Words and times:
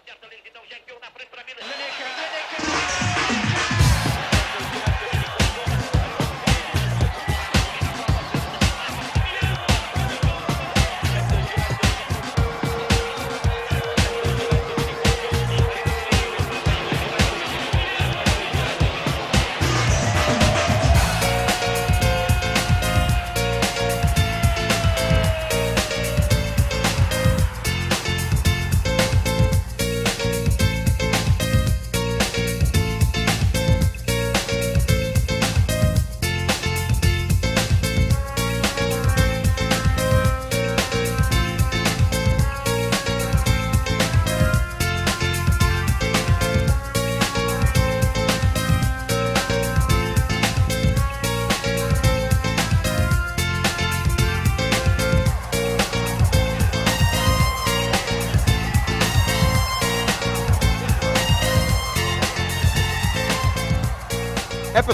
acerta, 0.00 0.26
lentidão, 0.26 0.62
já 0.66 0.78
enviou 0.78 0.98
na 1.00 1.09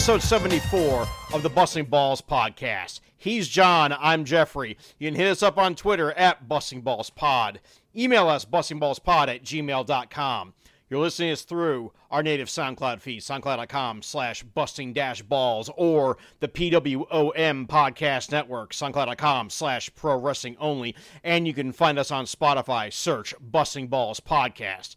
Episode 0.07 0.23
74 0.23 1.09
of 1.33 1.43
the 1.43 1.51
Busting 1.51 1.87
Balls 1.87 2.23
podcast. 2.23 3.01
He's 3.17 3.49
Jon. 3.49 3.93
I'm 3.99 4.25
Geoffrey. 4.25 4.79
You 5.01 5.09
can 5.09 5.17
hit 5.17 5.27
us 5.27 5.43
up 5.43 5.59
on 5.59 5.75
Twitter 5.75 6.13
at 6.13 6.49
Busting 6.49 6.83
Balls 6.83 7.11
Pod. 7.11 7.59
Email 7.97 8.29
us 8.29 8.45
bustingballspod 8.45 9.27
at 9.27 9.43
gmail.com. 9.43 10.55
You're 10.89 11.01
listening 11.01 11.31
to 11.31 11.33
us 11.33 11.43
through 11.43 11.91
our 12.09 12.23
native 12.23 12.47
SoundCloud 12.47 13.01
feed, 13.01 13.23
soundcloud.com 13.23 14.03
slash 14.03 14.45
busting 14.45 14.93
dash 14.93 15.23
balls, 15.23 15.69
or 15.77 16.19
the 16.39 16.47
PWOM 16.47 17.67
podcast 17.67 18.31
network, 18.31 18.75
soundcloud.com 18.75 19.51
slash 19.51 19.93
pro 19.97 20.17
wrestling 20.21 20.57
only. 20.61 20.95
And 21.25 21.49
you 21.49 21.53
can 21.53 21.73
find 21.73 21.99
us 21.99 22.13
on 22.13 22.27
Spotify. 22.27 22.93
Search 22.93 23.35
Busting 23.41 23.89
Balls 23.89 24.21
Podcast. 24.21 24.95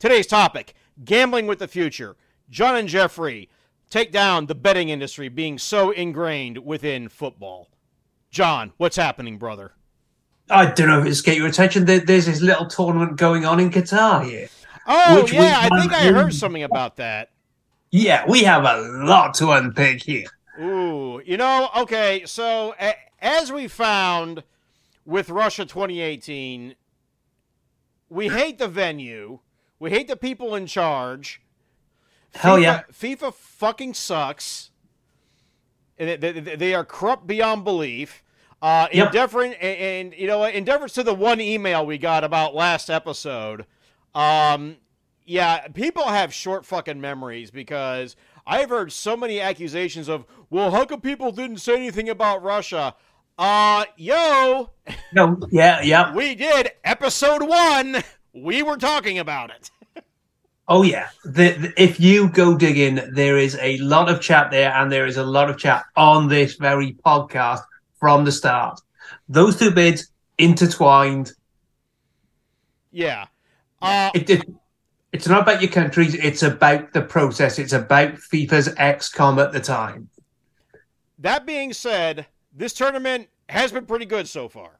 Today's 0.00 0.26
topic 0.26 0.74
gambling 1.04 1.46
with 1.46 1.60
the 1.60 1.68
future. 1.68 2.16
Jon 2.50 2.74
and 2.74 2.88
Geoffrey 2.88 3.48
take 3.94 4.10
down 4.10 4.46
the 4.46 4.54
betting 4.56 4.88
industry 4.88 5.28
being 5.28 5.56
so 5.56 5.92
ingrained 5.92 6.58
within 6.58 7.08
football. 7.08 7.68
Jon, 8.28 8.72
what's 8.76 8.96
happening, 8.96 9.38
brother? 9.38 9.70
I 10.50 10.66
don't 10.66 10.88
know 10.88 10.98
if 10.98 11.06
it's 11.06 11.20
get 11.20 11.36
your 11.36 11.46
attention. 11.46 11.84
There, 11.84 12.00
there's 12.00 12.26
this 12.26 12.40
little 12.40 12.66
tournament 12.66 13.16
going 13.16 13.46
on 13.46 13.60
in 13.60 13.70
Qatar 13.70 14.24
here. 14.24 14.48
Oh, 14.88 15.22
Which 15.22 15.32
yeah, 15.32 15.58
I 15.60 15.80
think 15.80 15.92
I 15.92 16.10
heard 16.10 16.34
something 16.34 16.64
about 16.64 16.96
that. 16.96 17.30
Yeah, 17.92 18.24
we 18.28 18.42
have 18.42 18.64
a 18.64 18.80
lot 19.04 19.34
to 19.34 19.52
unpick 19.52 20.02
here. 20.02 20.26
Ooh, 20.60 21.22
you 21.24 21.36
know, 21.36 21.70
okay, 21.76 22.24
so 22.26 22.74
a- 22.80 22.96
as 23.20 23.52
we 23.52 23.68
found 23.68 24.42
with 25.06 25.30
Russia 25.30 25.64
2018, 25.64 26.74
we 28.08 28.28
hate 28.28 28.58
the 28.58 28.66
venue, 28.66 29.38
we 29.78 29.90
hate 29.90 30.08
the 30.08 30.16
people 30.16 30.56
in 30.56 30.66
charge. 30.66 31.40
Hell 32.34 32.56
FIFA, 32.56 32.62
yeah. 32.62 32.82
FIFA 32.92 33.34
fucking 33.34 33.94
sucks. 33.94 34.70
They, 35.96 36.16
they, 36.16 36.32
they 36.32 36.74
are 36.74 36.84
corrupt 36.84 37.26
beyond 37.26 37.64
belief. 37.64 38.22
Uh, 38.60 38.88
in 38.92 39.10
deference, 39.12 39.54
and, 39.60 39.78
and 39.78 40.14
you 40.14 40.26
know, 40.26 40.42
in 40.44 40.64
deference 40.64 40.94
to 40.94 41.02
the 41.02 41.12
one 41.12 41.38
email 41.38 41.84
we 41.84 41.98
got 41.98 42.24
about 42.24 42.54
last 42.54 42.88
episode, 42.88 43.66
um, 44.14 44.76
yeah, 45.26 45.68
people 45.68 46.04
have 46.04 46.32
short 46.32 46.64
fucking 46.64 46.98
memories 46.98 47.50
because 47.50 48.16
I've 48.46 48.70
heard 48.70 48.90
so 48.90 49.18
many 49.18 49.38
accusations 49.38 50.08
of, 50.08 50.24
well, 50.48 50.70
how 50.70 50.86
come 50.86 51.02
people 51.02 51.30
didn't 51.30 51.58
say 51.58 51.76
anything 51.76 52.08
about 52.08 52.42
Russia? 52.42 52.94
Uh, 53.36 53.84
yo, 53.96 54.70
No, 55.12 55.38
yeah, 55.50 55.82
yeah. 55.82 56.14
we 56.14 56.34
did 56.34 56.70
episode 56.84 57.42
one. 57.42 58.02
We 58.32 58.62
were 58.62 58.76
talking 58.76 59.18
about 59.18 59.50
it. 59.50 59.70
Oh 60.66 60.82
yeah. 60.82 61.08
The, 61.24 61.52
the- 61.52 61.72
if 61.82 62.00
you 62.00 62.28
go 62.28 62.56
digging, 62.56 63.00
there 63.12 63.38
is 63.38 63.56
a 63.60 63.76
lot 63.78 64.08
of 64.10 64.20
chat 64.20 64.50
there, 64.50 64.72
and 64.72 64.90
there 64.90 65.06
is 65.06 65.16
a 65.16 65.24
lot 65.24 65.50
of 65.50 65.58
chat 65.58 65.84
on 65.96 66.28
this 66.28 66.54
very 66.54 66.94
podcast 67.04 67.60
from 68.00 68.24
the 68.24 68.32
start. 68.32 68.80
Those 69.28 69.58
two 69.58 69.70
bids 69.70 70.08
intertwined. 70.38 71.32
Yeah. 72.92 73.26
Uh, 73.82 74.10
It, 74.14 74.30
it, 74.30 74.42
it's 75.12 75.28
not 75.28 75.42
about 75.42 75.60
your 75.60 75.70
countries; 75.70 76.14
it's 76.14 76.42
about 76.42 76.92
the 76.92 77.02
process. 77.02 77.58
It's 77.58 77.72
about 77.72 78.14
FIFA's 78.14 78.68
XCOM 78.70 79.42
at 79.44 79.52
the 79.52 79.60
time. 79.60 80.08
That 81.18 81.46
being 81.46 81.72
said, 81.72 82.26
this 82.52 82.72
tournament 82.72 83.28
has 83.48 83.70
been 83.72 83.86
pretty 83.86 84.06
good 84.06 84.28
so 84.28 84.48
far. 84.48 84.78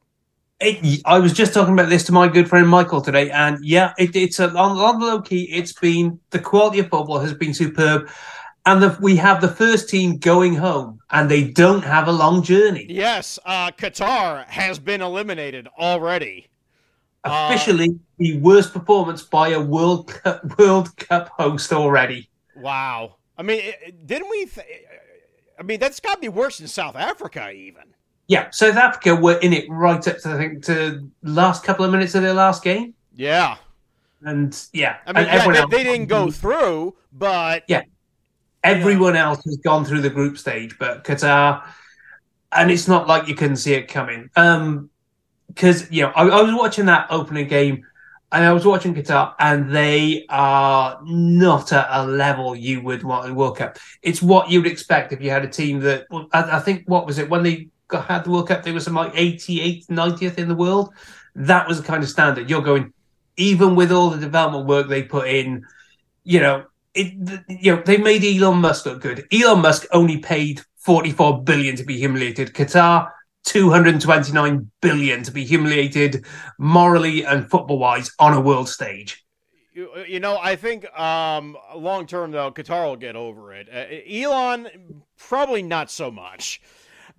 It, 0.65 1.03
I 1.05 1.19
was 1.19 1.33
just 1.33 1.53
talking 1.53 1.75
about 1.75 1.91
this 1.91 2.05
to 2.05 2.13
my 2.13 2.27
good 2.27 2.49
friend 2.49 2.67
Michael 2.69 3.03
today, 3.03 3.31
and 3.31 3.63
yeah, 3.63 3.93
it, 3.99 4.17
it's 4.17 4.41
a, 4.41 4.49
on, 4.49 4.79
on 4.79 4.99
the 4.99 5.07
low 5.07 5.21
key. 5.21 5.45
It's 5.45 5.73
been 5.73 6.19
the 6.31 6.39
quality 6.39 6.79
of 6.79 6.89
football 6.89 7.19
has 7.19 7.35
been 7.35 7.53
superb, 7.53 8.09
and 8.65 8.83
the, 8.83 8.97
we 9.01 9.17
have 9.17 9.41
the 9.41 9.49
first 9.49 9.91
team 9.91 10.17
going 10.17 10.55
home, 10.55 11.01
and 11.11 11.31
they 11.31 11.45
don't 11.45 11.85
have 11.85 12.09
a 12.09 12.13
long 12.13 12.43
journey. 12.43 12.87
Yes, 12.89 13.39
uh, 13.45 13.73
Qatar 13.73 14.47
has 14.47 14.79
been 14.79 15.03
eliminated 15.03 15.69
already. 15.79 16.49
Uh, 17.25 17.51
Officially, 17.51 17.99
the 18.19 18.39
worst 18.39 18.73
performance 18.73 19.23
by 19.23 19.49
a 19.49 19.61
World 19.61 20.09
Cup, 20.09 20.43
World 20.59 20.97
Cup 20.97 21.29
host 21.37 21.73
already. 21.73 22.31
Wow. 22.57 23.17
I 23.37 23.43
mean, 23.43 23.73
didn't 24.07 24.31
we? 24.31 24.47
Th- 24.47 24.67
I 25.59 25.63
mean, 25.63 25.81
that's 25.81 26.01
got 26.01 26.15
to 26.15 26.21
be 26.21 26.29
worse 26.29 26.59
than 26.59 26.69
South 26.69 26.97
Africa, 26.97 27.51
even. 27.51 27.94
Yeah, 28.27 28.51
South 28.51 28.77
Africa 28.77 29.15
were 29.15 29.39
in 29.39 29.53
it 29.53 29.67
right 29.69 29.97
up 30.09 30.19
to 30.19 30.29
I 30.31 30.37
think 30.39 30.65
to 30.65 31.07
last 31.23 31.63
couple 31.63 31.85
of 31.85 31.91
minutes 31.93 32.15
of 32.15 32.23
their 32.23 32.33
last 32.35 32.63
game, 32.63 32.95
Yeah. 33.15 33.57
and 34.23 34.59
yeah, 34.73 34.97
I 35.07 35.13
mean, 35.13 35.17
and 35.19 35.27
yeah, 35.27 35.33
everyone 35.35 35.71
they, 35.71 35.77
they 35.77 35.85
didn't 35.85 36.07
go 36.09 36.31
through, 36.31 36.95
but 37.13 37.65
Yeah. 37.69 37.83
Everyone 38.63 39.15
else 39.15 39.45
has 39.45 39.59
gone 39.59 39.85
through 39.85 40.01
the 40.01 40.09
group 40.09 40.39
stage, 40.39 40.79
but 40.79 41.05
Qatar, 41.05 41.65
and 42.51 42.71
it's 42.71 42.89
not 42.89 43.07
like 43.07 43.29
you 43.29 43.35
couldn't 43.35 43.57
see 43.59 43.75
it 43.75 43.89
coming. 43.89 44.31
Um, 44.37 44.89
because 45.49 45.91
you 45.93 46.03
know, 46.05 46.13
I, 46.17 46.27
I 46.27 46.41
was 46.41 46.55
watching 46.55 46.87
that 46.87 47.09
opening 47.11 47.47
game, 47.47 47.85
and 48.33 48.43
I 48.43 48.55
was 48.55 48.65
watching 48.65 48.95
Qatar, 48.95 49.35
and 49.39 49.71
they 49.71 50.25
are 50.31 50.99
not 51.05 51.75
at 51.75 51.87
a 51.91 52.07
level 52.07 52.57
you 52.57 52.81
would 52.81 53.03
want 53.03 53.29
in 53.29 53.35
World 53.35 53.59
Cup. 53.59 53.77
It's 54.01 54.23
what 54.23 54.51
you'd 54.51 54.67
expect 54.67 55.13
if 55.13 55.21
you 55.21 55.29
had 55.29 55.45
a 55.45 55.49
team 55.49 55.81
that 55.81 56.07
well, 56.11 56.27
I, 56.33 56.57
I 56.57 56.61
think 56.61 56.85
what 56.87 57.05
was 57.07 57.19
it 57.19 57.29
when 57.29 57.43
they 57.43 57.69
had 57.93 58.25
the 58.25 58.31
World 58.31 58.49
Cup, 58.49 58.63
they 58.63 58.73
were 58.73 58.81
some 58.81 58.95
like 58.95 59.13
88th, 59.15 59.87
90th 59.87 60.39
in 60.39 60.49
the 60.49 60.55
world. 60.55 60.93
That 61.35 61.69
was 61.69 61.81
the 61.81 61.87
kind 61.87 62.03
of 62.03 62.09
standard. 62.09 62.49
You're 62.49 62.63
going, 62.63 62.93
even 63.37 63.77
with 63.77 63.93
all 63.93 64.11
the 64.11 64.19
development 64.19 64.67
work 64.67 64.89
they 64.89 65.03
put 65.03 65.29
in, 65.29 65.65
you 66.23 66.41
know, 66.41 66.65
it, 66.95 67.13
you 67.49 67.75
know, 67.75 67.83
they 67.83 67.97
made 67.99 68.25
Elon 68.25 68.61
Musk 68.61 68.87
look 68.87 69.01
good. 69.01 69.27
Elon 69.33 69.61
Musk 69.61 69.87
only 69.93 70.19
paid 70.19 70.61
44 70.79 71.43
billion 71.43 71.77
to 71.77 71.85
be 71.85 71.99
humiliated. 71.99 72.55
Qatar, 72.55 73.11
229 73.45 74.71
billion 74.81 75.23
to 75.23 75.31
be 75.31 75.45
humiliated 75.45 76.25
morally 76.59 77.25
and 77.25 77.51
football 77.51 77.79
wise 77.79 78.11
on 78.19 78.33
a 78.33 78.41
world 78.41 78.69
stage. 78.69 79.25
you, 79.73 79.91
you 80.07 80.21
know, 80.21 80.39
I 80.41 80.57
think 80.57 80.87
um, 80.99 81.57
long 81.75 82.07
term 82.07 82.31
though, 82.31 82.53
Qatar 82.53 82.87
will 82.87 82.97
get 82.97 83.17
over 83.17 83.53
it. 83.53 83.69
Uh, 83.69 83.87
Elon 84.09 85.03
probably 85.19 85.63
not 85.63 85.91
so 85.91 86.11
much. 86.11 86.61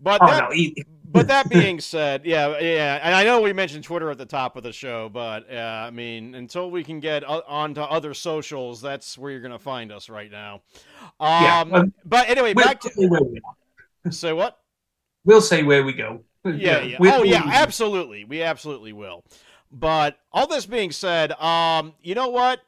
But 0.06 0.22
Oh, 0.22 0.28
that, 0.28 0.44
no, 0.44 0.52
he- 0.52 0.86
but 1.12 1.28
that 1.30 1.50
being 1.50 1.80
said, 1.80 2.26
yeah, 2.26 2.60
yeah, 2.60 3.00
and 3.02 3.16
I 3.16 3.24
know 3.24 3.42
we 3.42 3.54
mentioned 3.54 3.84
Twitter 3.84 4.12
at 4.12 4.20
the 4.20 4.26
top 4.28 4.56
of 4.56 4.62
the 4.62 4.72
show, 4.72 5.10
but 5.10 5.52
uh, 5.52 5.56
I 5.56 5.90
mean, 5.90 6.36
until 6.36 6.70
we 6.70 6.84
can 6.84 7.00
get 7.00 7.24
onto 7.24 7.82
other 7.82 8.14
socials, 8.14 8.82
that's 8.82 9.18
where 9.18 9.32
you're 9.32 9.42
going 9.42 9.52
to 9.52 9.58
find 9.60 9.92
us 9.92 10.08
right 10.08 10.32
now. 10.32 10.62
Um, 11.20 11.44
Yeah, 11.44 11.60
um, 11.72 11.94
but 12.06 12.30
anyway, 12.30 12.54
we'll, 12.54 12.66
back 12.66 12.82
to 12.82 12.90
say 12.94 13.08
where 13.08 13.24
we 13.24 13.42
are. 14.06 14.12
say 14.12 14.32
what? 14.32 14.60
we'll 15.26 15.42
say 15.42 15.64
where 15.64 15.84
we 15.84 15.92
go. 15.94 16.22
Yeah, 16.46 16.82
yeah. 16.84 16.98
We'll- 17.00 17.22
Oh, 17.22 17.24
yeah, 17.24 17.42
absolutely. 17.46 18.24
We 18.26 18.44
absolutely 18.44 18.94
will. 18.94 19.24
But 19.72 20.20
all 20.32 20.46
this 20.46 20.68
being 20.68 20.92
said, 20.92 21.32
um, 21.42 21.94
you 22.04 22.14
know 22.14 22.30
what? 22.30 22.60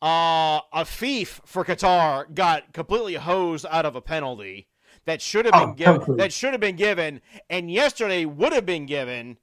Uh, 0.00 0.62
Afif 0.74 1.40
for 1.44 1.66
Qatar 1.66 2.32
got 2.34 2.72
completely 2.72 3.14
hosed 3.16 3.66
out 3.70 3.84
of 3.84 3.94
a 3.94 4.00
penalty 4.00 4.66
that 5.04 5.20
should 5.20 5.46
have 5.46 5.54
oh, 5.54 5.72
been 5.72 5.88
Oh, 5.88 5.98
given. 5.98 6.16
That 6.16 6.32
should 6.32 6.52
have 6.52 6.60
been 6.60 6.76
given, 6.76 7.20
and 7.50 7.70
yesterday 7.70 8.24
would 8.24 8.52
have 8.52 8.66
been 8.66 8.86
given 8.86 9.38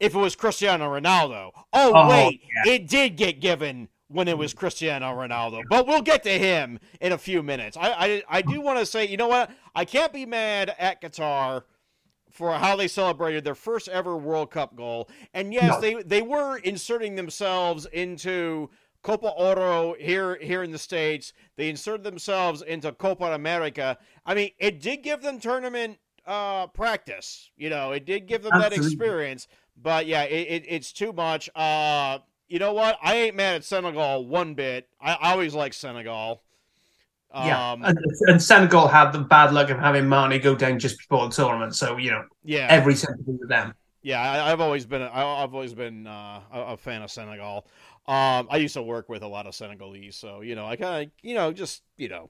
if 0.00 0.14
it 0.14 0.18
was 0.18 0.34
Cristiano 0.36 0.86
Ronaldo. 0.90 1.50
Oh, 1.72 1.92
Oh, 1.94 2.08
wait, 2.08 2.40
it 2.66 2.88
did 2.88 3.16
get 3.16 3.40
given 3.40 3.88
when 4.08 4.28
it 4.28 4.36
was 4.36 4.52
mm. 4.52 4.58
Cristiano 4.58 5.06
Ronaldo. 5.14 5.62
But 5.68 5.86
we'll 5.86 6.02
get 6.02 6.22
to 6.24 6.38
him 6.38 6.78
in 7.00 7.12
a 7.12 7.18
few 7.18 7.42
minutes. 7.42 7.76
I 7.76 7.90
I, 7.90 8.22
I 8.28 8.42
do 8.42 8.60
want 8.60 8.78
to 8.78 8.86
say, 8.86 9.06
you 9.06 9.16
know 9.16 9.28
what? 9.28 9.50
I 9.74 9.84
can't 9.84 10.12
be 10.12 10.26
mad 10.26 10.74
at 10.78 11.00
Qatar 11.00 11.62
for 12.30 12.52
how 12.52 12.74
they 12.74 12.88
celebrated 12.88 13.44
their 13.44 13.54
first 13.54 13.88
ever 13.88 14.16
World 14.16 14.50
Cup 14.50 14.74
goal. 14.76 15.08
And 15.32 15.54
yes, 15.54 15.74
No. 15.74 15.80
they 15.80 16.02
they 16.02 16.22
were 16.22 16.58
inserting 16.58 17.14
themselves 17.14 17.86
into 17.86 18.70
Copa 19.04 19.28
Oro 19.28 19.94
here 20.00 20.36
here 20.40 20.64
in 20.64 20.72
the 20.72 20.78
states. 20.78 21.32
They 21.56 21.68
inserted 21.68 22.02
themselves 22.02 22.62
into 22.62 22.90
Copa 22.90 23.26
America. 23.26 23.98
I 24.26 24.34
mean, 24.34 24.50
it 24.58 24.80
did 24.80 25.02
give 25.02 25.22
them 25.22 25.38
tournament 25.38 25.98
uh, 26.26 26.66
practice. 26.68 27.50
You 27.56 27.70
know, 27.70 27.92
it 27.92 28.06
did 28.06 28.26
give 28.26 28.42
them 28.42 28.58
that 28.58 28.72
experience. 28.72 29.46
But 29.80 30.06
yeah, 30.06 30.22
it, 30.22 30.48
it, 30.48 30.64
it's 30.68 30.92
too 30.92 31.12
much. 31.12 31.50
Uh, 31.54 32.18
you 32.48 32.58
know 32.58 32.72
what? 32.72 32.98
I 33.02 33.16
ain't 33.16 33.36
mad 33.36 33.56
at 33.56 33.64
Senegal 33.64 34.26
one 34.26 34.54
bit. 34.54 34.88
I, 35.00 35.12
I 35.14 35.32
always 35.32 35.54
like 35.54 35.74
Senegal. 35.74 36.42
yeah, 37.34 37.72
Um, 37.72 37.84
and, 37.84 37.98
and 38.22 38.42
Senegal 38.42 38.88
had 38.88 39.10
the 39.10 39.18
bad 39.18 39.52
luck 39.52 39.68
of 39.68 39.78
having 39.78 40.08
Mane 40.08 40.40
go 40.40 40.54
down 40.54 40.78
just 40.78 40.98
before 40.98 41.28
the 41.28 41.34
tournament, 41.34 41.74
so 41.74 41.98
you 41.98 42.10
know 42.10 42.24
yeah. 42.42 42.68
every 42.70 42.94
sympathy 42.94 43.32
with 43.32 43.48
them. 43.48 43.74
Yeah, 44.02 44.20
I, 44.20 44.52
I've 44.52 44.60
always 44.60 44.86
been 44.86 45.02
I, 45.02 45.42
I've 45.42 45.54
always 45.54 45.74
been 45.74 46.06
uh, 46.06 46.40
a, 46.52 46.60
a 46.60 46.76
fan 46.76 47.02
of 47.02 47.10
Senegal. 47.10 47.66
Um, 48.06 48.48
I 48.50 48.58
used 48.58 48.74
to 48.74 48.82
work 48.82 49.08
with 49.08 49.22
a 49.22 49.26
lot 49.26 49.46
of 49.46 49.54
Senegalese, 49.54 50.16
so 50.16 50.42
you 50.42 50.54
know 50.54 50.66
I 50.66 50.76
kind 50.76 51.06
of 51.06 51.12
you 51.22 51.34
know 51.34 51.52
just 51.52 51.82
you 51.96 52.08
know 52.08 52.28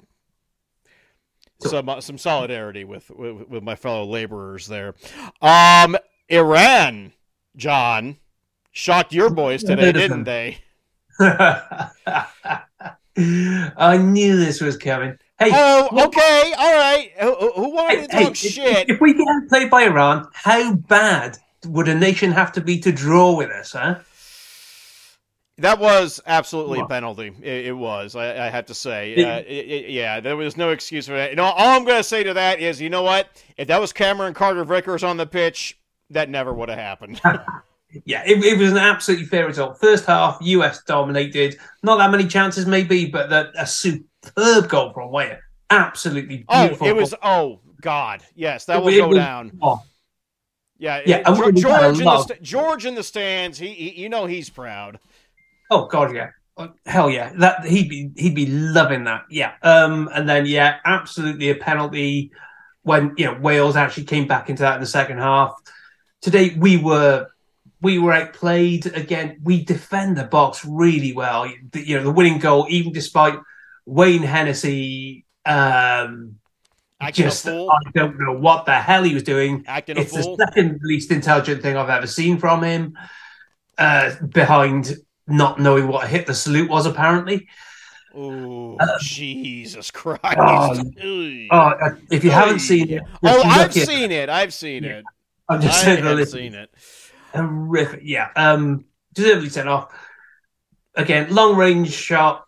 some 1.60 1.88
uh, 1.88 2.00
some 2.00 2.16
solidarity 2.18 2.84
with, 2.84 3.10
with 3.10 3.48
with 3.48 3.62
my 3.62 3.74
fellow 3.74 4.04
laborers 4.04 4.66
there. 4.68 4.94
Um, 5.42 5.96
Iran, 6.28 7.12
Jon, 7.56 8.16
shocked 8.72 9.12
your 9.12 9.30
boys 9.30 9.64
today, 9.64 9.90
didn't 9.92 10.24
they? 10.24 10.58
I 13.16 13.96
knew 13.98 14.36
this 14.36 14.60
was 14.60 14.76
coming. 14.76 15.18
Hey, 15.38 15.50
Oh, 15.52 15.88
okay, 16.06 16.52
all 16.56 16.74
right. 16.74 17.10
Who, 17.20 17.52
who- 17.52 17.74
wanted 17.74 18.00
hey, 18.00 18.06
to 18.06 18.12
hey, 18.16 18.22
talk 18.24 18.30
if- 18.32 18.36
shit? 18.36 18.90
If, 18.90 19.00
we 19.00 19.14
get 19.14 19.26
played 19.48 19.70
by 19.70 19.84
Iran, 19.84 20.26
how 20.32 20.74
bad 20.74 21.38
would 21.66 21.88
a 21.88 21.94
nation 21.94 22.32
have 22.32 22.52
to 22.52 22.60
be 22.60 22.78
to 22.80 22.92
draw 22.92 23.34
with 23.36 23.50
us, 23.50 23.72
huh? 23.72 23.96
That 25.58 25.78
was 25.78 26.20
absolutely 26.26 26.80
a 26.80 26.86
penalty. 26.86 27.32
It, 27.40 27.66
it 27.66 27.72
was. 27.76 28.16
I, 28.16 28.46
I 28.46 28.50
have 28.50 28.66
to 28.66 28.74
say. 28.74 29.14
Uh, 29.24 29.38
it, 29.38 29.46
it- 29.46 29.90
yeah, 29.90 30.18
there 30.20 30.36
was 30.36 30.56
no 30.56 30.70
excuse 30.70 31.06
for 31.06 31.12
that. 31.12 31.30
You 31.30 31.36
know, 31.36 31.44
all 31.44 31.76
I'm 31.76 31.84
going 31.84 31.98
to 31.98 32.02
say 32.02 32.24
to 32.24 32.34
that 32.34 32.58
is, 32.60 32.80
you 32.80 32.90
know 32.90 33.02
what? 33.02 33.28
If 33.56 33.68
that 33.68 33.80
was 33.80 33.92
Cameron 33.92 34.34
Carter 34.34 34.64
Vickers 34.64 35.04
on 35.04 35.16
the 35.16 35.26
pitch, 35.26 35.78
that 36.10 36.28
never 36.28 36.52
would 36.52 36.68
have 36.68 36.78
happened. 36.78 37.20
Yeah, 38.06 38.24
it, 38.26 38.42
it 38.44 38.58
was 38.58 38.72
an 38.72 38.78
absolutely 38.78 39.26
fair 39.26 39.46
result. 39.46 39.78
First 39.78 40.06
half, 40.06 40.38
US 40.40 40.82
dominated. 40.82 41.58
Not 41.84 41.98
that 41.98 42.10
many 42.10 42.26
chances, 42.26 42.66
maybe, 42.66 43.06
but 43.06 43.30
the, 43.30 43.52
a 43.56 43.64
superb 43.64 44.68
goal 44.68 44.92
from 44.92 45.12
Weah. 45.12 45.38
Absolutely 45.70 46.38
beautiful. 46.38 46.88
oh, 46.88 46.90
it 46.90 46.96
was. 46.96 47.14
Oh 47.22 47.60
God, 47.80 48.24
yes, 48.34 48.64
that 48.64 48.82
will 48.82 48.90
go 48.96 49.06
was- 49.10 49.18
down. 49.18 49.56
Oh, 49.62 49.80
Yeah, 50.76 51.02
Yeah, 51.06 51.18
it- 51.18 51.22
and 51.28 51.36
Geor- 51.36 51.54
we 51.54 51.60
had 51.60 51.84
a 51.84 51.92
George 51.94 51.98
in 52.00 52.04
the 52.04 52.38
George 52.42 52.86
in 52.86 52.94
the 52.96 53.02
stands. 53.04 53.58
He, 53.58 53.68
he, 53.68 54.02
you 54.02 54.08
know, 54.08 54.26
he's 54.26 54.50
proud. 54.50 54.98
Oh 55.74 55.86
God, 55.86 56.14
yeah. 56.14 56.30
Oh, 56.56 56.72
Hell 56.86 57.10
yeah, 57.10 57.32
that 57.38 57.64
he'd 57.64 57.88
be 57.88 58.10
he'd 58.16 58.34
be 58.36 58.46
loving 58.46 59.04
that. 59.04 59.24
Yeah, 59.28 59.54
um, 59.62 60.08
and 60.14 60.28
then 60.28 60.46
yeah, 60.46 60.76
absolutely 60.84 61.50
a 61.50 61.56
penalty 61.56 62.30
when 62.82 63.12
you 63.16 63.24
know 63.24 63.34
Wales 63.40 63.74
actually 63.74 64.04
came 64.04 64.28
back 64.28 64.48
into 64.50 64.62
that 64.62 64.76
in 64.76 64.80
the 64.80 64.86
second 64.86 65.18
half. 65.18 65.52
Today 66.22 66.54
we 66.56 66.76
were 66.76 67.26
we 67.82 67.98
were 67.98 68.12
outplayed 68.12 68.86
again. 68.86 69.40
We 69.42 69.64
defend 69.64 70.16
the 70.16 70.24
box 70.24 70.64
really 70.64 71.12
well. 71.12 71.50
The- 71.72 71.86
You 71.88 71.96
know 71.98 72.04
the 72.04 72.12
winning 72.12 72.38
goal, 72.38 72.66
even 72.70 72.92
despite 72.92 73.36
Wayne 73.84 74.22
Hennessey. 74.22 75.24
Um, 75.44 76.36
Acting 77.00 77.24
just. 77.24 77.48
I 77.48 77.78
don't 77.94 78.16
know 78.18 78.38
what 78.38 78.64
the 78.64 78.74
hell 78.74 79.02
he 79.02 79.12
was 79.12 79.24
doing. 79.24 79.64
Acting 79.66 79.98
It's 79.98 80.12
the 80.12 80.36
second 80.38 80.80
least 80.84 81.10
intelligent 81.10 81.62
thing 81.62 81.76
I've 81.76 81.90
ever 81.90 82.06
seen 82.06 82.38
from 82.38 82.62
him. 82.62 82.96
Uh, 83.76 84.14
behind 84.26 84.94
not 85.26 85.58
knowing 85.60 85.88
what 85.88 86.04
a 86.04 86.08
hit 86.08 86.26
the 86.26 86.34
salute 86.34 86.68
was, 86.70 86.86
apparently. 86.86 87.48
Oh, 88.16 88.76
Jesus 89.00 89.90
Christ! 89.90 90.22
Oh, 90.38 90.70
Ugh. 90.78 90.86
Oh, 91.50 91.56
uh, 91.56 91.96
if 92.10 92.22
you 92.22 92.30
haven't 92.30 92.60
seen 92.60 92.90
it, 92.90 93.02
oh, 93.24 93.42
I've 93.42 93.72
seen 93.74 94.12
it. 94.12 94.28
I've 94.28 94.54
seen 94.54 94.84
Yeah. 94.84 94.98
it. 94.98 95.04
I'm 95.48 95.60
just 95.60 95.80
I 95.82 95.84
saying 95.84 96.04
have 96.04 96.28
seen 96.28 96.54
it. 96.54 96.70
horrific. 97.34 98.00
Yeah, 98.04 98.28
um, 98.36 98.84
deservedly 99.14 99.48
sent 99.50 99.68
off. 99.68 99.92
Again, 100.94 101.34
long 101.34 101.56
range 101.56 101.90
shot 101.92 102.44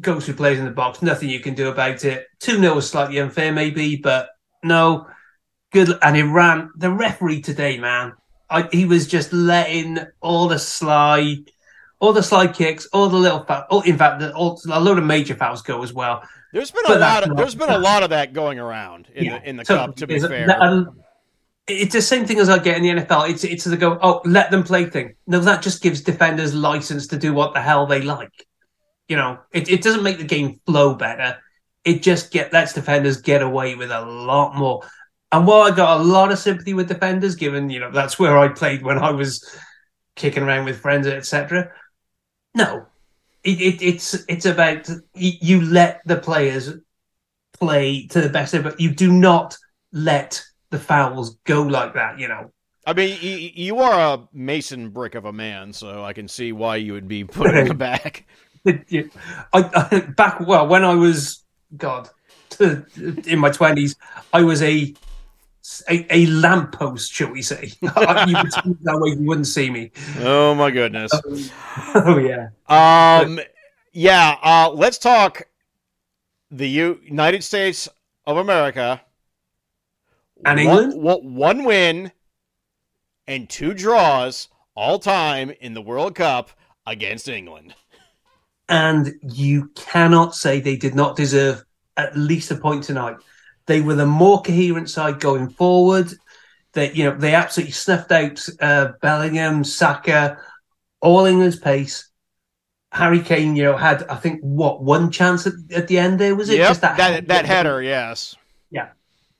goes 0.00 0.24
through 0.24 0.34
plays 0.34 0.58
in 0.58 0.64
the 0.64 0.70
box. 0.70 1.02
Nothing 1.02 1.28
you 1.28 1.40
can 1.40 1.54
do 1.54 1.68
about 1.68 2.04
it. 2.06 2.26
Two 2.40 2.56
0 2.58 2.74
was 2.76 2.88
slightly 2.88 3.18
unfair, 3.18 3.52
maybe, 3.52 3.96
but 3.96 4.30
no. 4.64 5.06
Good. 5.72 5.90
And 6.02 6.16
Iran, 6.16 6.70
the 6.76 6.90
referee 6.90 7.42
today, 7.42 7.78
man, 7.78 8.14
I, 8.48 8.66
he 8.72 8.86
was 8.86 9.06
just 9.06 9.32
letting 9.32 9.98
all 10.22 10.48
the 10.48 10.58
sly, 10.58 11.36
all 12.02 12.12
the 12.12 12.22
slide 12.22 12.52
kicks, 12.52 12.84
all 12.92 13.08
the 13.08 13.16
little 13.16 13.44
fouls. 13.44 13.64
Oh, 13.70 13.80
in 13.82 13.96
fact, 13.96 14.18
the, 14.18 14.34
all, 14.34 14.60
a 14.70 14.80
load 14.80 14.98
of 14.98 15.04
major 15.04 15.36
fouls 15.36 15.62
go 15.62 15.84
as 15.84 15.92
well. 15.92 16.20
There's 16.52 16.72
been 16.72 16.84
a 16.86 16.98
lot. 16.98 17.30
Of, 17.30 17.36
there's 17.36 17.54
been 17.54 17.70
a 17.70 17.78
lot 17.78 18.02
of 18.02 18.10
that 18.10 18.32
going 18.32 18.58
around 18.58 19.08
in 19.14 19.24
Yeah. 19.24 19.38
the 19.38 19.48
in 19.48 19.56
the 19.56 19.64
So, 19.64 19.76
cup. 19.76 19.96
To 19.96 20.06
be 20.08 20.18
fair, 20.18 20.50
um, 20.60 21.00
it's 21.68 21.92
the 21.92 22.02
same 22.02 22.26
thing 22.26 22.40
as 22.40 22.48
I 22.48 22.58
get 22.58 22.76
in 22.76 22.82
the 22.82 23.02
NFL. 23.02 23.30
It's 23.30 23.44
it's 23.44 23.64
the 23.64 23.76
go, 23.76 24.00
oh, 24.02 24.20
let 24.24 24.50
them 24.50 24.64
play 24.64 24.86
thing. 24.86 25.14
No, 25.28 25.38
that 25.38 25.62
just 25.62 25.80
gives 25.80 26.00
defenders 26.00 26.52
license 26.52 27.06
to 27.06 27.16
do 27.16 27.32
what 27.32 27.54
the 27.54 27.60
hell 27.62 27.86
they 27.86 28.02
like. 28.02 28.46
You 29.06 29.16
know, 29.16 29.38
it, 29.52 29.70
it 29.70 29.80
doesn't 29.80 30.02
make 30.02 30.18
the 30.18 30.24
game 30.24 30.60
flow 30.66 30.94
better. 30.96 31.38
It 31.84 32.02
just 32.02 32.32
get 32.32 32.52
lets 32.52 32.72
defenders 32.72 33.20
get 33.20 33.42
away 33.42 33.76
with 33.76 33.92
a 33.92 34.00
lot 34.00 34.56
more. 34.56 34.82
And 35.30 35.46
while 35.46 35.62
I 35.62 35.70
got 35.74 36.00
a 36.00 36.02
lot 36.02 36.32
of 36.32 36.38
sympathy 36.40 36.74
with 36.74 36.88
defenders, 36.88 37.36
given 37.36 37.70
you 37.70 37.78
know 37.78 37.92
that's 37.92 38.18
where 38.18 38.36
I 38.36 38.48
played 38.48 38.82
when 38.82 38.98
I 38.98 39.12
was 39.12 39.48
kicking 40.16 40.42
around 40.42 40.64
with 40.64 40.80
friends, 40.80 41.06
etc. 41.06 41.70
No, 42.54 42.86
it, 43.44 43.60
it, 43.60 43.82
it's 43.82 44.14
it's 44.28 44.46
about 44.46 44.88
you, 45.14 45.60
let 45.62 46.02
the 46.04 46.16
players 46.16 46.72
play 47.52 48.06
to 48.08 48.20
the 48.20 48.28
best 48.28 48.54
of 48.54 48.66
it. 48.66 48.78
You 48.78 48.94
do 48.94 49.12
not 49.12 49.56
let 49.92 50.42
the 50.70 50.78
fouls 50.78 51.36
go 51.44 51.62
like 51.62 51.94
that. 51.94 52.18
You 52.18 52.28
know, 52.28 52.52
I 52.86 52.92
mean, 52.92 53.18
you, 53.20 53.50
you 53.54 53.78
are 53.78 54.14
a 54.14 54.28
mason 54.32 54.90
brick 54.90 55.14
of 55.14 55.24
a 55.24 55.32
man, 55.32 55.72
so 55.72 56.04
I 56.04 56.12
can 56.12 56.28
see 56.28 56.52
why 56.52 56.76
you 56.76 56.92
would 56.92 57.08
be 57.08 57.24
putting 57.24 57.66
it 57.66 57.78
back. 57.78 58.26
I, 58.66 59.08
I 59.52 60.00
back 60.16 60.40
well 60.40 60.68
when 60.68 60.84
I 60.84 60.94
was 60.94 61.42
God 61.76 62.08
in 62.60 63.38
my 63.38 63.50
twenties, 63.50 63.96
I 64.32 64.42
was 64.42 64.62
a 64.62 64.94
a, 65.88 66.06
a 66.14 66.26
lamppost, 66.26 67.12
shall 67.12 67.30
we 67.30 67.42
say? 67.42 67.72
you 67.82 67.88
that 67.90 68.98
way, 69.00 69.10
you 69.10 69.26
wouldn't 69.26 69.46
see 69.46 69.70
me. 69.70 69.90
Oh 70.18 70.54
my 70.54 70.70
goodness. 70.70 71.12
Oh 71.94 72.18
yeah, 72.18 72.48
Um, 72.68 73.40
yeah. 73.92 74.36
Uh, 74.42 74.70
let's 74.72 74.98
talk 74.98 75.42
the 76.50 76.68
U- 76.68 77.00
United 77.04 77.42
States 77.44 77.88
of 78.26 78.36
America 78.36 79.00
And 80.44 80.58
One- 80.66 80.82
England? 80.84 81.02
One, 81.02 81.34
one 81.34 81.64
win 81.64 82.12
and 83.26 83.48
two 83.48 83.72
draws 83.74 84.48
all 84.74 84.98
time 84.98 85.50
in 85.60 85.74
the 85.74 85.82
World 85.82 86.14
Cup 86.14 86.50
against 86.86 87.28
England. 87.28 87.74
and 88.68 89.14
you 89.22 89.68
cannot 89.74 90.34
say 90.34 90.60
they 90.60 90.76
did 90.76 90.94
not 90.94 91.14
deserve 91.16 91.64
at 91.96 92.16
least 92.16 92.50
a 92.50 92.56
point 92.56 92.82
tonight. 92.84 93.16
They 93.66 93.80
were 93.80 93.94
the 93.94 94.06
more 94.06 94.42
coherent 94.42 94.90
side 94.90 95.20
going 95.20 95.48
forward. 95.50 96.12
That 96.72 96.96
you 96.96 97.04
know 97.04 97.16
they 97.16 97.34
absolutely 97.34 97.72
snuffed 97.72 98.12
out 98.12 98.46
uh, 98.60 98.92
Bellingham, 99.02 99.64
Saka, 99.64 100.38
all 101.00 101.26
England's 101.26 101.58
pace. 101.58 102.08
Harry 102.92 103.20
Kane, 103.20 103.56
you 103.56 103.64
know, 103.64 103.76
had 103.76 104.04
I 104.08 104.16
think 104.16 104.40
what 104.42 104.82
one 104.82 105.10
chance 105.10 105.46
at, 105.46 105.54
at 105.74 105.88
the 105.88 105.98
end 105.98 106.18
there 106.18 106.34
was 106.34 106.50
it? 106.50 106.58
Yep, 106.58 106.68
Just 106.68 106.80
that, 106.82 107.26
that 107.26 107.46
header, 107.46 107.82
yes. 107.82 108.36
Yeah. 108.70 108.88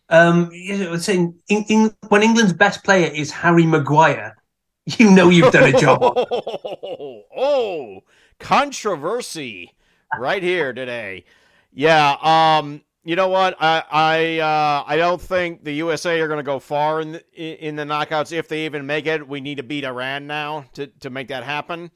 Um, 0.08 0.50
you 0.52 0.78
know, 0.78 0.96
saying 0.96 1.34
in, 1.48 1.64
in, 1.68 1.94
when 2.08 2.22
England's 2.22 2.54
best 2.54 2.82
player 2.82 3.10
is 3.12 3.30
Harry 3.30 3.66
Maguire, 3.66 4.36
you 4.86 5.10
know 5.10 5.28
you've 5.28 5.52
done 5.52 5.74
a 5.74 5.78
job. 5.78 6.00
Oh, 6.02 7.22
oh, 7.36 8.02
controversy 8.38 9.74
right 10.18 10.42
here 10.42 10.72
today. 10.72 11.24
Yeah, 11.74 12.16
um, 12.22 12.82
you 13.04 13.16
know 13.16 13.28
what? 13.28 13.56
I 13.60 13.82
I 13.90 14.38
uh, 14.38 14.84
I 14.86 14.96
don't 14.96 15.20
think 15.20 15.64
the 15.64 15.72
USA 15.74 16.20
are 16.20 16.28
going 16.28 16.38
to 16.38 16.44
go 16.44 16.58
far 16.58 17.00
in 17.00 17.12
the, 17.12 17.66
in 17.66 17.76
the 17.76 17.84
knockouts 17.84 18.32
if 18.32 18.48
they 18.48 18.64
even 18.64 18.86
make 18.86 19.06
it. 19.06 19.26
We 19.26 19.40
need 19.40 19.56
to 19.56 19.62
beat 19.62 19.84
Iran 19.84 20.26
now 20.26 20.66
to 20.74 20.86
to 20.86 21.10
make 21.10 21.28
that 21.28 21.44
happen. 21.44 21.90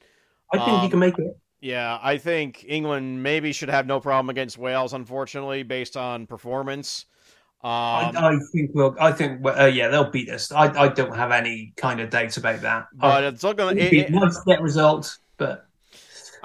I 0.53 0.57
think 0.57 0.69
Um, 0.69 0.83
you 0.83 0.89
can 0.89 0.99
make 0.99 1.17
it. 1.17 1.37
Yeah, 1.59 1.97
I 2.01 2.17
think 2.17 2.65
England 2.67 3.23
maybe 3.23 3.51
should 3.51 3.69
have 3.69 3.87
no 3.87 3.99
problem 3.99 4.29
against 4.29 4.57
Wales, 4.57 4.93
unfortunately, 4.93 5.63
based 5.63 5.97
on 5.97 6.27
performance. 6.27 7.05
I, 7.63 8.11
Um, 8.13 8.17
I 8.17 8.37
think 8.51 8.71
we'll. 8.73 8.95
I 8.99 9.11
think 9.11 9.45
uh, 9.45 9.65
yeah, 9.65 9.87
they'll 9.87 10.09
beat 10.11 10.29
us. 10.29 10.51
I, 10.51 10.65
I 10.83 10.87
don't 10.89 11.15
have 11.15 11.31
any 11.31 11.73
kind 11.75 11.99
of 11.99 12.09
doubts 12.09 12.37
about 12.37 12.61
that. 12.61 12.87
but 12.93 13.23
I 13.23 13.27
it's 13.27 13.43
looking. 13.43 13.67
think 13.75 13.93
It, 13.93 14.11
nice 14.11 14.37
to 14.37 14.43
get 14.45 14.61
results, 14.61 15.19
but 15.37 15.66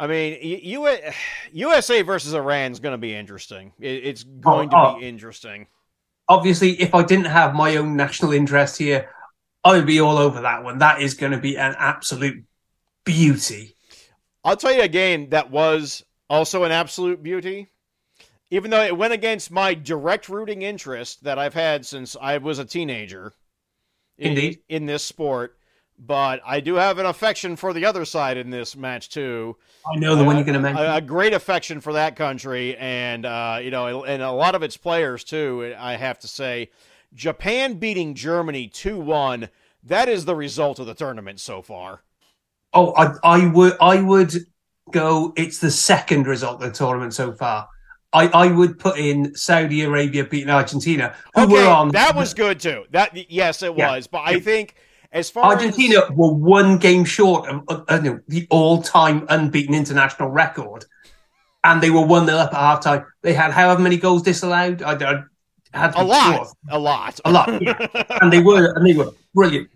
I 0.02 0.09
mean, 0.09 0.37
U- 0.42 0.99
USA 1.52 2.02
versus 2.02 2.35
Iran 2.35 2.73
is 2.73 2.80
oh, 2.80 2.82
going 2.82 2.94
to 2.94 2.99
be 2.99 3.14
interesting. 3.14 3.73
It's 3.78 4.25
going 4.25 4.71
to 4.71 4.76
oh. 4.76 4.99
be 4.99 5.06
interesting. 5.06 5.68
obviously, 6.28 6.73
if 6.82 6.92
I 6.92 7.04
didn't 7.04 7.26
have 7.26 7.54
my 7.54 7.76
own 7.76 7.97
national 7.97 8.32
interest 8.32 8.78
here, 8.78 9.09
I 9.62 9.76
would 9.76 9.87
be 9.87 10.00
all 10.00 10.18
over 10.18 10.40
that 10.40 10.64
one. 10.64 10.78
That 10.78 11.00
is 11.00 11.14
going 11.14 11.30
to 11.30 11.38
be 11.38 11.56
an 11.56 11.76
absolute 11.78 12.42
beauty. 13.04 13.76
I'll 14.42 14.56
tell 14.56 14.73
you 14.73 14.82
a 14.82 14.88
game 14.88 15.28
that 15.30 15.52
was 15.52 16.02
also 16.28 16.64
an 16.64 16.73
absolute 16.73 17.23
beauty. 17.23 17.68
Even 18.50 18.73
though 18.73 18.82
it 18.82 18.99
went 18.99 19.12
against 19.12 19.52
my 19.52 19.73
direct 19.73 20.28
rooting 20.28 20.62
interest 20.62 21.23
that 21.23 21.38
I've 21.38 21.54
had 21.54 21.87
since 21.87 22.16
I 22.21 22.38
was 22.38 22.59
a 22.59 22.64
teenager 22.64 23.35
in, 24.18 24.30
Indeed. 24.30 24.59
in 24.68 24.87
this 24.87 25.04
sport, 25.04 25.56
but 25.99 26.40
I 26.44 26.61
do 26.61 26.75
have 26.75 26.99
an 26.99 27.06
affection 27.06 27.56
for 27.56 27.72
the 27.72 27.84
other 27.84 28.04
side 28.04 28.37
in 28.37 28.50
this 28.50 28.76
match 28.76 29.08
too. 29.08 29.56
I 29.92 29.99
know 29.99 30.14
the 30.16 30.25
one 30.25 30.37
you're 30.37 30.44
going 30.44 30.54
to 30.54 30.61
mention. 30.61 30.84
A, 30.84 30.96
a 30.96 31.00
great 31.00 31.32
affection 31.32 31.80
for 31.80 31.92
that 31.94 32.16
country, 32.16 32.76
and 32.76 33.25
uh, 33.26 33.58
you 33.62 33.70
know, 33.70 34.04
and 34.04 34.22
a 34.22 34.30
lot 34.32 34.54
of 34.54 34.62
its 34.62 34.76
players 34.76 35.25
too. 35.25 35.75
I 35.78 35.94
have 35.96 36.18
to 36.20 36.28
say, 36.28 36.70
Japan 37.14 37.75
beating 37.75 38.14
Germany 38.14 38.68
two 38.68 38.99
one. 38.99 39.49
That 39.84 40.08
is 40.08 40.25
the 40.25 40.37
result 40.37 40.78
of 40.78 40.87
the 40.87 40.94
tournament 40.94 41.40
so 41.40 41.61
far. 41.62 42.02
oh, 42.72 42.94
I, 42.96 43.14
I 43.25 43.46
would. 43.49 43.76
I 43.80 44.00
would 44.00 44.32
go. 44.92 45.32
It's 45.37 45.58
the 45.58 45.70
second 45.70 46.26
result 46.26 46.62
of 46.62 46.68
the 46.72 46.76
tournament 46.76 47.14
so 47.14 47.32
far. 47.32 47.68
I, 48.14 48.28
I 48.28 48.46
would 48.52 48.78
put 48.78 48.99
in 48.99 49.34
Saudi 49.34 49.82
Arabia 49.82 50.25
beating 50.25 50.50
Argentina, 50.50 51.14
who 51.34 51.42
Okay, 51.44 51.52
were 51.54 51.66
on. 51.68 51.88
that 51.92 52.14
was 52.14 52.34
good 52.34 52.61
too. 52.61 52.84
That 52.90 53.30
yes, 53.30 53.62
it 53.62 53.76
Yeah. 53.76 53.90
was. 53.90 54.06
But 54.06 54.22
I 54.26 54.38
think 54.38 54.75
as 55.12 55.28
far 55.28 55.45
Argentina 55.45 56.00
were 56.11 56.33
one 56.33 56.78
game 56.78 57.04
short 57.04 57.49
of 57.49 57.62
uh, 57.69 57.83
uh, 57.88 57.99
no, 57.99 58.21
the 58.28 58.47
all-time 58.50 59.26
unbeaten 59.28 59.75
international 59.75 60.31
record, 60.31 60.87
and 61.62 61.83
they 61.83 61.90
were 61.90 62.04
one 62.04 62.25
0 62.25 62.38
up 62.38 62.54
at 62.54 62.83
halftime. 62.83 63.04
They 63.21 63.35
had 63.35 63.52
however 63.52 63.83
many 63.83 63.99
goals 63.99 64.23
disallowed. 64.23 64.83
I, 64.83 64.95
I 64.95 65.23
had 65.75 65.95
a 65.97 66.02
lot, 66.02 66.35
sure. 66.35 66.52
a 66.71 66.78
lot, 66.78 67.21
a 67.26 67.31
lot, 67.31 67.62
yeah. 67.62 67.87
and 68.23 68.33
they 68.33 68.40
were 68.40 68.73
and 68.75 68.87
they 68.87 68.95
were 68.95 69.12
brilliant. 69.35 69.69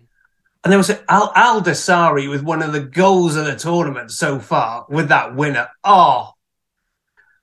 And 0.63 0.71
there 0.71 0.79
was 0.79 0.89
Al 1.07 1.31
Al 1.35 1.61
Dawsari 1.61 2.27
with 2.29 2.41
one 2.41 2.63
of 2.63 2.73
the 2.73 2.81
goals 2.81 3.35
of 3.35 3.45
the 3.45 3.55
tournament 3.55 4.11
so 4.11 4.39
far 4.39 4.87
with 4.89 5.09
that 5.09 5.35
winner. 5.35 5.69
Oh, 5.83 6.31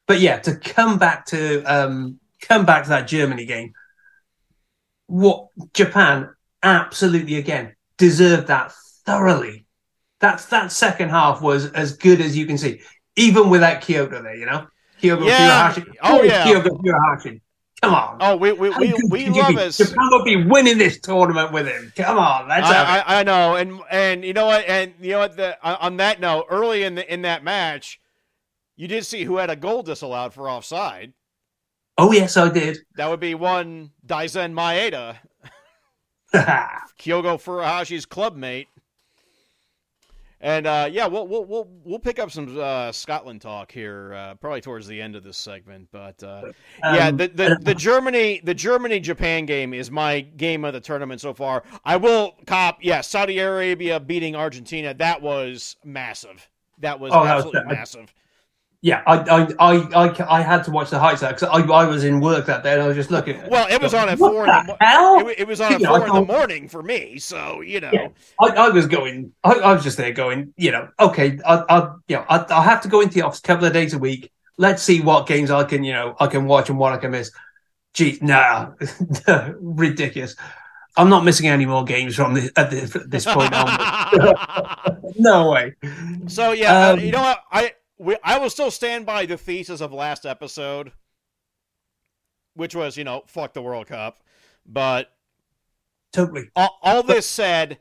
but 0.09 0.19
yeah, 0.19 0.41
to 0.41 0.57
come 0.57 0.99
back 0.99 1.27
to 1.27 1.63
um, 1.63 2.19
come 2.41 2.67
back 2.67 2.83
to 2.83 2.89
that 2.91 3.07
Germany 3.07 3.47
game, 3.47 3.73
what 5.07 5.47
Japan 5.73 6.31
absolutely 6.61 7.37
again 7.37 7.74
deserved 7.99 8.49
that 8.49 8.73
thoroughly. 9.07 9.67
That's 10.21 10.47
that 10.47 10.73
second 10.73 11.11
half 11.11 11.43
was 11.43 11.71
as 11.73 11.97
good 11.97 12.21
as 12.21 12.37
you 12.37 12.47
can 12.47 12.57
see, 12.57 12.81
even 13.17 13.51
without 13.51 13.83
Kyogo 13.83 14.23
there. 14.23 14.37
You 14.37 14.47
know, 14.47 14.67
Kyogo 15.01 15.27
Yeah. 15.27 15.75
Oh, 16.03 16.23
yeah. 16.23 16.47
Kyogo 16.47 16.69
Furuhashi. 16.69 17.41
Come 17.83 17.95
on. 17.95 18.17
Oh, 18.21 18.37
we 18.37 18.53
we 18.53 18.71
we, 18.71 18.95
we 19.11 19.29
love 19.29 19.57
us. 19.57 19.77
Japan 19.77 20.09
will 20.11 20.25
be 20.25 20.43
winning 20.43 20.79
this 20.79 21.01
tournament 21.01 21.53
with 21.53 21.67
him. 21.67 21.93
Come 21.97 22.17
on, 22.19 22.49
let's 22.49 22.67
have 22.67 22.89
it. 22.89 22.91
I, 22.91 23.17
I, 23.17 23.21
I 23.21 23.23
know, 23.25 23.57
and 23.57 23.81
and 23.91 24.25
you 24.25 24.33
know 24.33 24.47
what, 24.47 24.65
and 24.67 24.95
you 25.01 25.11
know 25.11 25.19
what. 25.19 25.37
The, 25.37 25.59
on 25.63 25.77
on 25.77 25.97
that 25.99 26.19
note, 26.19 26.47
early 26.49 26.85
in 26.85 26.95
the 26.95 27.13
in 27.13 27.23
that 27.23 27.45
match, 27.45 28.01
you 28.77 28.89
did 28.89 29.05
see 29.05 29.25
who 29.25 29.37
had 29.37 29.51
a 29.51 29.57
goal 29.57 29.83
disallowed 29.83 30.33
for 30.33 30.49
offside. 30.49 31.13
Oh 31.99 32.11
yes, 32.11 32.39
I 32.39 32.49
did. 32.49 32.79
That 32.97 33.11
would 33.11 33.21
be 33.21 33.35
one 33.35 33.91
Daizen 34.07 34.55
Maeda, 34.55 35.17
Kyogo 36.99 37.37
Furuhashi's 37.41 38.07
clubmate. 38.07 38.67
And 40.41 40.67
uh, 40.67 40.89
yeah, 40.93 41.07
we'll 41.07 41.27
we'll 41.27 41.45
we'll 41.47 41.69
we'll 41.85 41.99
pick 41.99 42.19
up 42.19 42.31
some 42.31 42.59
uh, 42.61 42.93
Scotland 42.93 43.41
talk 43.41 43.73
here 43.73 44.13
uh, 44.15 44.35
probably 44.35 44.61
towards 44.61 44.87
the 44.87 45.01
end 45.01 45.17
of 45.17 45.25
this 45.25 45.39
segment. 45.39 45.89
But 45.91 46.23
uh, 46.23 46.43
yeah, 46.83 47.09
Um, 47.09 47.17
the, 47.17 47.29
the 47.29 47.59
the 47.63 47.75
Germany 47.75 48.43
the 48.45 48.53
Germany 48.53 49.01
Japan 49.01 49.47
game 49.47 49.73
is 49.73 49.91
my 49.91 50.21
game 50.21 50.67
of 50.67 50.75
the 50.75 50.81
tournament 50.81 51.23
so 51.23 51.33
far. 51.33 51.63
I 51.85 51.97
will 51.97 52.35
cop. 52.47 52.79
Yeah, 52.83 53.01
Saudi 53.01 53.39
Arabia 53.39 53.99
beating 53.99 54.37
Argentina. 54.37 54.93
That 54.93 55.23
was 55.23 55.77
massive. 55.83 56.47
That 56.81 57.01
was 57.01 57.13
Oh, 57.15 57.25
that 57.25 57.37
was- 57.37 57.45
absolutely 57.47 57.75
massive. 57.75 58.15
Yeah, 58.85 59.01
I, 59.07 59.17
I, 59.17 59.49
I, 59.59 60.07
I, 60.07 60.27
I 60.29 60.43
had 60.43 60.63
to 60.65 60.71
watch 60.71 60.91
the 60.91 60.99
highlights 60.99 61.23
because 61.23 61.45
I, 61.45 61.61
I 61.61 61.87
was 61.87 62.05
in 62.05 62.21
work 62.21 62.45
that 62.45 62.63
day 62.63 62.75
and 62.75 62.83
I 62.83 62.87
was 62.87 62.95
just 62.95 63.11
looking. 63.11 63.41
Well, 63.49 63.67
it 63.71 63.81
was 63.81 63.95
on 63.95 64.11
at 64.11 64.19
four 64.19 64.45
in 64.45 64.51
the 64.51 64.65
mo- 64.67 64.77
hell? 64.79 65.27
It, 65.27 65.39
it 65.39 65.49
was 65.49 65.59
on 65.63 65.73
at 65.73 65.81
four 65.81 66.07
in 66.07 66.13
the 66.13 66.21
morning 66.21 66.69
for 66.69 66.83
me. 66.83 67.19
So 67.19 67.63
you 67.63 67.81
know. 67.81 67.89
Yeah. 67.91 68.09
I, 68.39 68.49
I 68.49 68.69
was 68.69 68.87
going. 68.87 69.33
I, 69.43 69.53
I 69.53 69.73
was 69.73 69.85
just 69.85 69.97
there 69.97 70.13
going. 70.13 70.53
You 70.59 70.73
know, 70.73 70.89
okay. 71.01 71.39
I, 71.47 71.65
I, 71.67 71.95
you 72.09 72.17
know, 72.17 72.27
I, 72.29 72.45
I 72.51 72.63
have 72.63 72.83
to 72.83 72.89
go 72.89 73.01
into 73.01 73.15
the 73.15 73.23
office 73.23 73.39
a 73.39 73.43
couple 73.43 73.65
of 73.65 73.73
days 73.73 73.95
a 73.95 73.99
week. 73.99 74.31
Let's 74.59 74.83
see 74.83 75.01
what 75.01 75.27
games 75.27 75.51
I 75.51 75.65
can, 75.65 75.83
you 75.83 75.95
know, 75.95 76.15
I 76.21 76.27
can 76.27 76.45
watch 76.45 76.69
and 76.69 76.79
what 76.79 76.93
I 76.93 76.99
can 76.99 77.13
miss. 77.13 77.31
Gee, 77.95 78.19
nah, 78.21 78.73
ridiculous. 79.61 80.37
I'm 80.95 81.09
not 81.09 81.25
missing 81.25 81.49
any 81.49 81.65
more 81.65 81.85
games 81.85 82.17
from 82.17 82.35
the, 82.35 82.53
at 82.55 82.71
this, 82.71 82.95
this 83.07 83.25
point 83.25 83.55
on. 83.55 85.01
no 85.17 85.51
way. 85.51 85.75
So 86.27 86.53
yeah, 86.53 86.89
uh, 86.89 86.93
Um, 86.93 87.01
you 87.01 87.13
know 87.13 87.23
what? 87.23 87.41
I 87.51 87.73
we, 87.99 88.17
I 88.23 88.39
will 88.39 88.51
still 88.51 88.71
stand 88.71 89.07
by 89.07 89.27
the 89.27 89.37
thesis 89.37 89.81
of 89.81 89.93
last 89.93 90.27
episode, 90.27 90.93
which 92.55 92.75
was 92.75 92.97
you 92.97 93.05
know 93.05 93.23
fuck 93.27 93.55
the 93.55 93.63
World 93.63 93.87
Cup. 93.87 94.21
But 94.67 95.11
Totally. 96.13 96.51
all, 96.57 96.79
all 96.83 97.03
this 97.03 97.27
said, 97.27 97.79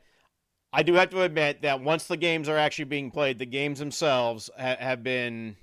I 0.72 0.82
do 0.82 0.94
have 0.94 1.10
to 1.10 1.22
admit 1.22 1.62
that 1.62 1.80
once 1.80 2.04
the 2.04 2.16
games 2.16 2.48
are 2.48 2.58
actually 2.58 2.86
being 2.86 3.10
played, 3.10 3.38
the 3.38 3.46
games 3.46 3.78
themselves 3.78 4.50
ha- 4.58 4.76
have 4.78 5.02
been. 5.02 5.56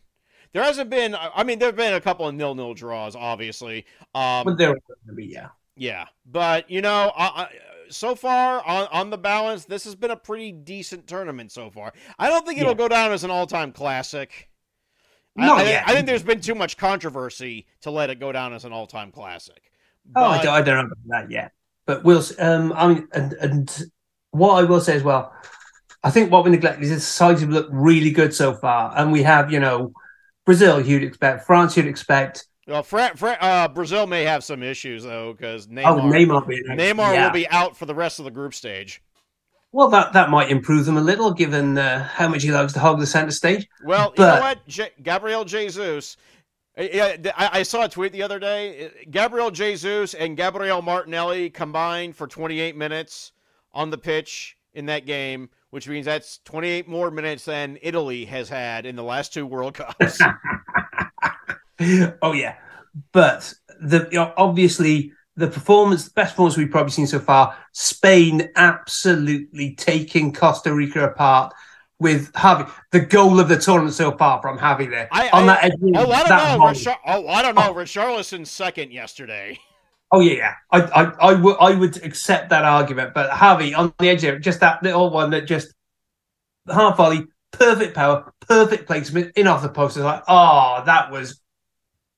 There 0.53 0.63
hasn't 0.63 0.89
been. 0.89 1.15
I 1.15 1.43
mean, 1.43 1.59
there 1.59 1.69
have 1.69 1.77
been 1.77 1.93
a 1.93 2.01
couple 2.01 2.27
of 2.27 2.35
nil-nil 2.35 2.73
draws, 2.73 3.15
obviously. 3.15 3.85
Um, 4.13 4.43
But 4.45 4.57
to 4.57 4.75
be, 5.15 5.25
yeah. 5.25 5.49
yeah, 5.77 6.07
but 6.25 6.69
you 6.69 6.81
know, 6.81 7.11
I, 7.15 7.47
so 7.91 8.15
far 8.15 8.65
on 8.65 8.87
on 8.91 9.09
the 9.09 9.17
balance, 9.17 9.65
this 9.65 9.83
has 9.83 9.95
been 9.95 10.11
a 10.11 10.15
pretty 10.15 10.51
decent 10.51 11.07
tournament 11.07 11.51
so 11.51 11.69
far. 11.69 11.93
I 12.17 12.29
don't 12.29 12.45
think 12.45 12.59
it'll 12.59 12.71
Yeah. 12.71 12.77
go 12.77 12.87
down 12.87 13.11
as 13.11 13.23
an 13.23 13.31
all 13.31 13.45
time 13.47 13.71
classic. 13.71 14.49
I- 15.37 15.45
Not 15.45 15.59
I. 15.59 15.83
I 15.85 15.93
think 15.93 16.07
there's 16.07 16.23
been 16.23 16.41
too 16.41 16.55
much 16.55 16.77
controversy 16.77 17.67
to 17.81 17.91
let 17.91 18.09
it 18.09 18.19
go 18.19 18.31
down 18.31 18.53
as 18.53 18.65
an 18.65 18.73
all 18.73 18.87
time 18.87 19.11
classic. 19.11 19.71
Oh, 20.15 20.23
I 20.25 20.41
don't, 20.41 20.53
I 20.53 20.61
don't 20.61 20.75
know 20.77 20.91
about 21.05 21.27
that 21.27 21.31
yet. 21.31 21.51
But 21.85 22.03
we'll. 22.03 22.23
Um, 22.39 22.73
I 22.73 22.87
mean, 22.87 23.07
and, 23.13 23.33
and 23.33 23.83
what 24.31 24.55
I 24.55 24.63
will 24.63 24.81
say 24.81 24.95
as 24.95 25.03
well, 25.03 25.33
I 26.03 26.09
think 26.09 26.31
what 26.31 26.43
we 26.43 26.51
neglect 26.51 26.81
is 26.81 26.89
the 26.89 26.99
sides 26.99 27.41
have 27.41 27.49
looked 27.49 27.71
really 27.71 28.11
good 28.11 28.33
so 28.33 28.53
far, 28.53 28.93
and 28.97 29.11
we 29.11 29.23
have, 29.23 29.51
you 29.51 29.59
know, 29.59 29.93
Brazil 30.45 30.81
you'd 30.81 31.03
expect, 31.03 31.45
France 31.45 31.77
you'd 31.77 31.85
expect. 31.87 32.45
Well, 32.67 32.83
Fra- 32.83 33.11
Fra- 33.15 33.37
uh, 33.41 33.67
Brazil 33.67 34.07
may 34.07 34.23
have 34.23 34.43
some 34.43 34.61
issues 34.63 35.03
though 35.03 35.33
because 35.33 35.67
Neymar, 35.67 35.85
Oh, 35.85 36.01
Neymar, 36.01 36.45
Neymar 36.77 37.13
yeah. 37.13 37.25
will 37.25 37.33
be 37.33 37.47
out 37.49 37.75
for 37.77 37.85
the 37.85 37.95
rest 37.95 38.19
of 38.19 38.25
the 38.25 38.31
group 38.31 38.53
stage. 38.53 39.01
Well, 39.73 39.87
that 39.89 40.11
that 40.13 40.29
might 40.29 40.49
improve 40.51 40.85
them 40.85 40.97
a 40.97 41.01
little, 41.01 41.31
given 41.33 41.77
uh, 41.77 42.03
how 42.03 42.27
much 42.27 42.43
he 42.43 42.51
likes 42.51 42.73
to 42.73 42.79
hog 42.79 42.99
the 42.99 43.05
center 43.07 43.31
stage. 43.31 43.67
Well, 43.85 44.13
you 44.17 44.23
know 44.23 44.39
what, 44.41 44.67
J- 44.67 44.91
Gabriel 45.01 45.45
Jesus. 45.45 46.17
uh, 46.77 46.83
Yeah, 46.91 47.15
I, 47.37 47.59
I 47.59 47.63
saw 47.63 47.85
a 47.85 47.89
tweet 47.89 48.11
the 48.11 48.21
other 48.21 48.37
day. 48.37 48.85
Uh, 48.87 48.89
Gabriel 49.09 49.49
Jesus 49.49 50.13
and 50.13 50.35
Gabriel 50.35 50.81
Martinelli 50.81 51.49
combined 51.49 52.17
for 52.17 52.27
28 52.27 52.75
minutes 52.75 53.31
on 53.73 53.89
the 53.91 53.97
pitch 53.97 54.57
in 54.73 54.87
that 54.87 55.05
game, 55.05 55.49
which 55.69 55.87
means 55.87 56.05
that's 56.05 56.39
28 56.43 56.89
more 56.89 57.09
minutes 57.09 57.45
than 57.45 57.77
Italy 57.81 58.25
has 58.25 58.49
had 58.49 58.85
in 58.85 58.97
the 58.97 59.03
last 59.03 59.33
two 59.33 59.45
World 59.45 59.73
Cups. 59.75 60.19
oh 62.21 62.33
yeah, 62.33 62.55
but 63.11 63.53
the 63.81 64.07
you 64.11 64.17
know, 64.17 64.33
obviously 64.37 65.13
the 65.35 65.47
performance, 65.47 66.05
the 66.05 66.11
best 66.11 66.33
performance 66.33 66.57
we've 66.57 66.71
probably 66.71 66.91
seen 66.91 67.07
so 67.07 67.19
far. 67.19 67.57
Spain 67.73 68.49
absolutely 68.55 69.75
taking 69.75 70.33
Costa 70.33 70.73
Rica 70.73 71.05
apart 71.05 71.53
with 71.99 72.31
Gavi. 72.33 72.71
The 72.91 72.99
goal 72.99 73.39
of 73.39 73.47
the 73.47 73.57
tournament 73.57 73.95
so 73.95 74.11
far 74.17 74.41
from 74.41 74.57
Gavi 74.57 74.89
there 74.89 75.07
I, 75.11 75.29
on 75.29 75.43
I, 75.43 75.45
that 75.47 75.63
edge. 75.65 75.73
oh, 75.95 76.11
I 76.11 76.23
don't 76.23 76.29
know. 76.29 76.65
Richar- 76.65 76.97
oh, 77.05 77.27
I 77.27 77.41
don't 77.41 77.55
know. 77.55 77.69
Oh. 77.69 77.73
Richarlison's 77.73 78.49
second 78.49 78.91
yesterday. 78.91 79.59
Oh 80.11 80.19
yeah, 80.19 80.33
yeah. 80.33 80.53
I, 80.71 80.81
I, 80.81 81.03
I 81.29 81.33
would, 81.33 81.57
I 81.59 81.73
would 81.73 82.03
accept 82.03 82.49
that 82.49 82.65
argument, 82.65 83.13
but 83.13 83.29
Gavi 83.31 83.77
on 83.77 83.93
the 83.99 84.09
edge 84.09 84.21
there, 84.21 84.37
just 84.39 84.59
that 84.59 84.83
little 84.83 85.09
one 85.09 85.31
that 85.31 85.47
just 85.47 85.73
half 86.69 86.97
volley, 86.97 87.25
perfect 87.51 87.95
power, 87.95 88.33
perfect 88.41 88.87
placement 88.87 89.31
in 89.37 89.47
off 89.47 89.61
the 89.61 89.69
post. 89.69 89.97
It's 89.97 90.03
like, 90.03 90.23
oh, 90.27 90.83
that 90.85 91.11
was 91.11 91.40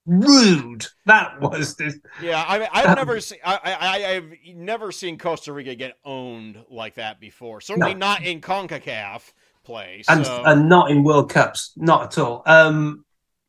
rude. 0.06 0.86
That 1.06 1.40
was 1.42 1.76
just 1.76 1.98
Yeah, 2.22 2.44
I 2.48 2.60
mean, 2.60 2.68
I've 2.72 2.96
never 2.96 3.20
seen. 3.22 3.40
I, 3.44 3.60
I, 3.64 4.06
I've 4.16 4.34
never 4.56 4.92
seen 4.92 5.18
Costa 5.18 5.54
Rica 5.54 5.76
get 5.76 5.98
owned 6.04 6.64
like 6.70 6.96
that 6.96 7.20
before. 7.20 7.62
Certainly 7.62 7.94
No. 7.94 8.00
not 8.00 8.24
in 8.24 8.42
Concacaf 8.42 9.32
play. 9.64 10.04
and 10.10 10.26
So. 10.26 10.44
and 10.46 10.68
not 10.68 10.92
in 10.92 11.04
World 11.04 11.30
Cups, 11.32 11.74
not 11.78 12.04
at 12.04 12.18
all. 12.18 12.44
Um, 12.46 13.06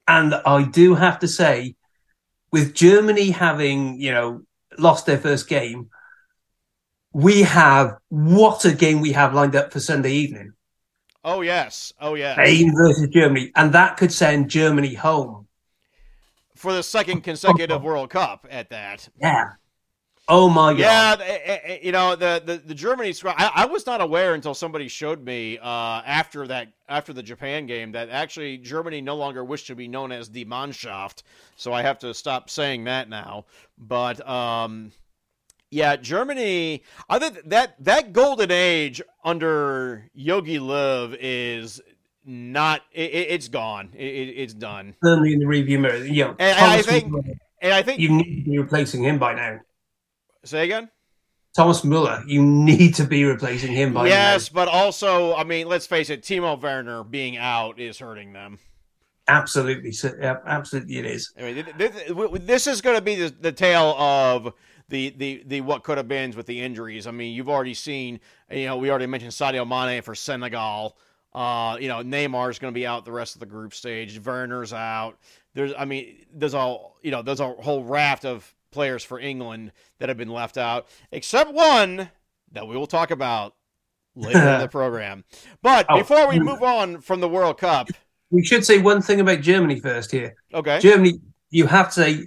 and 0.06 0.34
I 0.34 0.62
do 0.64 0.94
have 0.94 1.18
to 1.20 1.28
say, 1.28 1.75
with 2.52 2.75
Germany 2.75 3.30
having 3.30 4.00
you 4.00 4.12
know 4.12 4.42
lost 4.78 5.06
their 5.06 5.18
first 5.18 5.49
game, 5.49 5.88
we 7.12 7.42
have 7.42 7.96
what 8.08 8.64
a 8.64 8.73
game 8.73 9.00
we 9.00 9.12
have 9.12 9.34
lined 9.34 9.56
up 9.56 9.73
for 9.73 9.80
Sunday 9.80 10.12
evening. 10.12 10.52
Oh 11.25 11.40
yes, 11.40 11.92
oh 12.00 12.14
yes. 12.14 12.37
Spain 12.37 12.73
versus 12.76 13.08
Germany, 13.08 13.50
and 13.56 13.73
that 13.73 13.96
could 13.96 14.12
send 14.12 14.50
Germany 14.50 14.94
home. 14.94 15.43
For 16.64 16.73
the 16.73 16.83
second 16.83 17.21
consecutive 17.21 17.83
World 17.83 18.09
Cup 18.09 18.47
at 18.50 18.71
that. 18.71 19.06
Yeah. 19.21 19.50
Oh 20.28 20.49
my 20.49 20.73
god. 20.73 20.78
Yeah, 20.78 21.16
eh, 21.21 21.38
eh, 21.44 21.59
eh, 21.62 21.78
you 21.83 21.92
know 21.92 22.16
the 22.16 22.42
the, 22.42 22.56
the 22.56 22.75
Germany 22.75 23.12
squad. 23.12 23.35
I, 23.37 23.50
I 23.54 23.64
was 23.66 23.85
not 23.85 24.00
aware 24.00 24.33
until 24.33 24.54
somebody 24.54 24.88
showed 24.88 25.23
me 25.23 25.59
uh, 25.59 26.00
after 26.06 26.47
that 26.47 26.73
after 26.88 27.12
the 27.12 27.23
Japan 27.23 27.66
game 27.66 27.92
that 27.92 28.09
actually 28.09 28.56
Germany 28.56 29.02
no 29.02 29.14
longer 29.14 29.44
wished 29.44 29.66
to 29.66 29.75
be 29.75 29.87
known 29.88 30.11
as 30.11 30.30
the 30.30 30.47
Mannschaft. 30.47 31.23
So 31.56 31.75
I 31.75 31.83
have 31.83 31.99
to 31.99 32.14
stop 32.14 32.49
saying 32.49 32.85
that 32.85 33.11
now. 33.11 33.44
But 33.76 34.26
um, 34.26 34.90
yeah, 35.71 35.97
Germany. 35.97 36.83
I 37.11 37.18
think 37.18 37.42
that 37.50 37.75
that 37.85 38.14
golden 38.14 38.50
age 38.50 39.02
under 39.23 40.09
Jogi 40.16 40.59
Löw 40.59 41.14
is 41.21 41.83
not. 42.25 42.83
It, 42.93 43.12
it's 43.12 43.49
gone. 43.49 43.90
It, 43.95 44.04
it's 44.04 44.54
done. 44.54 44.95
Firmly 45.02 45.33
in 45.33 45.40
the 45.40 45.47
review 45.47 45.78
mirror. 45.78 46.04
You 46.04 46.25
know, 46.25 46.37
and, 46.38 46.59
I 46.59 46.83
think. 46.83 47.12
And 47.61 47.73
I 47.73 47.83
think 47.83 48.00
you 48.00 48.11
need 48.11 48.45
to 48.45 48.50
be 48.50 48.59
replacing 48.59 49.02
him 49.04 49.19
by 49.19 49.35
now. 49.35 49.61
Say 50.45 50.64
again. 50.64 50.90
Thomas 51.57 51.85
Muller, 51.85 52.23
you 52.26 52.43
need 52.43 52.97
to 52.97 53.04
be 53.04 53.25
replacing 53.25 53.73
him 53.73 53.95
by 53.95 54.02
now. 54.02 54.09
yes, 54.09 54.52
now. 54.52 54.57
but 54.57 54.69
also, 54.69 55.37
I 55.37 55.45
mean, 55.45 55.69
let's 55.69 55.87
face 55.87 56.11
it, 56.11 56.23
Timo 56.23 56.61
Werner 56.61 57.04
being 57.04 57.37
out 57.37 57.78
is 57.78 57.99
hurting 58.00 58.33
them. 58.33 58.59
Absolutely, 59.28 59.93
yeah, 60.21 60.38
absolutely, 60.45 60.99
it 60.99 61.07
is. 61.07 61.33
I 61.38 61.52
mean, 61.52 61.66
this 62.45 62.66
is 62.66 62.83
going 62.83 62.97
to 62.97 63.02
be 63.02 63.14
the, 63.14 63.35
the 63.40 63.52
tale 63.52 63.95
of 63.97 64.52
the, 64.88 65.11
the, 65.11 65.45
the 65.47 65.61
what 65.61 65.85
could 65.85 65.97
have 65.97 66.09
been 66.09 66.33
with 66.33 66.47
the 66.47 66.61
injuries. 66.61 67.07
I 67.07 67.12
mean, 67.12 67.35
you've 67.35 67.49
already 67.49 67.73
seen, 67.73 68.21
you 68.50 68.66
know, 68.66 68.76
we 68.76 68.90
already 68.90 69.07
mentioned 69.07 69.33
Sadio 69.33 69.66
Mane 69.66 70.02
for 70.02 70.14
Senegal. 70.14 70.97
Uh, 71.35 71.76
you 71.81 71.88
know, 71.88 71.97
Neymar 72.03 72.50
is 72.50 72.59
going 72.59 72.73
to 72.73 72.75
be 72.75 72.87
out 72.87 73.05
the 73.05 73.12
rest 73.12 73.35
of 73.35 73.41
the 73.41 73.47
group 73.47 73.75
stage. 73.75 74.21
Werner's 74.25 74.73
out. 74.73 75.19
There's, 75.55 75.73
I 75.76 75.85
mean, 75.85 76.26
there's 76.33 76.55
all, 76.55 76.97
you 77.03 77.11
know, 77.11 77.23
there's 77.23 77.41
a 77.41 77.53
whole 77.53 77.83
raft 77.83 78.25
of 78.25 78.55
players 78.71 79.03
for 79.03 79.19
England 79.19 79.73
that 79.99 80.09
have 80.09 80.19
been 80.19 80.29
left 80.29 80.57
out, 80.57 80.88
except 81.11 81.53
one 81.53 82.11
that 82.53 82.69
we 82.69 82.76
will 82.76 82.87
talk 82.87 83.11
about 83.11 83.55
later 84.14 84.38
in 84.38 84.61
the 84.61 84.69
program. 84.71 85.25
But 85.62 85.87
oh, 85.88 85.99
before 85.99 86.29
we 86.29 86.38
move 86.38 86.62
on 86.62 87.00
from 87.00 87.21
the 87.21 87.29
World 87.29 87.59
Cup, 87.59 87.88
we 88.31 88.45
should 88.45 88.64
say 88.64 88.79
one 88.79 89.03
thing 89.03 89.21
about 89.21 89.41
Germany 89.41 89.81
first 89.81 90.11
here. 90.11 90.35
Okay. 90.53 90.81
Germany, 90.81 91.21
you 91.50 91.67
have 91.67 91.87
to 91.88 91.93
say, 91.93 92.26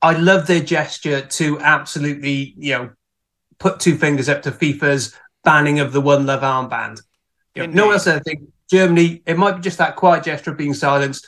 I 0.00 0.14
love 0.14 0.46
their 0.46 0.60
gesture 0.60 1.20
to 1.20 1.60
absolutely, 1.60 2.54
you 2.56 2.72
know, 2.72 2.90
put 3.58 3.78
two 3.78 3.96
fingers 3.96 4.28
up 4.28 4.42
to 4.42 4.50
FIFA's 4.50 5.16
banning 5.44 5.78
of 5.78 5.92
the 5.92 6.00
One 6.00 6.26
Love 6.26 6.40
armband. 6.42 7.02
You 7.54 7.66
know, 7.66 7.72
no 7.72 7.86
one 7.86 7.94
else 7.94 8.04
said 8.04 8.22
anything. 8.26 8.52
Germany, 8.70 9.22
it 9.26 9.36
might 9.36 9.56
be 9.56 9.60
just 9.60 9.78
that 9.78 9.96
quiet 9.96 10.24
gesture 10.24 10.52
of 10.52 10.56
being 10.56 10.72
silenced, 10.72 11.26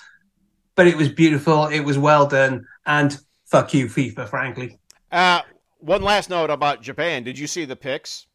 but 0.75 0.87
it 0.87 0.97
was 0.97 1.11
beautiful. 1.11 1.66
It 1.66 1.81
was 1.81 1.99
well 1.99 2.26
done. 2.26 2.66
And 2.87 3.19
fuck 3.45 3.75
you, 3.75 3.87
FIFA, 3.87 4.28
frankly. 4.28 4.78
Uh, 5.12 5.43
one 5.78 6.02
last 6.02 6.31
note 6.31 6.49
about 6.49 6.81
Japan. 6.81 7.23
Did 7.23 7.38
you 7.38 7.47
see 7.47 7.66
the 7.66 7.76
pics 7.76 8.26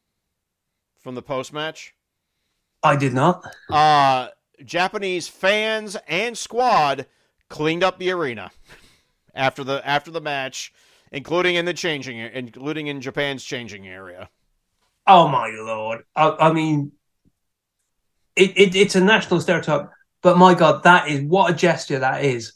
from 1.00 1.16
the 1.16 1.22
post 1.24 1.52
match? 1.52 1.96
I 2.84 2.96
did 2.96 3.14
not. 3.14 3.44
Uh, 3.70 4.28
Japanese 4.64 5.28
fans 5.28 5.98
and 6.08 6.38
squad 6.38 7.08
cleaned 7.50 7.84
up 7.84 7.98
the 7.98 8.12
arena 8.12 8.52
after 9.34 9.64
the 9.64 9.82
after 9.86 10.12
the 10.12 10.22
match, 10.22 10.72
including 11.12 11.56
in 11.56 11.66
the 11.66 11.74
changing, 11.74 12.20
including 12.20 12.88
in 12.88 13.02
Japan's 13.02 13.44
changing 13.44 13.88
area. 13.88 14.30
Oh 15.08 15.28
my 15.28 15.50
lord! 15.50 16.04
I, 16.16 16.36
I 16.40 16.54
mean, 16.54 16.92
it, 18.40 18.58
it, 18.58 18.76
it's 18.76 18.96
a 18.96 19.02
national 19.02 19.42
stereotype, 19.42 19.90
but 20.22 20.38
my 20.38 20.54
god, 20.54 20.84
that 20.84 21.08
is 21.10 21.22
what 21.22 21.52
a 21.52 21.54
gesture 21.54 22.00
that 22.00 22.24
is. 22.24 22.54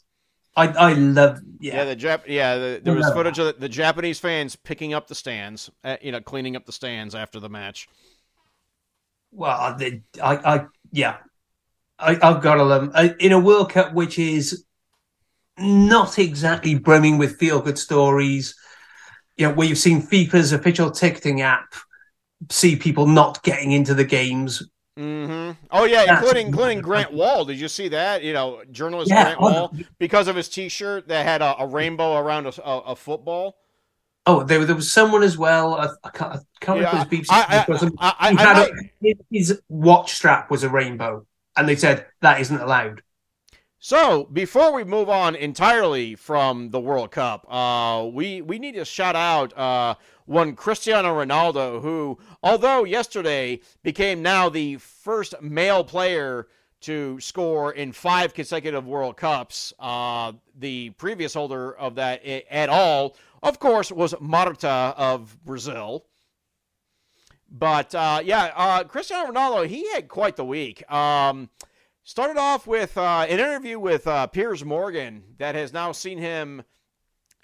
I 0.56 0.68
I 0.68 0.92
love 0.94 1.40
yeah 1.58 1.76
yeah 1.76 1.84
the 1.84 1.96
Jap 1.96 2.22
yeah 2.26 2.56
the, 2.56 2.80
there 2.82 2.94
was 2.94 3.10
footage 3.10 3.38
of 3.38 3.46
the, 3.46 3.52
the, 3.54 3.68
Japanese 3.68 4.20
fans 4.20 4.54
picking 4.54 4.94
up 4.94 5.08
the 5.08 5.14
stands 5.14 5.68
uh, 5.82 5.96
you 6.00 6.12
know 6.12 6.20
cleaning 6.20 6.54
up 6.54 6.64
the 6.64 6.72
stands 6.72 7.14
after 7.14 7.40
the 7.40 7.48
match. 7.48 7.88
Well, 9.32 9.50
I 9.50 10.00
I 10.22 10.66
yeah 10.92 11.16
I 11.98 12.18
I've 12.22 12.40
got 12.40 12.54
to 12.54 12.62
love 12.62 12.92
them. 12.92 13.16
in 13.18 13.32
a 13.32 13.38
World 13.38 13.70
Cup 13.70 13.94
which 13.94 14.18
is 14.18 14.64
not 15.58 16.18
exactly 16.18 16.76
brimming 16.76 17.18
with 17.18 17.38
feel 17.38 17.60
good 17.60 17.78
stories. 17.78 18.54
You 19.36 19.48
know, 19.48 19.54
where 19.54 19.66
you've 19.66 19.78
seen 19.78 20.02
FIFA's 20.02 20.52
official 20.52 20.92
ticketing 20.92 21.40
app 21.40 21.74
see 22.50 22.76
people 22.76 23.06
not 23.06 23.42
getting 23.42 23.72
into 23.72 23.94
the 23.94 24.04
games 24.04 24.62
Mm-hmm. 24.98 25.52
Oh 25.72 25.84
yeah, 25.84 26.14
including 26.14 26.48
including 26.48 26.80
Grant 26.80 27.12
Wahl. 27.12 27.44
Did 27.44 27.58
you 27.58 27.66
see 27.66 27.88
that? 27.88 28.22
You 28.22 28.32
know, 28.32 28.62
journalist 28.70 29.10
yeah, 29.10 29.24
Grant 29.24 29.40
Wahl 29.40 29.74
because 29.98 30.28
of 30.28 30.36
his 30.36 30.48
T-shirt 30.48 31.08
that 31.08 31.26
had 31.26 31.42
a, 31.42 31.62
a 31.62 31.66
rainbow 31.66 32.16
around 32.16 32.46
a, 32.46 32.62
a, 32.62 32.78
a, 32.78 32.96
football. 32.96 33.56
Oh, 34.24 34.44
there, 34.44 34.64
there 34.64 34.76
was 34.76 34.92
someone 34.92 35.24
as 35.24 35.36
well. 35.36 35.74
I, 35.74 35.88
I 36.04 36.10
can't, 36.10 36.34
I 36.36 36.64
can't 36.64 36.80
yeah, 36.80 36.90
remember 36.90 37.16
his 37.16 37.26
BBC. 37.26 37.26
I, 37.30 37.66
I, 37.98 38.14
I, 38.20 38.34
I 38.38 38.68
a, 39.02 39.14
his 39.32 39.60
watch 39.68 40.12
strap 40.12 40.48
was 40.48 40.62
a 40.62 40.68
rainbow, 40.68 41.26
and 41.56 41.68
they 41.68 41.76
said 41.76 42.06
that 42.20 42.40
isn't 42.40 42.60
allowed. 42.60 43.02
So 43.80 44.24
before 44.32 44.72
we 44.72 44.82
move 44.82 45.10
on 45.10 45.34
entirely 45.34 46.14
from 46.14 46.70
the 46.70 46.80
World 46.80 47.10
Cup, 47.10 47.44
uh, 47.52 48.06
we 48.06 48.40
we 48.40 48.58
need 48.58 48.76
to 48.76 48.84
shout 48.86 49.14
out 49.14 49.58
uh, 49.58 49.96
one 50.26 50.54
Cristiano 50.54 51.14
Ronaldo, 51.14 51.82
who, 51.82 52.18
although 52.42 52.84
yesterday 52.84 53.60
became 53.82 54.22
now 54.22 54.48
the 54.48 54.76
first 54.76 55.34
male 55.42 55.84
player 55.84 56.48
to 56.80 57.18
score 57.20 57.72
in 57.72 57.92
five 57.92 58.34
consecutive 58.34 58.86
World 58.86 59.16
Cups, 59.16 59.72
uh, 59.78 60.32
the 60.58 60.90
previous 60.90 61.34
holder 61.34 61.72
of 61.76 61.94
that 61.94 62.24
at 62.24 62.68
all, 62.68 63.16
of 63.42 63.58
course, 63.58 63.90
was 63.90 64.14
Marta 64.20 64.68
of 64.68 65.36
Brazil. 65.44 66.04
But 67.50 67.94
uh, 67.94 68.20
yeah, 68.24 68.52
uh, 68.54 68.84
Cristiano 68.84 69.32
Ronaldo, 69.32 69.66
he 69.66 69.90
had 69.92 70.08
quite 70.08 70.36
the 70.36 70.44
week. 70.44 70.90
Um, 70.90 71.50
started 72.02 72.36
off 72.36 72.66
with 72.66 72.98
uh, 72.98 73.26
an 73.28 73.38
interview 73.38 73.78
with 73.78 74.06
uh, 74.06 74.26
Piers 74.26 74.64
Morgan 74.64 75.22
that 75.38 75.54
has 75.54 75.72
now 75.72 75.92
seen 75.92 76.18
him 76.18 76.64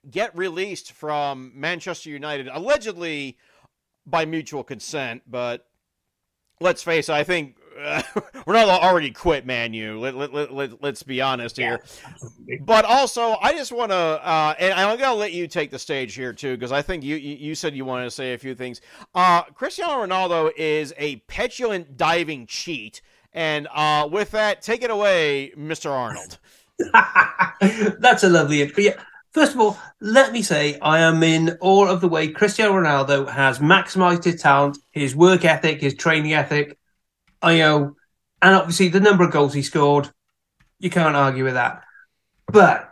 get 0.08 0.36
released 0.36 0.92
from 0.92 1.52
Manchester 1.54 2.10
United, 2.10 2.48
allegedly 2.52 3.36
by 4.06 4.24
mutual 4.24 4.64
consent. 4.64 5.22
But 5.26 5.66
let's 6.60 6.82
face 6.82 7.08
it, 7.08 7.14
I 7.14 7.24
think 7.24 7.56
uh, 7.82 8.02
not 8.46 8.82
already 8.82 9.10
quit 9.10 9.46
Man 9.46 9.72
U. 9.74 9.98
Let, 9.98 10.14
let, 10.14 10.32
let, 10.32 10.52
let, 10.52 10.82
let's 10.82 11.02
be 11.02 11.20
honest 11.20 11.56
here. 11.56 11.82
Yeah. 12.46 12.58
But 12.62 12.84
also, 12.84 13.36
I 13.40 13.52
just 13.52 13.72
want 13.72 13.90
to, 13.92 13.96
uh, 13.96 14.54
and 14.58 14.74
I'm 14.74 14.98
going 14.98 15.10
to 15.10 15.14
let 15.14 15.32
you 15.32 15.46
take 15.46 15.70
the 15.70 15.78
stage 15.78 16.14
here 16.14 16.32
too, 16.32 16.56
because 16.56 16.72
I 16.72 16.82
think 16.82 17.04
you, 17.04 17.16
you 17.16 17.54
said 17.54 17.74
you 17.74 17.84
wanted 17.84 18.04
to 18.04 18.10
say 18.10 18.34
a 18.34 18.38
few 18.38 18.54
things. 18.54 18.80
Uh, 19.14 19.42
Cristiano 19.42 20.04
Ronaldo 20.04 20.50
is 20.56 20.92
a 20.98 21.16
petulant 21.28 21.96
diving 21.96 22.46
cheat. 22.46 23.02
And 23.32 23.68
uh, 23.72 24.08
with 24.10 24.32
that, 24.32 24.60
take 24.60 24.82
it 24.82 24.90
away, 24.90 25.52
Mr. 25.56 25.90
Arnold. 25.90 26.38
That's 28.00 28.24
a 28.24 28.28
lovely 28.28 28.62
intro. 28.62 28.84
First 29.32 29.54
of 29.54 29.60
all, 29.60 29.78
let 30.00 30.32
me 30.32 30.42
say 30.42 30.76
I 30.80 31.00
am 31.00 31.22
in 31.22 31.56
awe 31.60 31.86
of 31.86 32.00
the 32.00 32.08
way 32.08 32.28
Cristiano 32.28 32.72
Ronaldo 32.72 33.30
has 33.30 33.60
maximized 33.60 34.24
his 34.24 34.42
talent, 34.42 34.78
his 34.90 35.14
work 35.14 35.44
ethic, 35.44 35.80
his 35.80 35.94
training 35.94 36.32
ethic. 36.32 36.76
I 37.40 37.58
know, 37.58 37.94
and 38.42 38.54
obviously 38.56 38.88
the 38.88 38.98
number 38.98 39.22
of 39.22 39.30
goals 39.30 39.54
he 39.54 39.62
scored, 39.62 40.10
you 40.80 40.90
can't 40.90 41.14
argue 41.14 41.44
with 41.44 41.54
that. 41.54 41.84
But 42.46 42.88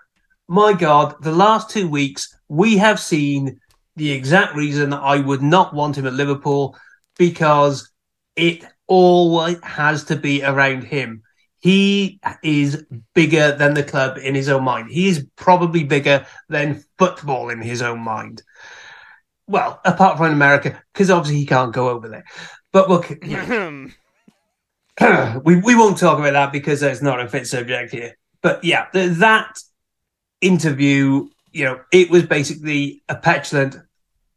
my 0.47 0.75
God, 0.75 1.17
the 1.23 1.33
last 1.33 1.71
two 1.71 1.89
weeks 1.89 2.33
we 2.49 2.77
have 2.77 3.01
seen 3.01 3.61
the 3.97 4.13
exact 4.13 4.55
reason 4.55 4.93
I 4.93 5.19
would 5.19 5.43
not 5.43 5.75
want 5.75 5.99
him 5.99 6.07
at 6.07 6.13
Liverpool 6.13 6.77
because 7.19 7.91
it 8.37 8.65
all 8.87 9.45
has 9.63 10.05
to 10.05 10.15
be 10.15 10.45
around 10.45 10.85
him 10.85 11.25
he 11.61 12.21
is 12.43 12.85
bigger 13.15 13.53
than 13.53 13.75
the 13.75 13.83
club 13.83 14.19
in 14.19 14.35
his 14.35 14.49
own 14.49 14.65
mind. 14.65 14.91
He 14.91 15.09
is 15.09 15.27
probably 15.37 15.85
bigger 15.85 16.27
than 16.49 16.85
football 16.99 17.51
in 17.51 17.61
his 17.61 17.83
own 17.83 18.01
mind. 18.01 18.43
Well, 19.47 19.81
apart 19.85 20.19
from 20.19 20.33
America, 20.33 20.81
because 20.93 21.11
obviously 21.11 21.41
he 21.41 21.47
can't 21.47 21.73
go 21.73 21.89
over 21.89 22.09
there. 22.09 22.25
But 22.73 22.89
look, 22.89 23.09
we 25.45 25.57
we 25.57 25.75
won't 25.75 25.99
talk 25.99 26.19
about 26.19 26.33
that 26.33 26.53
because 26.53 26.83
it's 26.83 27.03
not 27.03 27.21
a 27.21 27.29
fit 27.29 27.47
subject 27.47 27.93
here. 27.93 28.17
But 28.43 28.63
yeah, 28.63 28.87
the, 28.93 29.09
that 29.09 29.59
interview, 30.41 31.29
you 31.53 31.65
know, 31.65 31.81
it 31.93 32.11
was 32.11 32.25
basically 32.25 33.03
a 33.09 33.17
petulant. 33.17 33.77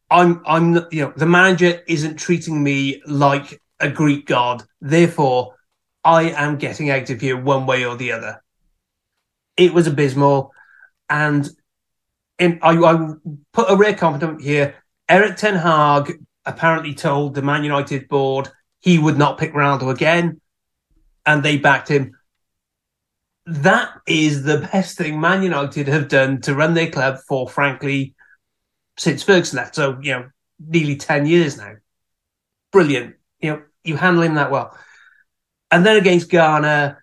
I'm 0.10 0.42
I'm 0.46 0.74
you 0.92 1.04
know 1.04 1.14
the 1.16 1.28
manager 1.28 1.82
isn't 1.88 2.18
treating 2.18 2.64
me 2.64 3.02
like 3.06 3.62
a 3.80 3.90
Greek 3.90 4.26
god, 4.28 4.64
therefore 4.80 5.56
I 6.04 6.32
am 6.32 6.58
getting 6.58 6.90
out 6.90 7.10
of 7.10 7.22
here 7.22 7.40
one 7.40 7.66
way 7.66 7.86
or 7.86 7.96
the 7.96 8.12
other. 8.12 8.44
It 9.58 9.74
was 9.74 9.88
abysmal. 9.88 10.52
And 11.10 11.50
in 12.40 12.60
I, 12.62 12.76
I 12.76 13.14
put 13.54 13.70
a 13.70 13.76
rare 13.76 13.94
compliment 13.94 14.42
here. 14.42 14.76
Erik 15.08 15.38
Ten 15.38 15.56
Hag 15.56 16.20
apparently 16.46 16.94
told 16.94 17.36
the 17.36 17.42
Man 17.42 17.64
United 17.64 18.08
board 18.08 18.50
he 18.80 18.98
would 18.98 19.18
not 19.18 19.38
pick 19.38 19.54
Ronaldo 19.54 19.92
again, 19.92 20.42
and 21.26 21.44
they 21.44 21.58
backed 21.58 21.88
him. 21.88 22.18
That 23.46 23.92
is 24.08 24.44
the 24.44 24.68
best 24.72 24.98
thing 24.98 25.20
Man 25.20 25.44
United 25.44 25.88
have 25.88 26.08
done 26.08 26.42
to 26.42 26.56
run 26.56 26.74
their 26.74 26.90
club 26.90 27.20
for, 27.28 27.48
frankly, 27.48 28.16
since 28.98 29.24
Ferguson 29.24 29.58
left. 29.58 29.76
So 29.76 30.00
you 30.02 30.14
know, 30.14 30.30
nearly 30.60 30.96
ten 30.96 31.26
years 31.26 31.58
now. 31.58 31.76
Brilliant. 32.72 33.16
You 33.40 33.52
know, 33.52 33.62
you 33.84 33.98
handle 33.98 34.24
him 34.24 34.36
that 34.36 34.52
well. 34.52 34.78
And 35.72 35.86
then 35.86 35.98
against 35.98 36.30
Ghana, 36.30 36.98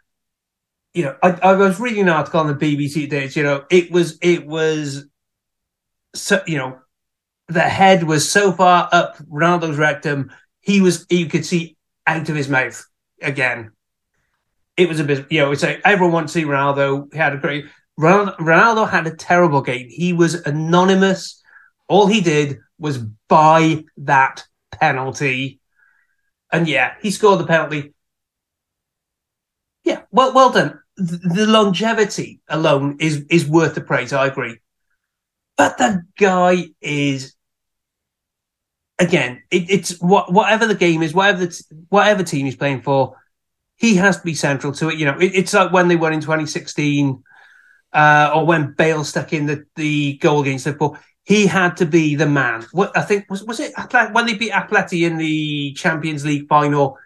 you 0.94 1.04
know, 1.04 1.16
I, 1.22 1.30
I 1.42 1.52
was 1.54 1.80
reading 1.80 2.02
an 2.02 2.08
article 2.08 2.40
on 2.40 2.46
the 2.46 2.54
BBC 2.54 3.08
today. 3.08 3.28
You 3.32 3.42
know, 3.42 3.64
it 3.70 3.90
was 3.90 4.18
it 4.20 4.46
was 4.46 5.06
so 6.14 6.42
you 6.46 6.58
know, 6.58 6.78
the 7.48 7.60
head 7.60 8.04
was 8.04 8.30
so 8.30 8.52
far 8.52 8.88
up 8.92 9.16
Ronaldo's 9.18 9.78
rectum, 9.78 10.30
he 10.60 10.80
was 10.80 11.06
you 11.10 11.26
could 11.26 11.46
see 11.46 11.76
out 12.06 12.28
of 12.28 12.36
his 12.36 12.48
mouth 12.48 12.84
again. 13.22 13.72
It 14.76 14.88
was 14.88 15.00
a 15.00 15.04
bit, 15.04 15.26
you 15.30 15.40
know, 15.40 15.50
it's 15.50 15.62
like 15.62 15.80
everyone 15.84 16.12
wants 16.12 16.32
to 16.32 16.40
see 16.40 16.44
Ronaldo. 16.44 17.12
He 17.12 17.18
had 17.18 17.34
a 17.34 17.38
great 17.38 17.66
Ronaldo 17.98 18.88
had 18.88 19.06
a 19.06 19.16
terrible 19.16 19.60
game. 19.60 19.88
He 19.90 20.12
was 20.12 20.34
anonymous. 20.34 21.42
All 21.88 22.06
he 22.06 22.20
did 22.20 22.58
was 22.78 22.98
buy 23.28 23.84
that 23.98 24.44
penalty. 24.70 25.60
And 26.52 26.68
yeah, 26.68 26.94
he 27.02 27.10
scored 27.10 27.40
the 27.40 27.46
penalty. 27.46 27.92
Yeah, 29.88 30.02
well, 30.10 30.34
well 30.34 30.50
done. 30.52 30.78
The 30.98 31.46
longevity 31.46 32.42
alone 32.46 32.98
is 33.00 33.24
is 33.30 33.48
worth 33.48 33.74
the 33.74 33.80
praise. 33.80 34.12
I 34.12 34.26
agree, 34.26 34.58
but 35.56 35.78
the 35.78 36.02
guy 36.18 36.66
is 36.82 37.34
again. 38.98 39.42
It, 39.50 39.70
it's 39.70 39.98
what 39.98 40.30
whatever 40.30 40.66
the 40.66 40.74
game 40.74 41.02
is, 41.02 41.14
whatever 41.14 41.46
the, 41.46 41.64
whatever 41.88 42.22
team 42.22 42.44
he's 42.44 42.56
playing 42.56 42.82
for, 42.82 43.16
he 43.76 43.94
has 43.94 44.18
to 44.18 44.24
be 44.24 44.34
central 44.34 44.74
to 44.74 44.90
it. 44.90 44.98
You 44.98 45.06
know, 45.06 45.18
it, 45.18 45.32
it's 45.34 45.54
like 45.54 45.72
when 45.72 45.88
they 45.88 45.96
won 45.96 46.12
in 46.12 46.20
2016, 46.20 47.22
uh, 47.94 48.30
or 48.34 48.44
when 48.44 48.74
Bale 48.76 49.04
stuck 49.04 49.32
in 49.32 49.46
the 49.46 49.64
the 49.76 50.18
goal 50.18 50.42
against 50.42 50.66
Liverpool. 50.66 50.98
He 51.22 51.46
had 51.46 51.78
to 51.78 51.86
be 51.86 52.14
the 52.14 52.26
man. 52.26 52.66
What 52.72 52.94
I 52.94 53.00
think 53.00 53.24
was 53.30 53.42
was 53.42 53.58
it 53.58 53.72
when 54.12 54.26
they 54.26 54.34
beat 54.34 54.52
Atleti 54.52 55.06
in 55.06 55.16
the 55.16 55.72
Champions 55.72 56.26
League 56.26 56.46
final 56.46 56.98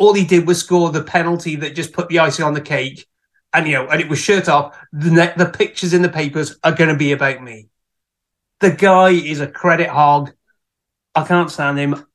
all 0.00 0.14
he 0.14 0.24
did 0.24 0.46
was 0.46 0.58
score 0.58 0.90
the 0.90 1.04
penalty 1.04 1.56
that 1.56 1.76
just 1.76 1.92
put 1.92 2.08
the 2.08 2.18
icing 2.18 2.44
on 2.44 2.54
the 2.54 2.60
cake. 2.60 3.06
And 3.52 3.66
you 3.66 3.74
know, 3.74 3.88
and 3.88 4.00
it 4.00 4.08
was 4.08 4.18
shirt 4.18 4.48
off. 4.48 4.76
The 4.92 5.10
ne- 5.10 5.34
the 5.36 5.46
pictures 5.46 5.92
in 5.92 6.02
the 6.02 6.08
papers 6.08 6.56
are 6.64 6.72
going 6.72 6.88
to 6.88 6.96
be 6.96 7.12
about 7.12 7.42
me. 7.42 7.68
The 8.60 8.70
guy 8.70 9.10
is 9.10 9.40
a 9.40 9.46
credit 9.46 9.88
hog. 9.88 10.32
I 11.14 11.24
can't 11.24 11.50
stand 11.50 11.78
him. 11.78 12.06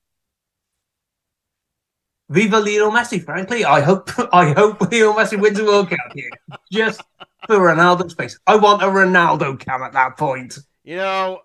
Viva 2.30 2.60
Lionel 2.60 2.91
Messi, 2.91 3.24
frankly. 3.24 3.65
I 3.65 3.82
hope 3.82 4.10
I 4.34 4.54
hope 4.54 4.82
Lionel 4.82 5.13
Messi 5.13 5.39
wins 5.39 5.58
the 5.58 5.65
World 5.65 5.89
Cup 5.89 6.00
here. 6.13 6.32
Just 6.71 7.02
for 7.45 7.58
Ronaldo's 7.58 8.13
space. 8.13 8.39
I 8.48 8.56
want 8.56 8.82
a 8.82 8.88
Ronaldo 8.88 9.60
cam 9.60 9.84
at 9.84 9.93
that 9.93 10.17
point. 10.17 10.58
You 10.84 10.98
know, 10.98 11.41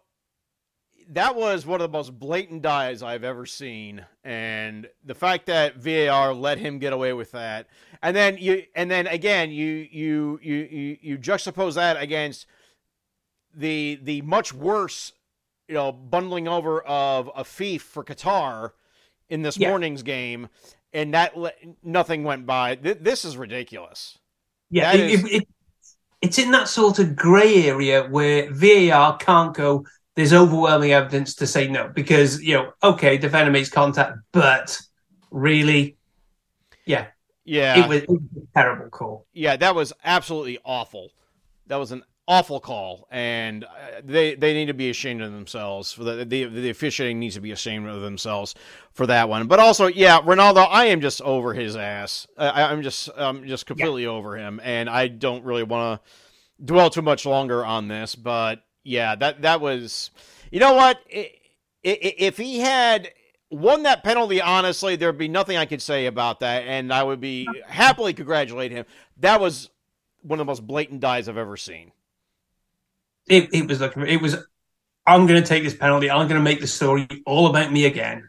that 1.10 1.34
was 1.34 1.66
one 1.66 1.80
of 1.80 1.90
the 1.90 1.96
most 1.96 2.18
blatant 2.18 2.62
dives 2.62 3.02
I've 3.02 3.24
ever 3.24 3.44
seen, 3.44 4.04
and 4.22 4.88
the 5.04 5.14
fact 5.14 5.46
that 5.46 5.76
VAR 5.76 6.32
let 6.32 6.58
him 6.58 6.78
get 6.78 6.92
away 6.92 7.12
with 7.12 7.32
that, 7.32 7.66
and 8.02 8.14
then 8.14 8.38
you, 8.38 8.64
and 8.74 8.90
then 8.90 9.06
again, 9.08 9.50
you 9.50 9.88
you 9.90 10.38
you 10.42 10.56
you, 10.56 10.96
you 11.00 11.18
juxtapose 11.18 11.74
that 11.74 12.00
against 12.00 12.46
the 13.54 13.98
the 14.02 14.22
much 14.22 14.54
worse, 14.54 15.12
you 15.68 15.74
know, 15.74 15.90
bundling 15.90 16.46
over 16.46 16.80
of 16.82 17.28
a 17.34 17.42
Afif 17.42 17.80
for 17.80 18.04
Qatar 18.04 18.70
in 19.28 19.42
this 19.42 19.56
yeah. 19.56 19.68
morning's 19.68 20.04
game, 20.04 20.48
and 20.92 21.12
that 21.14 21.34
nothing 21.82 22.22
went 22.22 22.46
by. 22.46 22.76
this 22.76 23.24
is 23.24 23.36
ridiculous. 23.36 24.18
Yeah, 24.70 24.92
it, 24.92 25.00
is, 25.00 25.24
it, 25.24 25.32
it, 25.32 25.48
it's 26.22 26.38
in 26.38 26.52
that 26.52 26.68
sort 26.68 27.00
of 27.00 27.16
grey 27.16 27.66
area 27.66 28.06
where 28.08 28.48
VAR 28.52 29.16
can't 29.16 29.52
go 29.52 29.84
there's 30.20 30.34
overwhelming 30.34 30.92
evidence 30.92 31.34
to 31.34 31.46
say 31.46 31.66
no 31.66 31.90
because 31.94 32.42
you 32.42 32.54
know 32.54 32.72
okay 32.82 33.16
defender 33.16 33.50
makes 33.50 33.70
contact 33.70 34.18
but 34.32 34.78
really 35.30 35.96
yeah. 36.84 37.06
Yeah. 37.44 37.84
It 37.84 37.88
was, 37.88 38.02
it 38.02 38.08
was, 38.08 38.20
a 38.36 38.58
terrible 38.58 38.90
call. 38.90 39.26
Yeah 39.32 39.56
that 39.56 39.74
was 39.74 39.92
absolutely 40.04 40.58
awful. 40.64 41.10
That 41.66 41.76
was 41.76 41.92
an 41.92 42.02
awful 42.28 42.60
call 42.60 43.08
and 43.10 43.64
uh, 43.64 43.68
they 44.04 44.34
they 44.36 44.54
need 44.54 44.66
to 44.66 44.74
be 44.74 44.88
ashamed 44.88 45.20
of 45.20 45.32
themselves 45.32 45.92
for 45.92 46.04
the 46.04 46.24
the, 46.24 46.44
the 46.44 46.70
officiating 46.70 47.18
needs 47.18 47.34
to 47.34 47.40
be 47.40 47.50
ashamed 47.50 47.88
of 47.88 48.02
themselves 48.02 48.54
for 48.92 49.06
that 49.06 49.28
one. 49.28 49.48
But 49.48 49.58
also 49.58 49.86
yeah 49.86 50.20
ronaldo 50.20 50.66
i 50.70 50.86
am 50.86 51.00
just 51.00 51.22
over 51.22 51.54
his 51.54 51.74
ass. 51.76 52.26
I, 52.36 52.72
am 52.72 52.82
just 52.82 53.08
i'm 53.16 53.46
just 53.48 53.66
completely 53.66 54.04
yeah. 54.04 54.10
over 54.10 54.36
him 54.36 54.60
and 54.62 54.88
i 54.88 55.08
don't 55.08 55.44
really 55.44 55.64
want 55.64 56.00
to 56.00 56.64
dwell 56.64 56.90
too 56.90 57.02
much 57.02 57.26
longer 57.26 57.64
on 57.64 57.88
this 57.88 58.14
but 58.14 58.62
yeah, 58.84 59.14
that 59.16 59.42
that 59.42 59.60
was. 59.60 60.10
You 60.50 60.60
know 60.60 60.74
what? 60.74 60.98
If 61.82 62.36
he 62.36 62.60
had 62.60 63.10
won 63.50 63.84
that 63.84 64.02
penalty, 64.04 64.40
honestly, 64.40 64.96
there'd 64.96 65.16
be 65.18 65.28
nothing 65.28 65.56
I 65.56 65.64
could 65.64 65.82
say 65.82 66.06
about 66.06 66.40
that, 66.40 66.64
and 66.64 66.92
I 66.92 67.02
would 67.02 67.20
be 67.20 67.48
happily 67.66 68.12
congratulate 68.12 68.72
him. 68.72 68.84
That 69.18 69.40
was 69.40 69.70
one 70.22 70.38
of 70.38 70.46
the 70.46 70.50
most 70.50 70.66
blatant 70.66 71.00
dives 71.00 71.28
I've 71.28 71.36
ever 71.36 71.56
seen. 71.56 71.92
It, 73.28 73.48
it 73.52 73.68
was 73.68 73.80
like 73.80 73.96
it 73.96 74.20
was. 74.20 74.36
I'm 75.06 75.26
going 75.26 75.42
to 75.42 75.48
take 75.48 75.64
this 75.64 75.74
penalty. 75.74 76.10
I'm 76.10 76.28
going 76.28 76.38
to 76.38 76.44
make 76.44 76.60
the 76.60 76.66
story 76.66 77.08
all 77.26 77.46
about 77.46 77.72
me 77.72 77.86
again. 77.86 78.28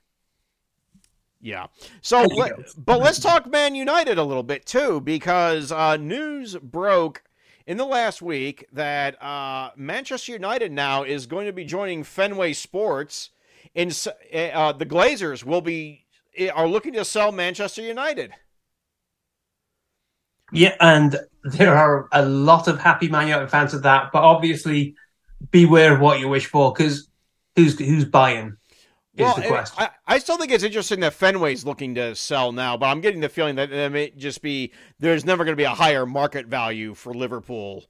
Yeah. 1.42 1.68
So, 2.02 2.22
let, 2.22 2.54
but 2.78 3.00
let's 3.00 3.20
talk 3.20 3.48
Man 3.48 3.76
United 3.76 4.18
a 4.18 4.24
little 4.24 4.44
bit 4.44 4.66
too, 4.66 5.02
because 5.02 5.72
uh, 5.72 5.98
news 5.98 6.56
broke 6.56 7.24
in 7.66 7.78
the 7.78 7.86
last 7.86 8.22
week 8.22 8.66
that 8.74 9.22
uh, 9.22 9.72
Manchester 9.76 10.32
United 10.32 10.72
now 10.72 11.04
is 11.04 11.26
going 11.26 11.46
to 11.46 11.54
be 11.54 11.66
joining 11.66 12.04
Fenway 12.04 12.54
Sports. 12.54 13.30
In 13.74 13.90
uh, 13.90 14.74
the 14.74 14.86
Glazers 14.86 15.44
will 15.44 15.62
be 15.62 16.06
eh, 16.38 16.50
are 16.50 16.68
looking 16.68 16.94
to 16.94 17.06
sell 17.06 17.32
Manchester 17.32 17.82
United. 17.82 18.34
Yeah, 20.52 20.76
and 20.82 21.18
there 21.44 21.76
are 21.76 22.10
a 22.12 22.26
lot 22.26 22.68
of 22.68 22.80
happy 22.80 23.08
Man 23.08 23.28
United 23.28 23.50
fans 23.50 23.74
of 23.74 23.84
that, 23.84 24.12
but 24.12 24.24
obviously 24.24 24.96
beware 25.50 25.94
of 25.94 26.02
what 26.02 26.20
you 26.20 26.28
wish 26.28 26.46
for 26.46 26.74
because 26.74 27.08
who's 27.56 27.80
who's 27.80 28.06
buying? 28.06 28.58
Well, 29.18 29.36
the 29.36 29.48
question. 29.48 29.84
I, 29.84 29.90
I, 30.08 30.20
still 30.20 30.38
think 30.38 30.52
it's 30.52 30.64
interesting 30.64 31.02
that 31.02 31.14
Fenway's 31.14 31.66
looking 31.66 31.96
to 31.96 32.16
sell 32.16 32.52
now, 32.52 32.78
but 32.78 32.86
I'm 32.86 33.02
getting 33.02 33.20
the 33.20 33.30
feeling 33.30 33.56
that 33.56 33.72
it 33.72 33.92
may 33.92 34.12
just 34.12 34.42
be 34.42 34.72
there's 35.00 35.26
never 35.26 35.44
going 35.44 35.54
to 35.54 35.58
be 35.58 35.66
a 35.66 35.70
higher 35.70 36.06
market 36.06 36.48
value 36.48 36.94
for 36.94 37.14
Liverpool. 37.14 37.84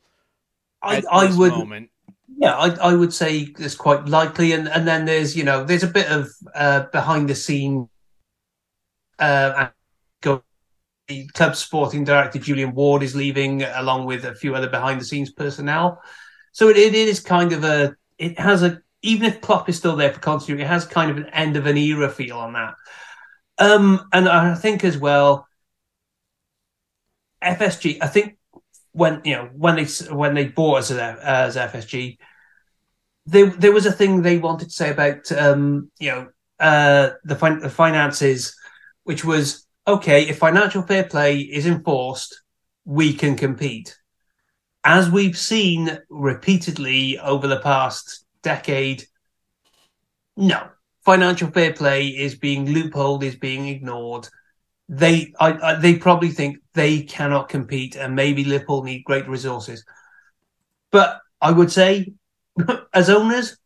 I, 0.81 1.03
I 1.12 1.36
would, 1.38 1.51
moment. 1.51 1.91
yeah, 2.38 2.55
I, 2.55 2.69
I 2.91 2.95
would 2.95 3.13
say 3.13 3.53
it's 3.60 3.75
quite 3.75 4.05
likely, 4.05 4.53
and 4.53 4.67
and 4.67 4.88
then 4.88 5.05
there's 5.05 5.38
you 5.38 5.43
know 5.43 5.63
there's 5.63 5.84
a 5.84 5.88
bit 5.88 6.10
of 6.10 6.29
uh, 6.55 6.86
behind 6.91 7.29
the 7.29 7.36
scene. 7.36 7.88
Uh, 9.19 9.67
go, 10.21 10.41
the 11.07 11.27
club 11.27 11.55
sporting 11.55 12.03
director 12.03 12.39
Julian 12.39 12.73
Ward 12.73 13.03
is 13.03 13.15
leaving, 13.15 13.62
along 13.62 14.05
with 14.05 14.25
a 14.25 14.34
few 14.34 14.55
other 14.55 14.69
behind 14.69 14.99
the 14.99 15.05
scenes 15.05 15.31
personnel. 15.31 16.01
So 16.51 16.69
it, 16.69 16.77
it 16.77 16.95
is 16.95 17.19
kind 17.19 17.53
of 17.53 17.63
a 17.63 17.95
it 18.17 18.39
has 18.39 18.63
a 18.63 18.81
even 19.01 19.27
if 19.27 19.41
Klopp 19.41 19.69
is 19.69 19.77
still 19.77 19.95
there 19.95 20.13
for 20.13 20.19
continuity, 20.19 20.63
it 20.63 20.67
has 20.67 20.85
kind 20.85 21.11
of 21.11 21.17
an 21.17 21.27
end 21.27 21.55
of 21.55 21.65
an 21.65 21.77
era 21.77 22.09
feel 22.09 22.37
on 22.37 22.53
that. 22.53 22.75
Um, 23.57 24.07
and 24.11 24.27
I 24.27 24.55
think 24.55 24.83
as 24.83 24.97
well, 24.97 25.47
FSG. 27.43 27.97
I 28.01 28.07
think 28.07 28.37
when 28.91 29.21
you 29.23 29.35
know 29.35 29.49
when 29.53 29.75
they 29.75 29.85
when 30.13 30.33
they 30.33 30.47
bought 30.47 30.79
us 30.79 30.91
as, 30.91 31.55
as 31.55 31.71
FSG, 31.71 32.17
there 33.25 33.47
there 33.47 33.71
was 33.71 33.85
a 33.85 33.91
thing 33.91 34.21
they 34.21 34.37
wanted 34.37 34.65
to 34.65 34.73
say 34.73 34.91
about 34.91 35.31
um, 35.31 35.91
you 35.99 36.11
know 36.11 36.27
uh, 36.59 37.11
the, 37.23 37.35
fin- 37.35 37.59
the 37.59 37.69
finances, 37.69 38.55
which 39.03 39.25
was 39.25 39.65
okay 39.87 40.27
if 40.27 40.37
financial 40.37 40.83
fair 40.83 41.03
play 41.03 41.39
is 41.39 41.65
enforced, 41.65 42.41
we 42.85 43.13
can 43.13 43.35
compete. 43.35 43.97
As 44.83 45.09
we've 45.09 45.37
seen 45.37 45.99
repeatedly 46.09 47.19
over 47.19 47.47
the 47.47 47.59
past 47.59 48.25
decade. 48.43 49.06
No, 50.38 50.69
financial 51.06 51.51
fair 51.51 51.73
play 51.73 52.08
is 52.08 52.36
being 52.36 52.65
loopholed, 52.67 53.23
is 53.23 53.36
being 53.36 53.67
ignored. 53.67 54.27
They, 54.89 55.34
I, 55.39 55.54
I, 55.54 55.75
they 55.75 55.95
probably 55.95 56.30
think 56.30 56.58
they 56.73 57.04
cannot 57.04 57.49
compete, 57.49 57.95
and 57.95 58.15
maybe 58.15 58.43
Liverpool 58.43 58.84
need 58.84 59.04
great 59.04 59.27
resources. 59.27 59.86
But 60.91 61.19
I 61.39 61.51
would 61.51 61.71
say, 61.71 62.13
as 62.93 63.10
owners, 63.10 63.58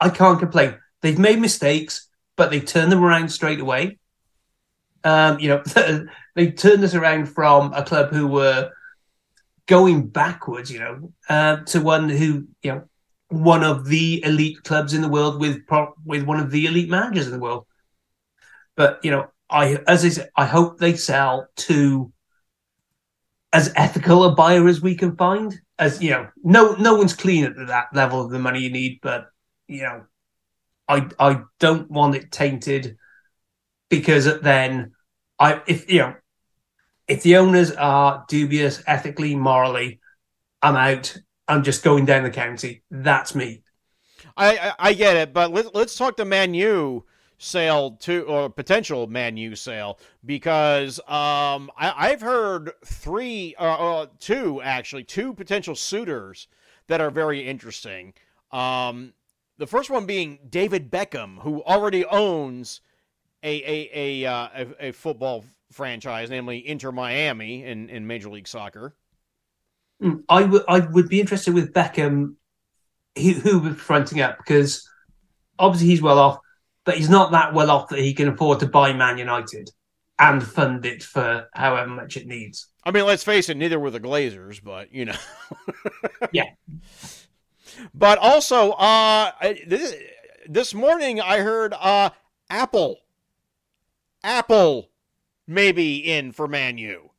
I 0.00 0.08
can't 0.08 0.38
complain. 0.38 0.78
They've 1.00 1.18
made 1.18 1.40
mistakes, 1.40 2.08
but 2.36 2.50
they 2.50 2.60
turn 2.60 2.90
them 2.90 3.04
around 3.04 3.28
straight 3.28 3.60
away. 3.60 3.98
Um, 5.04 5.38
you 5.38 5.48
know, 5.48 5.62
they 6.34 6.50
turned 6.50 6.84
us 6.84 6.94
around 6.94 7.26
from 7.26 7.72
a 7.72 7.84
club 7.84 8.10
who 8.10 8.26
were 8.26 8.70
going 9.66 10.08
backwards, 10.08 10.70
you 10.70 10.80
know, 10.80 11.12
uh, 11.28 11.58
to 11.64 11.80
one 11.80 12.08
who, 12.08 12.48
you 12.62 12.72
know, 12.72 12.84
one 13.32 13.64
of 13.64 13.86
the 13.86 14.22
elite 14.24 14.62
clubs 14.64 14.94
in 14.94 15.02
the 15.02 15.08
world 15.08 15.40
with 15.40 15.66
pro- 15.66 15.94
with 16.04 16.24
one 16.24 16.40
of 16.40 16.50
the 16.50 16.66
elite 16.66 16.90
managers 16.90 17.26
in 17.26 17.32
the 17.32 17.38
world. 17.38 17.66
But 18.76 19.00
you 19.02 19.10
know, 19.10 19.28
I 19.50 19.78
as 19.86 20.04
I 20.04 20.08
said, 20.10 20.30
I 20.36 20.46
hope 20.46 20.78
they 20.78 20.94
sell 20.96 21.48
to 21.56 22.12
as 23.52 23.72
ethical 23.76 24.24
a 24.24 24.34
buyer 24.34 24.66
as 24.68 24.80
we 24.80 24.94
can 24.94 25.16
find. 25.16 25.58
As 25.78 26.02
you 26.02 26.10
know, 26.10 26.28
no 26.42 26.74
no 26.74 26.94
one's 26.94 27.14
clean 27.14 27.44
at 27.44 27.56
that 27.66 27.88
level 27.92 28.24
of 28.24 28.30
the 28.30 28.38
money 28.38 28.60
you 28.60 28.70
need, 28.70 29.00
but 29.02 29.26
you 29.66 29.82
know, 29.82 30.04
I 30.88 31.08
I 31.18 31.42
don't 31.58 31.90
want 31.90 32.14
it 32.14 32.30
tainted 32.30 32.96
because 33.88 34.40
then 34.40 34.92
I 35.38 35.62
if 35.66 35.90
you 35.90 36.00
know 36.00 36.14
if 37.08 37.22
the 37.22 37.36
owners 37.36 37.72
are 37.72 38.24
dubious 38.28 38.82
ethically 38.86 39.34
morally, 39.34 40.00
I'm 40.62 40.76
out. 40.76 41.16
I'm 41.52 41.62
just 41.62 41.84
going 41.84 42.06
down 42.06 42.22
the 42.22 42.30
county. 42.30 42.82
That's 42.90 43.34
me. 43.34 43.62
I, 44.38 44.56
I, 44.56 44.72
I 44.78 44.92
get 44.94 45.16
it, 45.16 45.34
but 45.34 45.52
let, 45.52 45.74
let's 45.74 45.96
talk 45.96 46.16
to 46.16 46.24
Man 46.24 46.54
U 46.54 47.04
sale 47.36 47.90
to 48.00 48.22
or 48.22 48.48
potential 48.48 49.06
Man 49.06 49.36
U 49.36 49.54
sale 49.54 49.98
because 50.24 50.98
um, 51.00 51.70
I, 51.76 51.92
I've 51.96 52.22
heard 52.22 52.72
three, 52.86 53.54
uh, 53.58 53.64
uh, 53.64 54.06
two 54.18 54.62
actually, 54.62 55.04
two 55.04 55.34
potential 55.34 55.74
suitors 55.74 56.48
that 56.86 57.02
are 57.02 57.10
very 57.10 57.46
interesting. 57.46 58.14
Um, 58.50 59.12
the 59.58 59.66
first 59.66 59.90
one 59.90 60.06
being 60.06 60.38
David 60.48 60.90
Beckham, 60.90 61.42
who 61.42 61.62
already 61.64 62.06
owns 62.06 62.80
a 63.42 63.56
a 63.62 63.90
a, 63.92 64.26
uh, 64.26 64.48
a, 64.54 64.86
a 64.88 64.92
football 64.92 65.44
franchise, 65.70 66.30
namely 66.30 66.66
Inter 66.66 66.92
Miami 66.92 67.64
in, 67.64 67.90
in 67.90 68.06
Major 68.06 68.30
League 68.30 68.48
Soccer. 68.48 68.94
Mm, 70.02 70.24
I 70.28 70.42
would 70.42 70.62
I 70.68 70.80
would 70.80 71.08
be 71.08 71.20
interested 71.20 71.54
with 71.54 71.72
Beckham, 71.72 72.34
who, 73.16 73.32
who 73.32 73.58
would 73.60 73.74
be 73.74 73.78
fronting 73.78 74.20
up 74.20 74.38
because 74.38 74.88
obviously 75.58 75.88
he's 75.88 76.02
well 76.02 76.18
off, 76.18 76.38
but 76.84 76.96
he's 76.96 77.10
not 77.10 77.30
that 77.32 77.54
well 77.54 77.70
off 77.70 77.88
that 77.90 78.00
he 78.00 78.12
can 78.12 78.28
afford 78.28 78.60
to 78.60 78.66
buy 78.66 78.92
Man 78.92 79.18
United 79.18 79.70
and 80.18 80.42
fund 80.42 80.84
it 80.84 81.02
for 81.02 81.48
however 81.54 81.88
much 81.88 82.16
it 82.16 82.26
needs. 82.26 82.68
I 82.84 82.90
mean, 82.90 83.06
let's 83.06 83.24
face 83.24 83.48
it, 83.48 83.56
neither 83.56 83.78
were 83.78 83.90
the 83.90 84.00
Glazers, 84.00 84.62
but 84.62 84.92
you 84.92 85.06
know. 85.06 85.16
Yeah. 86.30 86.44
But 87.94 88.18
also, 88.18 88.72
uh, 88.72 89.32
this, 89.66 89.94
this 90.48 90.72
morning 90.72 91.20
I 91.20 91.38
heard 91.38 91.74
uh, 91.74 92.10
Apple, 92.48 92.98
Apple, 94.22 94.90
maybe 95.46 95.96
in 95.98 96.32
for 96.32 96.48
Man 96.48 96.78
U. 96.78 97.10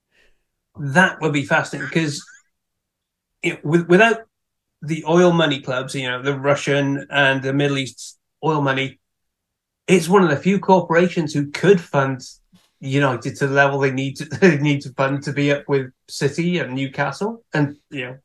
That 0.79 1.21
would 1.21 1.33
be 1.33 1.43
fascinating 1.45 1.89
because 1.89 2.25
it, 3.43 3.63
with, 3.63 3.87
without 3.87 4.21
the 4.81 5.03
oil 5.07 5.31
money 5.31 5.61
clubs, 5.61 5.93
you 5.93 6.09
know, 6.09 6.21
the 6.21 6.37
Russian 6.37 7.05
and 7.09 7.43
the 7.43 7.53
Middle 7.53 7.77
East 7.77 8.17
oil 8.43 8.61
money, 8.61 8.99
it's 9.87 10.09
one 10.09 10.23
of 10.23 10.29
the 10.29 10.37
few 10.37 10.59
corporations 10.59 11.33
who 11.33 11.51
could 11.51 11.79
fund 11.79 12.21
United 12.79 13.37
to 13.37 13.47
the 13.47 13.53
level 13.53 13.79
they 13.79 13.91
need 13.91 14.17
to 14.17 14.25
they 14.41 14.57
need 14.57 14.81
to 14.81 14.89
fund 14.93 15.23
to 15.23 15.31
be 15.31 15.51
up 15.51 15.63
with 15.67 15.91
City 16.09 16.59
and 16.59 16.73
Newcastle 16.73 17.43
and 17.53 17.77
you 17.89 18.05
know 18.05 18.17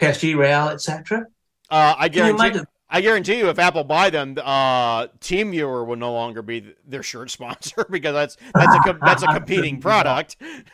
PSG, 0.00 0.36
Real, 0.36 0.68
etc. 0.68 1.26
Uh, 1.70 1.94
I 1.96 2.08
guarantee. 2.08 2.60
I 2.94 3.00
guarantee 3.00 3.38
you, 3.38 3.48
if 3.48 3.58
Apple 3.58 3.82
buy 3.82 4.08
them, 4.08 4.38
uh, 4.40 5.08
TeamViewer 5.18 5.84
will 5.84 5.96
no 5.96 6.12
longer 6.12 6.42
be 6.42 6.74
their 6.86 7.02
shirt 7.02 7.28
sponsor 7.28 7.84
because 7.90 8.14
that's 8.14 8.36
that's 8.54 8.88
a 8.88 8.98
that's 9.00 9.24
a 9.24 9.26
competing 9.26 9.80
product. 9.80 10.36
it, 10.40 10.64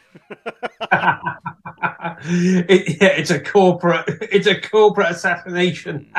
yeah, 3.00 3.08
it's 3.08 3.30
a 3.30 3.40
corporate 3.40 4.04
it's 4.20 4.46
a 4.46 4.60
corporate 4.60 5.12
assassination. 5.12 6.12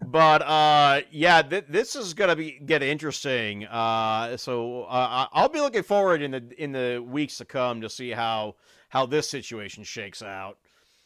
But 0.00 0.40
uh, 0.40 1.02
yeah, 1.10 1.42
th- 1.42 1.66
this 1.68 1.96
is 1.96 2.14
gonna 2.14 2.36
be 2.36 2.58
get 2.64 2.82
interesting. 2.82 3.66
Uh, 3.66 4.38
so 4.38 4.84
uh, 4.84 5.26
I'll 5.34 5.50
be 5.50 5.60
looking 5.60 5.82
forward 5.82 6.22
in 6.22 6.30
the 6.30 6.42
in 6.56 6.72
the 6.72 7.04
weeks 7.06 7.36
to 7.38 7.44
come 7.44 7.82
to 7.82 7.90
see 7.90 8.12
how 8.12 8.54
how 8.88 9.04
this 9.04 9.28
situation 9.28 9.84
shakes 9.84 10.22
out. 10.22 10.56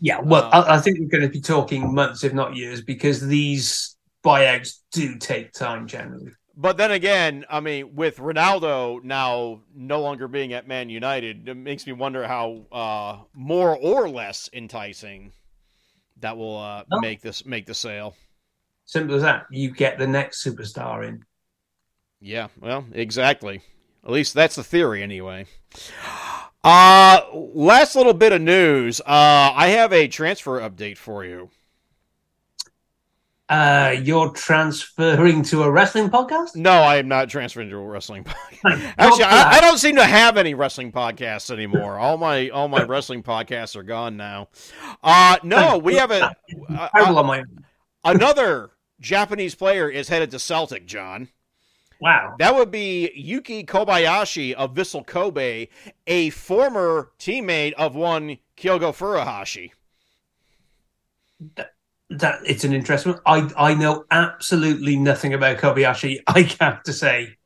Yeah, 0.00 0.20
well, 0.20 0.44
Uh, 0.52 0.64
I, 0.68 0.76
I 0.76 0.80
think 0.80 0.98
we're 1.00 1.08
going 1.08 1.22
to 1.22 1.28
be 1.28 1.40
talking 1.40 1.94
months, 1.94 2.24
if 2.24 2.32
not 2.32 2.56
years, 2.56 2.82
because 2.82 3.20
these 3.26 3.96
buyouts 4.24 4.78
do 4.92 5.16
take 5.18 5.52
time 5.52 5.86
generally. 5.86 6.32
But 6.56 6.76
then 6.76 6.90
again, 6.90 7.44
I 7.48 7.60
mean, 7.60 7.94
with 7.94 8.16
Ronaldo 8.16 9.02
now 9.04 9.60
no 9.74 10.00
longer 10.00 10.26
being 10.26 10.52
at 10.52 10.66
Man 10.66 10.90
United, 10.90 11.48
it 11.48 11.54
makes 11.54 11.86
me 11.86 11.92
wonder 11.92 12.26
how 12.26 12.66
uh, 12.72 13.24
more 13.32 13.76
or 13.76 14.08
less 14.08 14.50
enticing 14.52 15.32
that 16.20 16.36
will 16.36 16.58
uh, 16.58 16.82
No. 16.90 17.00
make 17.00 17.20
this 17.22 17.46
make 17.46 17.66
the 17.66 17.74
sale. 17.74 18.16
Simple 18.86 19.14
as 19.16 19.22
that. 19.22 19.46
You 19.50 19.70
get 19.70 19.98
the 19.98 20.06
next 20.06 20.44
superstar 20.44 21.06
in. 21.06 21.22
Yeah, 22.20 22.48
well, 22.60 22.86
exactly. 22.92 23.62
At 24.04 24.10
least 24.10 24.34
that's 24.34 24.56
the 24.56 24.64
theory, 24.64 25.02
anyway. 25.02 25.46
Uh, 26.64 27.20
last 27.32 27.94
little 27.94 28.14
bit 28.14 28.32
of 28.32 28.40
news. 28.40 29.00
Uh, 29.00 29.04
I 29.54 29.68
have 29.68 29.92
a 29.92 30.08
transfer 30.08 30.60
update 30.60 30.96
for 30.96 31.24
you. 31.24 31.50
Uh, 33.48 33.96
you're 34.02 34.30
transferring 34.32 35.42
to 35.42 35.62
a 35.62 35.70
wrestling 35.70 36.10
podcast? 36.10 36.54
No, 36.54 36.70
I 36.70 36.96
am 36.96 37.08
not 37.08 37.30
transferring 37.30 37.70
to 37.70 37.76
a 37.76 37.86
wrestling 37.86 38.24
podcast. 38.62 38.92
Actually, 38.98 39.24
I, 39.24 39.52
I 39.52 39.60
don't 39.60 39.78
seem 39.78 39.96
to 39.96 40.04
have 40.04 40.36
any 40.36 40.52
wrestling 40.52 40.92
podcasts 40.92 41.50
anymore. 41.50 41.98
All 41.98 42.18
my 42.18 42.50
all 42.50 42.68
my 42.68 42.82
wrestling 42.82 43.22
podcasts 43.22 43.74
are 43.74 43.82
gone 43.82 44.18
now. 44.18 44.48
Uh, 45.02 45.38
no, 45.42 45.78
we 45.78 45.94
have 45.94 46.10
a, 46.10 46.34
my 46.68 47.44
another 48.04 48.70
Japanese 49.00 49.54
player 49.54 49.88
is 49.88 50.08
headed 50.08 50.30
to 50.32 50.38
Celtic. 50.38 50.84
Jon, 50.84 51.28
Wow. 52.00 52.36
that 52.38 52.54
would 52.54 52.70
be 52.70 53.10
Yuki 53.14 53.64
Kobayashi 53.64 54.52
of 54.54 54.74
Vissel 54.74 55.04
Kobe, 55.06 55.68
a 56.06 56.30
former 56.30 57.10
teammate 57.18 57.72
of 57.72 57.94
one 57.94 58.38
Kyogo 58.56 58.92
Furuhashi. 58.92 59.72
That 61.56 61.72
that 62.10 62.40
it's 62.44 62.64
an 62.64 62.72
interesting 62.72 63.12
one. 63.12 63.22
I 63.26 63.70
I 63.70 63.74
know 63.74 64.04
absolutely 64.10 64.96
nothing 64.96 65.34
about 65.34 65.58
Kobayashi, 65.58 66.20
I 66.26 66.42
have 66.60 66.82
to 66.84 66.92
say. 66.92 67.36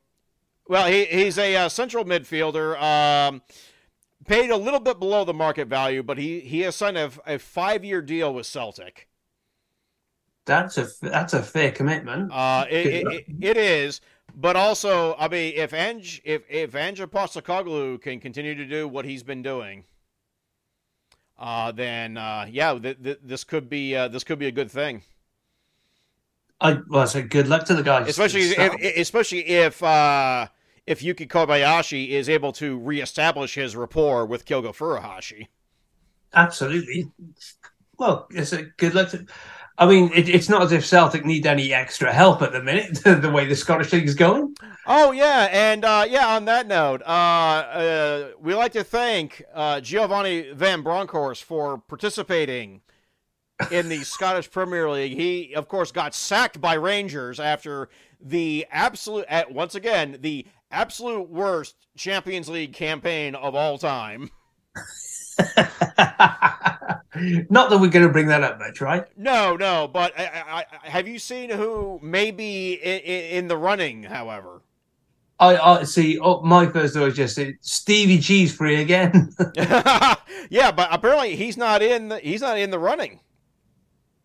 Well, 0.67 0.87
he, 0.87 1.05
he's 1.05 1.37
a 1.37 1.55
uh, 1.55 1.69
central 1.69 2.05
midfielder. 2.05 2.81
Um, 2.81 3.41
paid 4.25 4.49
a 4.49 4.57
little 4.57 4.79
bit 4.79 4.99
below 4.99 5.25
the 5.25 5.33
market 5.33 5.67
value, 5.67 6.03
but 6.03 6.17
he, 6.17 6.39
he 6.39 6.61
has 6.61 6.75
signed 6.75 6.97
a, 6.97 7.11
a 7.25 7.37
five 7.39 7.83
year 7.83 8.01
deal 8.01 8.33
with 8.33 8.45
Celtic. 8.45 9.07
That's 10.45 10.77
a 10.77 10.87
that's 11.01 11.33
a 11.33 11.41
fair 11.41 11.71
commitment. 11.71 12.31
Uh, 12.31 12.65
it, 12.69 12.85
it, 12.85 13.07
it, 13.07 13.25
it 13.41 13.57
is, 13.57 14.01
but 14.35 14.55
also, 14.55 15.15
I 15.17 15.27
mean, 15.27 15.53
if 15.55 15.73
Ange 15.73 16.21
if 16.23 16.43
if 16.49 16.75
Ange 16.75 17.01
Postecoglou 17.01 18.01
can 18.01 18.19
continue 18.19 18.55
to 18.55 18.65
do 18.65 18.87
what 18.87 19.05
he's 19.05 19.23
been 19.23 19.41
doing, 19.41 19.85
uh, 21.37 21.71
then 21.71 22.17
uh, 22.17 22.47
yeah, 22.49 22.77
th- 22.77 23.01
th- 23.03 23.19
this 23.23 23.43
could 23.43 23.69
be 23.69 23.95
uh, 23.95 24.07
this 24.07 24.23
could 24.23 24.39
be 24.39 24.47
a 24.47 24.51
good 24.51 24.71
thing. 24.71 25.03
I 26.61 26.79
well, 26.89 27.05
so 27.07 27.21
good 27.21 27.47
luck 27.47 27.65
to 27.65 27.75
the 27.75 27.83
guys. 27.83 28.07
especially 28.07 28.41
if, 28.41 28.97
especially 28.97 29.45
if 29.45 29.83
uh, 29.83 30.47
if 30.87 31.03
Yuki 31.03 31.27
Kobayashi 31.27 32.09
is 32.09 32.29
able 32.29 32.53
to 32.53 32.79
reestablish 32.79 33.55
his 33.55 33.75
rapport 33.75 34.25
with 34.25 34.45
Kyogo 34.45 34.73
Furuhashi. 34.75 35.47
absolutely. 36.33 37.11
Well, 37.97 38.27
it's 38.31 38.53
a 38.53 38.63
good 38.63 38.95
luck 38.95 39.09
to. 39.09 39.25
I 39.77 39.87
mean, 39.87 40.11
it, 40.13 40.29
it's 40.29 40.49
not 40.49 40.61
as 40.61 40.71
if 40.71 40.85
Celtic 40.85 41.25
need 41.25 41.47
any 41.47 41.73
extra 41.73 42.13
help 42.13 42.41
at 42.41 42.51
the 42.51 42.61
minute. 42.61 43.03
the 43.03 43.31
way 43.31 43.45
the 43.45 43.55
Scottish 43.55 43.91
league 43.91 44.07
is 44.07 44.15
going. 44.15 44.55
Oh 44.85 45.11
yeah, 45.11 45.47
and 45.51 45.83
uh, 45.83 46.05
yeah. 46.07 46.27
On 46.35 46.45
that 46.45 46.67
note, 46.67 47.01
uh, 47.01 47.05
uh, 47.05 48.27
we 48.39 48.53
like 48.53 48.73
to 48.73 48.83
thank 48.83 49.43
uh, 49.53 49.81
Giovanni 49.81 50.51
Van 50.53 50.83
Bronckhorst 50.83 51.43
for 51.43 51.79
participating 51.79 52.81
in 53.71 53.89
the 53.89 54.03
Scottish 54.03 54.51
Premier 54.51 54.89
League. 54.89 55.13
He, 55.13 55.55
of 55.55 55.67
course, 55.67 55.91
got 55.91 56.13
sacked 56.13 56.61
by 56.61 56.73
Rangers 56.73 57.39
after 57.39 57.89
the 58.19 58.65
absolute, 58.71 59.25
once 59.49 59.75
again, 59.75 60.17
the 60.21 60.45
absolute 60.71 61.29
worst 61.29 61.75
Champions 61.95 62.49
League 62.49 62.73
campaign 62.73 63.35
of 63.35 63.55
all 63.55 63.77
time. 63.77 64.29
not 67.49 67.69
that 67.69 67.77
we're 67.79 67.87
going 67.89 68.05
to 68.05 68.09
bring 68.11 68.27
that 68.27 68.43
up 68.43 68.59
much, 68.59 68.81
right? 68.81 69.05
No, 69.17 69.55
no, 69.55 69.87
but 69.87 70.17
I, 70.19 70.23
I, 70.25 70.65
I, 70.83 70.89
have 70.89 71.07
you 71.07 71.19
seen 71.19 71.49
who 71.49 71.99
may 72.01 72.31
be 72.31 72.73
in, 72.73 72.99
in 73.01 73.47
the 73.47 73.57
running? 73.57 74.03
However, 74.03 74.61
I, 75.39 75.57
I 75.57 75.83
see. 75.83 76.19
Oh, 76.19 76.41
my 76.41 76.67
first 76.67 76.93
thought 76.93 77.03
was 77.05 77.15
just 77.15 77.39
Stevie 77.61 78.19
G's 78.19 78.55
free 78.55 78.81
again. 78.81 79.33
yeah, 79.55 80.71
but 80.71 80.87
apparently 80.91 81.35
he's 81.35 81.57
not 81.57 81.81
in. 81.81 82.09
The, 82.09 82.19
he's 82.19 82.41
not 82.41 82.57
in 82.57 82.69
the 82.71 82.79
running. 82.79 83.19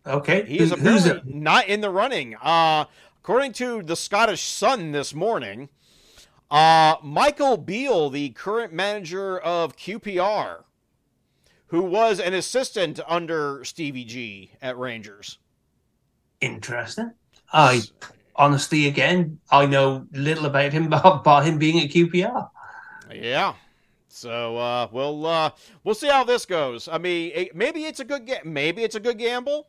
okay, 0.05 0.45
He's 0.45 0.69
Who- 0.69 0.75
apparently 0.75 1.21
not 1.25 1.67
in 1.67 1.81
the 1.81 1.89
running. 1.89 2.35
Uh, 2.41 2.85
according 3.21 3.53
to 3.53 3.83
the 3.83 3.95
Scottish 3.95 4.41
Sun 4.43 4.91
this 4.91 5.13
morning, 5.13 5.69
uh, 6.49 6.95
Michael 7.03 7.57
Beale, 7.57 8.09
the 8.09 8.29
current 8.29 8.71
manager 8.73 9.37
of 9.39 9.75
QPR, 9.75 10.63
who 11.69 11.81
was 11.81 12.19
an 12.19 12.33
assistant 12.33 12.99
under 13.07 13.63
Stevie 13.63 14.05
G 14.05 14.51
at 14.61 14.77
Rangers. 14.77 15.37
Interesting. 16.41 17.13
I 17.51 17.81
honestly, 18.35 18.87
again, 18.87 19.39
I 19.51 19.65
know 19.65 20.07
little 20.11 20.45
about 20.45 20.73
him 20.73 20.89
but 20.89 21.23
by 21.23 21.43
him 21.43 21.57
being 21.57 21.79
at 21.79 21.89
QPR. 21.89 22.49
Yeah. 23.13 23.53
So 24.07 24.57
uh, 24.57 24.87
we'll 24.91 25.25
uh, 25.25 25.51
we'll 25.83 25.95
see 25.95 26.07
how 26.07 26.23
this 26.23 26.45
goes. 26.45 26.87
I 26.87 26.97
mean, 26.97 27.49
maybe 27.53 27.85
it's 27.85 27.99
a 27.99 28.05
good 28.05 28.25
ga- 28.25 28.41
maybe 28.43 28.83
it's 28.83 28.95
a 28.95 28.99
good 28.99 29.17
gamble 29.17 29.67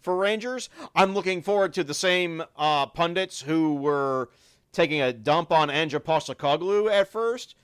for 0.00 0.16
Rangers. 0.16 0.70
I'm 0.94 1.12
looking 1.12 1.42
forward 1.42 1.72
to 1.74 1.84
the 1.84 1.94
same 1.94 2.42
uh, 2.56 2.86
pundits 2.86 3.42
who 3.42 3.74
were 3.74 4.30
taking 4.72 5.00
a 5.02 5.12
dump 5.12 5.50
on 5.50 5.68
Ange 5.70 5.94
Postecoglou 5.94 6.90
at 6.90 7.10
first, 7.10 7.56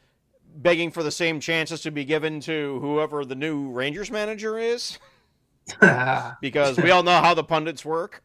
begging 0.57 0.91
for 0.91 1.03
the 1.03 1.11
same 1.11 1.41
chances 1.41 1.83
to 1.83 1.91
be 1.91 2.05
given 2.05 2.41
to 2.41 2.79
whoever 2.81 3.25
the 3.25 3.35
new 3.35 3.71
Rangers 3.71 4.11
manager 4.11 4.59
is, 4.59 4.99
because 6.41 6.77
we 6.79 6.91
all 6.91 7.03
know 7.03 7.21
how 7.21 7.35
the 7.35 7.45
pundits 7.45 7.85
work. 7.85 8.23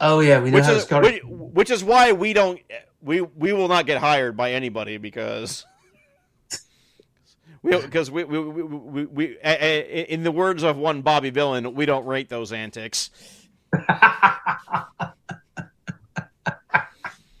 oh 0.00 0.20
yeah, 0.20 0.40
we 0.40 0.50
know 0.50 0.56
Which 0.56 0.64
how 0.66 0.72
is 0.74 0.84
got. 0.84 1.02
which, 1.02 1.22
which 1.24 1.70
is 1.70 1.82
why 1.84 2.12
we 2.12 2.32
don't 2.32 2.60
we 3.00 3.20
we 3.22 3.52
will 3.52 3.68
not 3.68 3.86
get 3.86 3.98
hired 3.98 4.36
by 4.36 4.52
anybody 4.52 4.96
because. 4.98 5.64
Because 7.66 8.10
we, 8.10 8.24
we, 8.24 8.38
we, 8.38 8.62
we, 8.62 9.04
we, 9.06 9.24
a- 9.42 9.64
a- 9.64 10.12
in 10.12 10.22
the 10.22 10.30
words 10.30 10.62
of 10.62 10.76
one 10.76 11.00
Bobby 11.00 11.30
Villain, 11.30 11.72
we 11.74 11.86
don't 11.86 12.04
rate 12.04 12.28
those 12.28 12.52
antics. 12.52 13.08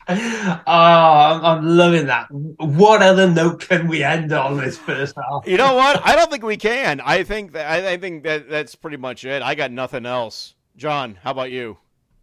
oh, 0.08 0.62
I'm, 0.66 1.44
I'm 1.44 1.76
loving 1.76 2.06
that. 2.06 2.26
What 2.30 3.02
other 3.02 3.28
note 3.28 3.60
can 3.60 3.88
we 3.88 4.02
end 4.02 4.32
on 4.32 4.58
this 4.58 4.76
first 4.76 5.16
half? 5.16 5.46
You 5.46 5.56
know 5.56 5.74
what? 5.74 6.00
I 6.04 6.14
don't 6.16 6.30
think 6.30 6.44
we 6.44 6.56
can. 6.56 7.00
I 7.00 7.22
think 7.22 7.52
that 7.52 7.70
I, 7.70 7.92
I 7.92 7.96
think 7.96 8.24
that 8.24 8.48
that's 8.48 8.74
pretty 8.74 8.96
much 8.96 9.24
it. 9.24 9.42
I 9.42 9.54
got 9.54 9.70
nothing 9.70 10.06
else. 10.06 10.54
Jon, 10.76 11.18
how 11.22 11.30
about 11.30 11.50
you? 11.50 11.78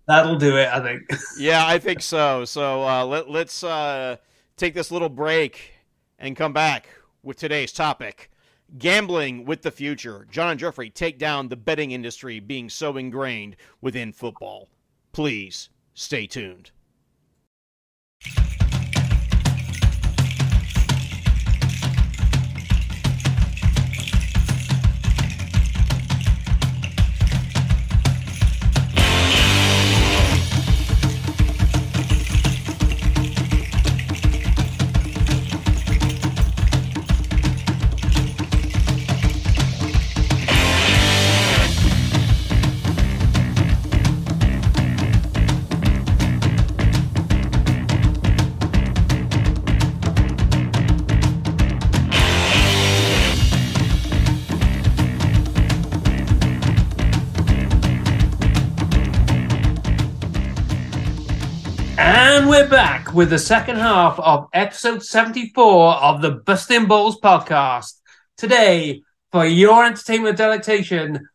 That'll 0.07 0.37
do 0.37 0.57
it, 0.57 0.67
I 0.67 0.79
think. 0.81 1.09
Yeah, 1.39 1.65
I 1.65 1.79
think 1.79 2.01
so. 2.01 2.45
So 2.45 2.87
uh, 2.87 3.05
let 3.05 3.29
let's 3.29 3.63
uh, 3.63 4.17
take 4.57 4.73
this 4.73 4.91
little 4.91 5.09
break 5.09 5.73
and 6.19 6.35
come 6.35 6.53
back 6.53 6.87
with 7.23 7.37
today's 7.37 7.71
topic: 7.71 8.29
gambling 8.77 9.45
with 9.45 9.61
the 9.61 9.71
future. 9.71 10.27
Jon 10.29 10.49
and 10.51 10.59
Geoffrey 10.59 10.89
take 10.89 11.17
down 11.17 11.47
the 11.47 11.55
betting 11.55 11.91
industry 11.91 12.39
being 12.39 12.69
so 12.69 12.97
ingrained 12.97 13.55
within 13.81 14.11
football. 14.11 14.69
Please 15.13 15.69
stay 15.93 16.27
tuned. 16.27 16.71
With 63.13 63.29
the 63.29 63.39
second 63.39 63.75
half 63.75 64.17
of 64.19 64.47
episode 64.53 65.03
74 65.03 65.95
of 65.95 66.21
the 66.21 66.31
Busting 66.31 66.85
Balls 66.85 67.19
podcast. 67.19 67.99
Today, 68.37 69.01
for 69.33 69.45
your 69.45 69.85
entertainment 69.85 70.37
delectation, 70.37 71.27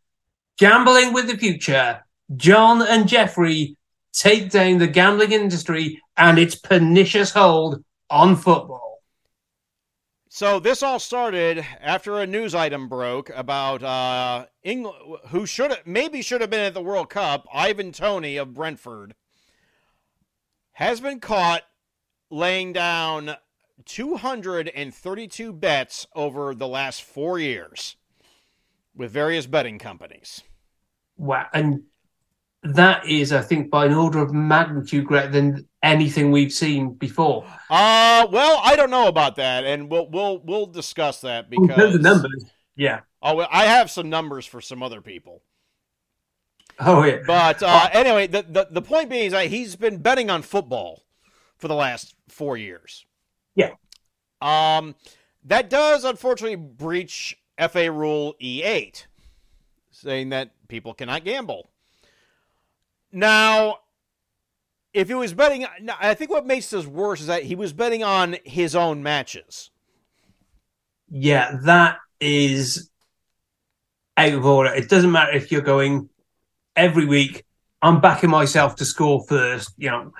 gambling 0.58 1.12
with 1.12 1.28
the 1.28 1.36
future, 1.36 2.02
Jon 2.34 2.80
and 2.80 3.06
Geoffrey 3.06 3.76
take 4.14 4.50
down 4.50 4.78
the 4.78 4.86
gambling 4.86 5.32
industry 5.32 6.00
and 6.16 6.38
its 6.38 6.54
pernicious 6.54 7.32
hold 7.32 7.84
on 8.08 8.36
football. 8.36 9.02
So 10.30 10.58
this 10.58 10.82
all 10.82 10.98
started 10.98 11.64
after 11.80 12.20
a 12.20 12.26
news 12.26 12.54
item 12.54 12.88
broke 12.88 13.30
about 13.30 13.82
uh, 13.82 14.46
England, 14.62 15.18
who 15.28 15.44
should 15.44 15.76
maybe 15.84 16.22
should 16.22 16.40
have 16.40 16.50
been 16.50 16.60
at 16.60 16.74
the 16.74 16.82
World 16.82 17.10
Cup. 17.10 17.46
Ivan 17.52 17.92
Toney 17.92 18.38
of 18.38 18.54
Brentford 18.54 19.14
has 20.76 21.00
been 21.00 21.20
caught 21.20 21.62
laying 22.30 22.70
down 22.74 23.34
232 23.86 25.52
bets 25.54 26.06
over 26.14 26.54
the 26.54 26.68
last 26.68 27.02
four 27.02 27.38
years 27.38 27.96
with 28.94 29.10
various 29.10 29.46
betting 29.46 29.78
companies. 29.78 30.42
Wow. 31.16 31.46
And 31.54 31.84
that 32.62 33.06
is, 33.06 33.32
I 33.32 33.40
think, 33.40 33.70
by 33.70 33.86
an 33.86 33.94
order 33.94 34.18
of 34.18 34.34
magnitude 34.34 35.06
greater 35.06 35.28
than 35.28 35.66
anything 35.82 36.30
we've 36.30 36.52
seen 36.52 36.92
before. 36.92 37.46
Uh, 37.70 38.26
well, 38.30 38.60
I 38.62 38.76
don't 38.76 38.90
know 38.90 39.08
about 39.08 39.36
that, 39.36 39.64
and 39.64 39.90
we'll 39.90 40.10
we'll 40.10 40.42
we'll 40.44 40.66
discuss 40.66 41.22
that 41.22 41.48
because 41.48 41.94
of 41.94 42.02
numbers. 42.02 42.44
Yeah. 42.74 43.00
Oh, 43.22 43.46
I 43.50 43.64
have 43.64 43.90
some 43.90 44.10
numbers 44.10 44.44
for 44.44 44.60
some 44.60 44.82
other 44.82 45.00
people. 45.00 45.42
Oh, 46.80 47.04
yeah. 47.04 47.20
But 47.26 47.62
uh, 47.62 47.88
anyway, 47.92 48.26
the, 48.26 48.42
the 48.42 48.68
the 48.70 48.82
point 48.82 49.08
being 49.08 49.24
is 49.24 49.32
that 49.32 49.46
he's 49.46 49.76
been 49.76 49.96
betting 49.96 50.28
on 50.28 50.42
football 50.42 51.04
for 51.56 51.68
the 51.68 51.74
last 51.74 52.14
four 52.28 52.58
years. 52.58 53.06
Yeah. 53.54 53.70
Um, 54.42 54.94
that 55.42 55.70
does 55.70 56.04
unfortunately 56.04 56.56
breach 56.56 57.38
FA 57.70 57.90
Rule 57.90 58.34
E8, 58.42 59.06
saying 59.90 60.28
that 60.28 60.50
people 60.68 60.92
cannot 60.92 61.24
gamble. 61.24 61.70
Now, 63.10 63.78
if 64.92 65.08
he 65.08 65.14
was 65.14 65.32
betting, 65.32 65.66
I 66.00 66.14
think 66.14 66.30
what 66.30 66.46
makes 66.46 66.68
this 66.68 66.86
worse 66.86 67.20
is 67.20 67.28
that 67.28 67.44
he 67.44 67.54
was 67.54 67.72
betting 67.72 68.02
on 68.04 68.36
his 68.44 68.76
own 68.76 69.02
matches. 69.02 69.70
Yeah, 71.08 71.56
that 71.62 71.98
is 72.20 72.90
out 74.16 74.32
of 74.32 74.44
order. 74.44 74.74
It 74.74 74.88
doesn't 74.88 75.12
matter 75.12 75.32
if 75.32 75.52
you're 75.52 75.60
going 75.62 76.08
every 76.76 77.06
week. 77.06 77.44
I'm 77.82 78.00
backing 78.00 78.30
myself 78.30 78.76
to 78.76 78.84
score 78.84 79.24
first. 79.28 79.72
You 79.76 79.90
know, 79.90 80.12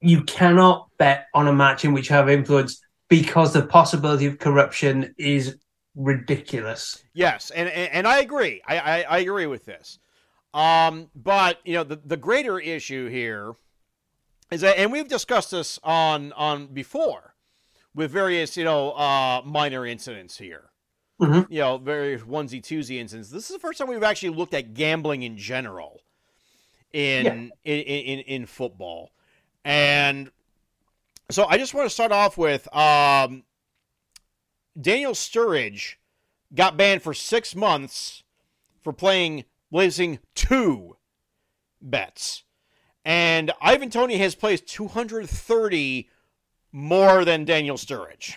you 0.00 0.22
cannot 0.24 0.88
bet 0.98 1.26
on 1.34 1.48
a 1.48 1.52
match 1.52 1.84
in 1.84 1.92
which 1.92 2.10
you 2.10 2.16
have 2.16 2.28
influence 2.28 2.80
because 3.08 3.52
the 3.52 3.62
possibility 3.62 4.26
of 4.26 4.38
corruption 4.38 5.14
is 5.18 5.56
ridiculous. 5.94 7.02
Yes, 7.12 7.50
and 7.50 7.68
and, 7.68 7.92
and 7.92 8.08
I 8.08 8.20
agree. 8.20 8.62
I, 8.66 8.78
I, 8.78 9.00
I 9.02 9.18
agree 9.18 9.46
with 9.46 9.64
this. 9.64 9.98
Um, 10.54 11.10
but 11.14 11.60
you 11.64 11.74
know 11.74 11.84
the 11.84 12.00
the 12.04 12.16
greater 12.16 12.58
issue 12.58 13.08
here 13.08 13.54
is 14.50 14.62
that, 14.62 14.78
and 14.78 14.90
we've 14.92 15.08
discussed 15.08 15.50
this 15.50 15.78
on 15.82 16.32
on 16.32 16.68
before 16.68 17.34
with 17.94 18.10
various 18.10 18.56
you 18.56 18.64
know 18.64 18.92
uh, 18.92 19.42
minor 19.44 19.84
incidents 19.84 20.38
here. 20.38 20.70
Mhm. 21.20 21.46
You 21.50 21.58
know, 21.60 21.78
various 21.78 22.22
onesie 22.22 22.62
twosie 22.62 22.98
incidents. 22.98 23.30
This 23.30 23.44
is 23.50 23.54
the 23.54 23.58
first 23.58 23.78
time 23.78 23.88
we've 23.88 24.02
actually 24.02 24.30
looked 24.36 24.54
at 24.54 24.74
gambling 24.74 25.22
in 25.22 25.36
general 25.36 26.02
in 26.92 27.24
Yeah. 27.26 27.32
in, 27.32 27.80
in 27.82 28.18
in 28.20 28.46
football, 28.46 29.10
and 29.64 30.30
so 31.30 31.44
I 31.46 31.58
just 31.58 31.74
want 31.74 31.86
to 31.86 31.90
start 31.90 32.12
off 32.12 32.38
with 32.38 32.72
um, 32.74 33.42
Daniel 34.80 35.12
Sturridge 35.12 35.96
got 36.54 36.76
banned 36.76 37.02
for 37.02 37.12
six 37.12 37.54
months 37.54 38.22
for 38.82 38.92
playing 38.92 39.44
placing 39.70 40.20
two 40.34 40.96
bets. 41.82 42.44
And 43.04 43.52
Ivan 43.60 43.90
Toney 43.90 44.18
has 44.18 44.34
placed 44.34 44.66
230 44.66 46.08
more 46.72 47.24
than 47.24 47.44
Daniel 47.44 47.76
Sturridge. 47.76 48.36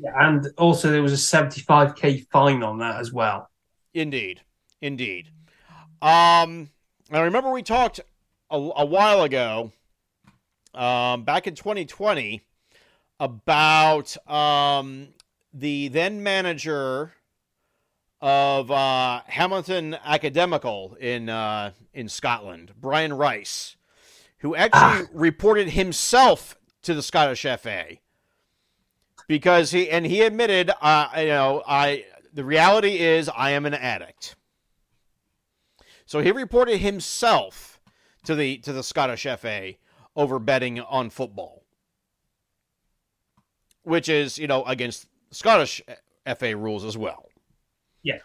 And 0.00 0.48
also, 0.56 0.90
there 0.90 1.02
was 1.02 1.12
a 1.12 1.16
75k 1.16 2.26
fine 2.30 2.62
on 2.62 2.78
that 2.78 2.96
as 2.96 3.12
well. 3.12 3.50
Indeed. 3.94 4.40
Indeed. 4.80 5.28
Um, 6.00 6.70
I 7.10 7.20
remember 7.20 7.50
we 7.50 7.62
talked 7.62 8.00
a, 8.50 8.56
a 8.56 8.84
while 8.84 9.22
ago, 9.22 9.72
um, 10.74 11.24
back 11.24 11.46
in 11.46 11.54
2020, 11.54 12.42
about 13.20 14.16
um, 14.28 15.08
the 15.52 15.88
then 15.88 16.22
manager 16.22 17.12
of 18.20 18.70
uh, 18.70 19.20
Hamilton 19.26 19.96
Academical 20.04 20.96
in 21.00 21.28
uh, 21.28 21.72
in 21.92 22.08
Scotland, 22.08 22.72
Brian 22.80 23.12
Rice, 23.12 23.76
who 24.38 24.54
actually 24.54 25.08
reported 25.12 25.70
himself 25.70 26.56
to 26.82 26.94
the 26.94 27.02
Scottish 27.02 27.42
FA 27.42 27.98
because 29.28 29.70
he 29.70 29.90
and 29.90 30.06
he 30.06 30.22
admitted, 30.22 30.70
uh, 30.80 31.08
you 31.16 31.26
know, 31.26 31.62
I 31.66 32.04
the 32.32 32.44
reality 32.44 32.98
is 32.98 33.28
I 33.28 33.50
am 33.50 33.66
an 33.66 33.74
addict. 33.74 34.36
So 36.06 36.20
he 36.20 36.30
reported 36.30 36.78
himself 36.78 37.80
to 38.24 38.34
the 38.34 38.58
to 38.58 38.72
the 38.72 38.82
Scottish 38.82 39.26
FA 39.38 39.74
over 40.14 40.38
betting 40.38 40.80
on 40.80 41.10
football, 41.10 41.64
which 43.82 44.08
is 44.08 44.38
you 44.38 44.46
know 44.46 44.64
against 44.64 45.06
Scottish 45.30 45.82
FA 46.36 46.56
rules 46.56 46.84
as 46.84 46.96
well. 46.96 47.28
Yeah. 48.02 48.18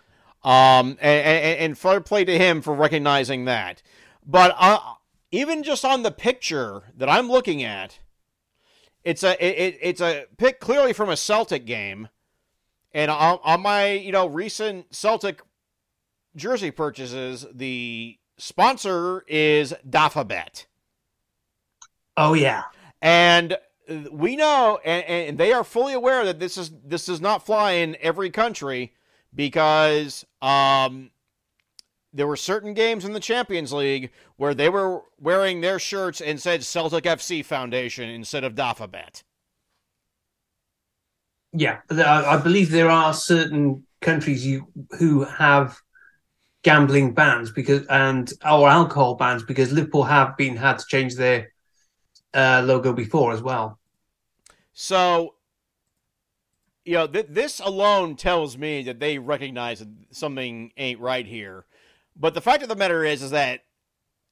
Um, 0.43 0.97
and, 1.01 1.25
and, 1.25 1.59
and 1.59 1.77
fair 1.77 1.99
play 1.99 2.23
to 2.25 2.37
him 2.37 2.61
for 2.61 2.73
recognizing 2.73 3.45
that. 3.45 3.81
But 4.25 4.55
uh, 4.57 4.79
even 5.31 5.63
just 5.63 5.83
on 5.83 6.03
the 6.03 6.11
picture 6.11 6.83
that 6.95 7.09
I'm 7.09 7.29
looking 7.29 7.63
at, 7.63 7.99
it's 9.07 9.23
a 9.23 9.41
it, 9.41 9.79
it's 9.81 10.01
a 10.01 10.25
pick 10.37 10.59
clearly 10.59 10.91
from 10.91 11.09
a 11.09 11.15
Celtic 11.15 11.65
game, 11.65 12.09
and 12.91 13.09
on, 13.09 13.39
on 13.41 13.61
my 13.61 13.91
you 13.91 14.11
know 14.11 14.27
recent 14.27 14.93
Celtic 14.93 15.41
jersey 16.35 16.71
purchases, 16.71 17.45
the 17.53 18.17
sponsor 18.37 19.23
is 19.29 19.73
Dafabet. 19.89 20.65
Oh 22.17 22.33
yeah, 22.33 22.63
and 23.01 23.57
we 24.11 24.35
know, 24.35 24.77
and, 24.83 25.05
and 25.05 25.37
they 25.37 25.53
are 25.53 25.63
fully 25.63 25.93
aware 25.93 26.25
that 26.25 26.41
this 26.41 26.57
is 26.57 26.69
this 26.83 27.05
does 27.05 27.21
not 27.21 27.45
fly 27.45 27.71
in 27.73 27.95
every 28.01 28.29
country 28.29 28.93
because 29.33 30.25
um, 30.41 31.11
there 32.13 32.27
were 32.27 32.35
certain 32.35 32.73
games 32.73 33.05
in 33.05 33.13
the 33.13 33.19
Champions 33.19 33.73
League 33.73 34.11
where 34.37 34.53
they 34.53 34.69
were 34.69 35.01
wearing 35.19 35.61
their 35.61 35.79
shirts 35.79 36.21
and 36.21 36.41
said 36.41 36.63
Celtic 36.63 37.03
FC 37.03 37.43
Foundation 37.43 38.09
instead 38.09 38.43
of 38.43 38.55
Dafabet. 38.55 39.23
Yeah, 41.53 41.79
I 41.89 42.37
believe 42.37 42.71
there 42.71 42.89
are 42.89 43.13
certain 43.13 43.85
countries 44.01 44.45
you 44.45 44.67
who 44.99 45.23
have 45.23 45.77
gambling 46.63 47.13
bans 47.13 47.51
because 47.51 47.85
and 47.87 48.31
or 48.43 48.67
alcohol 48.67 49.15
bans 49.15 49.43
because 49.43 49.71
Liverpool 49.71 50.03
have 50.03 50.35
been 50.37 50.57
had 50.57 50.79
to 50.79 50.85
change 50.85 51.15
their 51.15 51.51
uh, 52.33 52.61
logo 52.65 52.93
before 52.93 53.31
as 53.31 53.41
well. 53.41 53.79
So, 54.73 55.35
you 56.85 56.93
know, 56.93 57.07
th- 57.07 57.27
this 57.29 57.59
alone 57.59 58.15
tells 58.15 58.57
me 58.57 58.83
that 58.83 58.99
they 58.99 59.17
recognize 59.17 59.79
that 59.79 59.89
something 60.11 60.71
ain't 60.77 60.99
right 60.99 61.25
here. 61.25 61.65
But 62.19 62.33
the 62.33 62.41
fact 62.41 62.63
of 62.63 62.69
the 62.69 62.75
matter 62.75 63.03
is, 63.03 63.21
is 63.21 63.31
that 63.31 63.61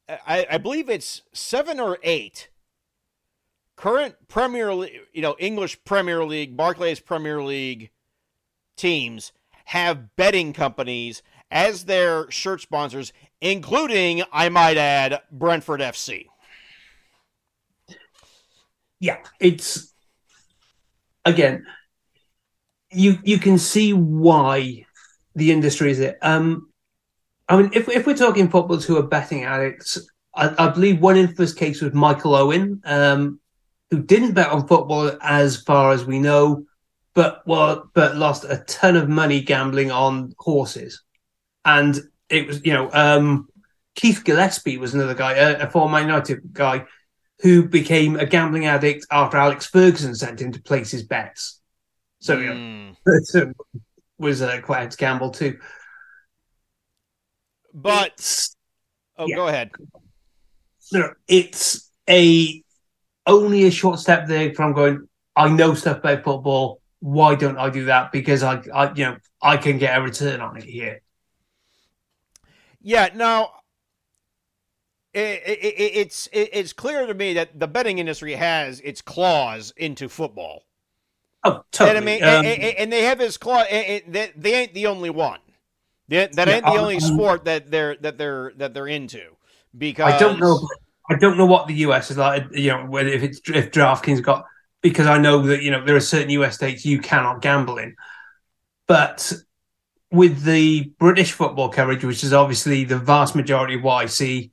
I, 0.10 0.48
I 0.52 0.58
believe 0.58 0.90
it's 0.90 1.22
seven 1.34 1.80
or 1.80 1.98
eight 2.04 2.50
current 3.76 4.16
Premier 4.28 4.74
League, 4.74 5.00
you 5.14 5.22
know, 5.22 5.36
English 5.40 5.84
Premier 5.84 6.24
League, 6.24 6.58
Barclays 6.58 7.00
Premier 7.00 7.44
League 7.44 7.92
teams 8.76 9.32
have 9.66 10.16
betting 10.16 10.54
companies 10.54 11.24
as 11.52 11.86
their 11.86 12.30
shirt 12.32 12.62
sponsors, 12.62 13.14
including, 13.42 14.24
I 14.32 14.50
might 14.50 14.78
add, 14.78 15.22
Brentford 15.32 15.82
FC. 15.82 16.28
Yeah, 19.00 19.18
it's 19.40 19.94
again, 21.26 21.66
you 22.92 23.20
you 23.24 23.38
can 23.38 23.58
see 23.58 23.94
why 23.94 24.86
the 25.36 25.52
industry 25.52 25.92
is 25.92 26.00
it. 26.00 26.18
Um, 26.22 26.70
I 27.48 27.58
mean, 27.58 27.72
if 27.74 27.88
if 27.90 28.08
we're 28.08 28.16
talking 28.16 28.50
footballers 28.50 28.86
who 28.86 28.98
are 28.98 29.04
betting 29.04 29.44
addicts, 29.44 30.00
I, 30.34 30.54
I 30.58 30.70
believe 30.70 31.00
one 31.00 31.18
infamous 31.18 31.54
case 31.54 31.82
was 31.82 31.94
Michael 31.94 32.36
Owen, 32.36 32.82
um, 32.86 33.40
who 33.92 34.02
didn't 34.02 34.34
bet 34.34 34.50
on 34.50 34.68
football 34.68 35.12
as 35.22 35.62
far 35.62 35.92
as 35.92 36.06
we 36.06 36.20
know, 36.20 36.66
but 37.14 37.44
well, 37.46 37.90
but 37.94 38.16
lost 38.16 38.46
a 38.46 38.58
ton 38.68 38.96
of 38.96 39.10
money 39.10 39.42
gambling 39.42 39.92
on 39.92 40.34
horses, 40.40 41.04
and 41.64 42.00
it 42.30 42.48
was 42.48 42.66
you 42.66 42.74
know 42.74 42.90
um, 42.94 43.48
Keith 43.96 44.24
Gillespie 44.24 44.78
was 44.78 44.94
another 44.94 45.16
guy, 45.16 45.34
a, 45.34 45.68
a 45.68 45.70
former 45.70 46.00
United 46.00 46.42
guy 46.52 46.86
who 47.42 47.68
became 47.68 48.16
a 48.16 48.26
gambling 48.26 48.66
addict 48.66 49.06
after 49.12 49.38
Alex 49.38 49.66
Ferguson 49.66 50.16
sent 50.16 50.42
him 50.42 50.52
to 50.52 50.62
place 50.62 50.92
his 50.92 51.04
bets. 51.04 51.60
So, 52.20 52.38
you 52.38 52.54
know, 52.54 52.96
mm. 53.04 53.54
was 54.18 54.42
uh, 54.42 54.62
quite 54.62 54.94
a 54.94 54.98
gamble 54.98 55.32
too. 55.32 55.60
But 57.76 58.14
it's, 58.14 58.56
oh, 59.18 59.28
yeah. 59.28 59.36
go 59.36 59.48
ahead. 59.50 59.72
No, 60.94 61.12
it's 61.28 61.92
a 62.10 62.64
only 63.28 63.66
a 63.66 63.72
short 63.72 64.00
step 64.00 64.28
there 64.28 64.54
from 64.54 64.74
going. 64.74 65.10
I 65.36 65.50
know 65.50 65.74
stuff 65.74 65.98
about 65.98 66.24
football. 66.24 66.82
Why 67.00 67.36
don't 67.36 67.58
I 67.58 67.70
do 67.70 67.86
that? 67.86 68.14
Because 68.14 68.44
I, 68.44 68.64
I, 68.74 68.94
you 68.94 69.04
know, 69.04 69.18
I 69.42 69.58
can 69.58 69.78
get 69.78 69.98
a 69.98 70.02
return 70.02 70.40
on 70.40 70.56
it 70.56 70.64
here. 70.64 71.02
Yeah. 72.82 73.10
Now, 73.14 73.52
it, 75.14 75.42
it, 75.46 75.76
it's 75.98 76.28
it, 76.28 76.50
it's 76.54 76.72
clear 76.72 77.06
to 77.06 77.14
me 77.14 77.34
that 77.34 77.60
the 77.60 77.68
betting 77.68 78.00
industry 78.00 78.34
has 78.34 78.80
its 78.80 79.02
claws 79.02 79.74
into 79.76 80.08
football. 80.08 80.64
Oh, 81.44 81.64
totally. 81.72 81.98
And, 81.98 81.98
I 81.98 82.02
mean, 82.02 82.24
um, 82.24 82.46
and, 82.46 82.78
and, 82.78 82.94
they 82.94 83.04
have 83.04 83.20
his 83.20 83.38
claw. 83.38 83.66
They, 83.70 84.32
they 84.36 84.54
ain't 84.54 84.74
the 84.74 84.88
only 84.88 85.10
one. 85.10 85.40
That 86.08 86.48
ain't 86.48 86.48
yeah, 86.48 86.60
the 86.60 86.78
only 86.78 86.96
um, 86.96 87.02
sport 87.02 87.46
that 87.46 87.72
they're 87.72 87.96
that 87.98 88.18
they're 88.18 88.54
that 88.58 88.74
they're 88.74 88.88
into. 88.88 89.22
Because 89.78 90.14
I 90.14 90.20
don't 90.20 90.40
know. 90.40 90.68
I 91.10 91.16
don't 91.16 91.38
know 91.38 91.46
what 91.46 91.68
the 91.68 91.76
US 91.76 92.12
is 92.12 92.18
like. 92.18 92.46
You 92.52 92.72
know, 92.72 92.86
whether 92.86 93.10
if 93.10 93.24
it's 93.24 93.42
if 93.50 93.72
DraftKings 93.72 94.22
got 94.22 94.46
because 94.82 95.08
I 95.08 95.18
know 95.18 95.42
that 95.44 95.62
you 95.62 95.72
know 95.72 95.84
there 95.84 95.96
are 95.96 96.02
certain 96.02 96.30
US 96.32 96.56
states 96.56 96.86
you 96.86 97.00
cannot 97.00 97.42
gamble 97.42 97.78
in, 97.78 97.96
but 98.88 99.34
with 100.12 100.44
the 100.44 100.92
British 101.00 101.32
football 101.32 101.70
coverage, 101.70 102.04
which 102.04 102.24
is 102.24 102.34
obviously 102.34 102.84
the 102.84 102.98
vast 102.98 103.36
majority 103.36 103.76
of 103.76 103.84
what 103.84 103.96
I 103.96 104.06
see, 104.06 104.52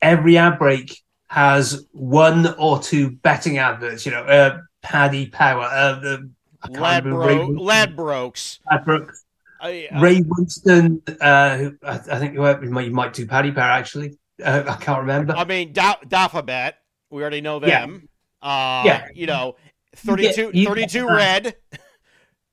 every 0.00 0.38
ad 0.38 0.58
break 0.58 1.02
has 1.26 1.86
one 1.92 2.54
or 2.58 2.78
two 2.78 3.10
betting 3.10 3.58
adverts. 3.58 4.06
You 4.06 4.12
know, 4.12 4.22
uh, 4.22 4.58
Paddy 4.82 5.26
Power, 5.26 5.64
uh, 5.64 6.00
the 6.00 6.30
Ladbro- 6.68 7.58
Ladbrokes, 7.58 8.60
Ladbrokes. 8.70 9.21
I, 9.62 9.88
uh, 9.92 10.00
Ray 10.00 10.20
Winstone, 10.20 11.00
uh, 11.20 11.56
who, 11.56 11.76
I, 11.84 11.92
I 11.92 12.18
think 12.18 12.34
you 12.34 12.40
might, 12.40 12.62
you 12.62 12.90
might 12.90 13.12
do 13.12 13.26
Paddy 13.26 13.52
Power 13.52 13.70
actually. 13.70 14.18
Uh, 14.42 14.64
I 14.66 14.74
can't 14.76 15.00
remember. 15.00 15.34
I 15.34 15.44
mean, 15.44 15.72
da- 15.72 16.00
Dafabet, 16.06 16.74
we 17.10 17.22
already 17.22 17.40
know 17.40 17.60
them. 17.60 18.08
Yeah. 18.42 18.48
Uh, 18.48 18.82
yeah. 18.84 19.08
You 19.14 19.26
know, 19.26 19.56
32, 19.96 20.50
you 20.52 20.66
32 20.66 21.06
red. 21.06 21.56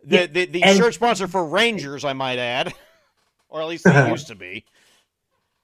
The, 0.03 0.16
yeah. 0.16 0.26
the, 0.28 0.45
the 0.45 0.62
shirt 0.78 0.93
sponsor 0.93 1.28
for 1.28 1.45
Rangers, 1.45 2.05
I 2.05 2.14
might 2.14 2.38
add. 2.38 2.74
or 3.49 3.62
at 3.62 3.68
least 3.68 3.84
they 3.84 4.10
used 4.10 4.28
to 4.28 4.36
be 4.36 4.64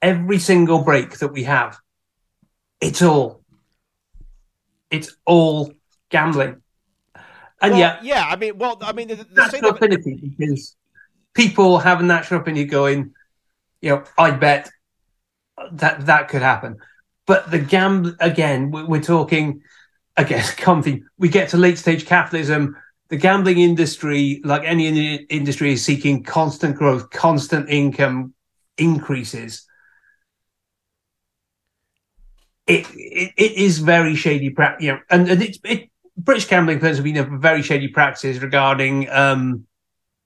every 0.06 0.38
single 0.38 0.84
break 0.84 1.18
that 1.18 1.30
we 1.30 1.44
have, 1.44 1.80
it's 2.80 3.02
all, 3.02 3.42
it's 4.92 5.16
all 5.26 5.74
gambling. 6.10 6.62
And 7.62 7.72
well, 7.72 7.80
yeah, 7.80 8.00
yeah, 8.04 8.28
I 8.28 8.36
mean, 8.36 8.58
well, 8.58 8.78
I 8.82 8.94
mean, 8.94 9.08
the, 9.08 9.16
the 9.16 9.26
natural 9.34 9.72
affinity 9.72 10.34
because 10.38 10.76
people 11.36 11.80
having 11.80 11.86
have 11.86 12.00
a 12.00 12.08
natural 12.08 12.42
affinity 12.42 12.66
going, 12.66 13.14
you 13.82 13.90
know, 13.90 14.04
I 14.18 14.32
bet 14.32 14.72
that 15.72 16.06
that 16.08 16.30
could 16.30 16.42
happen. 16.42 16.78
But 17.28 17.52
the 17.52 17.60
gamble 17.60 18.14
again, 18.20 18.72
we're 18.72 19.02
talking 19.02 19.62
again, 20.18 20.44
comfy. 20.58 21.04
We 21.18 21.30
get 21.30 21.50
to 21.50 21.58
late 21.58 21.78
stage 21.78 22.06
capitalism. 22.06 22.76
The 23.10 23.18
gambling 23.18 23.60
industry, 23.60 24.42
like 24.44 24.64
any 24.66 25.16
industry, 25.16 25.74
is 25.74 25.86
seeking 25.86 26.24
constant 26.24 26.76
growth, 26.76 27.12
constant 27.12 27.70
income 27.70 28.34
increases 28.80 29.68
it, 32.68 32.88
it, 32.96 33.34
it 33.38 33.52
is 33.54 33.80
very 33.80 34.16
shady 34.16 34.50
practice, 34.50 34.86
you 34.86 34.92
know, 34.94 35.00
and, 35.10 35.30
and 35.30 35.42
it's, 35.42 35.60
it, 35.64 35.90
British 36.18 36.48
gambling 36.48 36.80
firms 36.80 36.98
have 36.98 37.04
been 37.04 37.18
a 37.18 37.24
very 37.24 37.62
shady 37.62 37.90
practices 37.90 38.42
regarding, 38.42 39.10
um, 39.10 39.66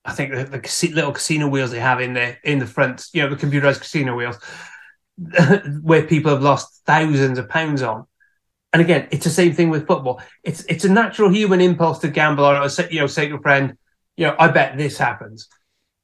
I 0.06 0.14
think 0.14 0.32
the, 0.34 0.46
the, 0.46 0.92
little 0.94 1.12
casino 1.12 1.48
wheels 1.48 1.72
they 1.72 1.80
have 1.80 2.02
in 2.02 2.14
the 2.14 2.38
in 2.44 2.60
the 2.60 2.66
front, 2.66 3.06
you 3.14 3.22
know, 3.22 3.30
the 3.30 3.36
computerized 3.36 3.82
casino 3.82 4.16
wheels, 4.16 4.38
where 5.82 6.04
people 6.04 6.32
have 6.32 6.42
lost 6.42 6.84
thousands 6.86 7.38
of 7.38 7.50
pounds 7.50 7.82
on. 7.82 8.06
And 8.72 8.82
again, 8.82 9.08
it's 9.12 9.24
the 9.24 9.32
same 9.32 9.54
thing 9.54 9.70
with 9.70 9.88
football. 9.88 10.22
It's 10.44 10.64
it's 10.66 10.86
a 10.86 10.90
natural 10.90 11.32
human 11.32 11.62
impulse 11.62 12.00
to 12.00 12.08
gamble 12.08 12.46
on 12.46 12.56
or 12.56 12.70
you 12.90 13.00
know 13.00 13.08
say 13.08 13.28
to 13.28 13.36
a 13.36 13.42
friend, 13.42 13.78
you 14.16 14.28
know, 14.28 14.36
I 14.40 14.48
bet 14.50 14.78
this 14.78 14.98
happens. 14.98 15.48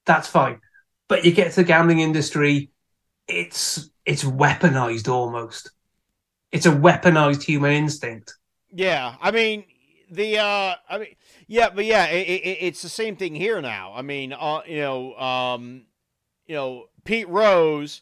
That's 0.06 0.28
fine, 0.28 0.60
but 1.08 1.26
you 1.26 1.32
get 1.32 1.52
to 1.52 1.58
the 1.58 1.64
gambling 1.64 2.00
industry, 2.00 2.70
it's 3.28 3.90
it's 4.06 4.24
weaponized 4.24 5.08
almost 5.08 5.72
it's 6.56 6.66
a 6.66 6.72
weaponized 6.72 7.44
human 7.44 7.74
instinct. 7.74 8.34
Yeah, 8.72 9.16
I 9.22 9.32
mean 9.32 9.66
the 10.10 10.38
uh 10.38 10.76
I 10.90 10.98
mean 10.98 11.16
yeah, 11.48 11.70
but 11.70 11.86
yeah, 11.86 12.06
it, 12.06 12.28
it, 12.28 12.58
it's 12.62 12.82
the 12.82 12.90
same 12.90 13.16
thing 13.16 13.36
here 13.36 13.62
now. 13.62 13.94
I 13.96 14.02
mean, 14.02 14.34
uh, 14.34 14.62
you 14.68 14.80
know, 14.80 15.16
um, 15.16 15.86
you 16.46 16.56
know, 16.56 16.86
Pete 17.04 17.30
Rose 17.30 18.02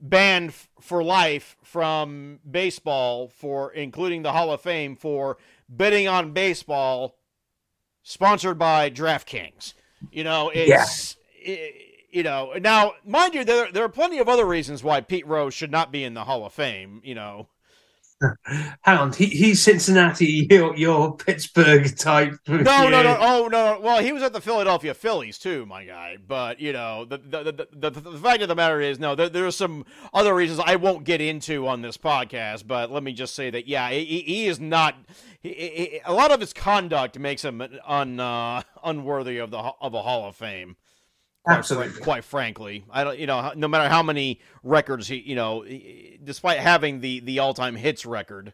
banned 0.00 0.50
f- 0.50 0.68
for 0.80 1.02
life 1.02 1.56
from 1.62 2.40
baseball 2.48 3.28
for 3.28 3.72
including 3.72 4.22
the 4.22 4.32
Hall 4.32 4.52
of 4.52 4.60
Fame 4.60 4.96
for 4.96 5.38
betting 5.68 6.06
on 6.06 6.32
baseball 6.32 7.16
sponsored 8.02 8.58
by 8.58 8.90
DraftKings. 8.90 9.74
You 10.10 10.24
know, 10.24 10.50
it's 10.54 11.16
yeah. 11.44 11.54
it, 11.54 11.74
you 12.10 12.22
know, 12.22 12.52
now 12.60 12.92
mind 13.04 13.34
you, 13.34 13.44
there 13.44 13.70
there 13.72 13.84
are 13.84 13.88
plenty 13.88 14.18
of 14.18 14.28
other 14.28 14.46
reasons 14.46 14.82
why 14.82 15.00
Pete 15.00 15.26
Rose 15.26 15.54
should 15.54 15.70
not 15.70 15.92
be 15.92 16.04
in 16.04 16.14
the 16.14 16.24
Hall 16.24 16.44
of 16.44 16.52
Fame. 16.52 17.00
You 17.04 17.14
know, 17.14 17.48
Hang 18.20 18.98
on, 18.98 19.12
he, 19.12 19.26
he's 19.26 19.60
Cincinnati, 19.60 20.46
you're, 20.50 20.74
you're 20.74 21.12
Pittsburgh 21.12 21.94
type. 21.96 22.34
no, 22.48 22.62
no, 22.62 23.02
no, 23.02 23.16
oh 23.20 23.48
no, 23.50 23.78
well, 23.82 24.02
he 24.02 24.12
was 24.12 24.22
at 24.22 24.32
the 24.32 24.40
Philadelphia 24.40 24.94
Phillies 24.94 25.38
too, 25.38 25.66
my 25.66 25.84
guy. 25.84 26.16
But 26.26 26.58
you 26.58 26.72
know, 26.72 27.04
the 27.04 27.18
the 27.18 27.52
the, 27.52 27.90
the, 27.90 28.00
the 28.00 28.18
fact 28.18 28.40
of 28.40 28.48
the 28.48 28.54
matter 28.54 28.80
is, 28.80 28.98
no, 28.98 29.14
there, 29.14 29.28
there 29.28 29.46
are 29.46 29.50
some 29.50 29.84
other 30.14 30.34
reasons 30.34 30.60
I 30.64 30.76
won't 30.76 31.04
get 31.04 31.20
into 31.20 31.68
on 31.68 31.82
this 31.82 31.98
podcast. 31.98 32.66
But 32.66 32.90
let 32.90 33.02
me 33.02 33.12
just 33.12 33.34
say 33.34 33.50
that, 33.50 33.68
yeah, 33.68 33.90
he, 33.90 34.04
he 34.04 34.46
is 34.46 34.58
not. 34.58 34.96
He, 35.42 35.50
he, 35.50 36.00
a 36.04 36.14
lot 36.14 36.30
of 36.30 36.40
his 36.40 36.54
conduct 36.54 37.18
makes 37.18 37.44
him 37.44 37.62
un 37.86 38.18
uh, 38.18 38.62
unworthy 38.82 39.36
of 39.36 39.50
the 39.50 39.58
of 39.58 39.92
a 39.92 40.02
Hall 40.02 40.26
of 40.26 40.36
Fame. 40.36 40.76
Quite 41.46 41.58
Absolutely. 41.58 42.00
quite 42.00 42.24
frankly, 42.24 42.84
I 42.90 43.04
don't. 43.04 43.18
You 43.20 43.28
know, 43.28 43.52
no 43.54 43.68
matter 43.68 43.88
how 43.88 44.02
many 44.02 44.40
records 44.64 45.06
he, 45.06 45.18
you 45.18 45.36
know, 45.36 45.64
despite 46.24 46.58
having 46.58 46.98
the 46.98 47.20
the 47.20 47.38
all 47.38 47.54
time 47.54 47.76
hits 47.76 48.04
record, 48.04 48.52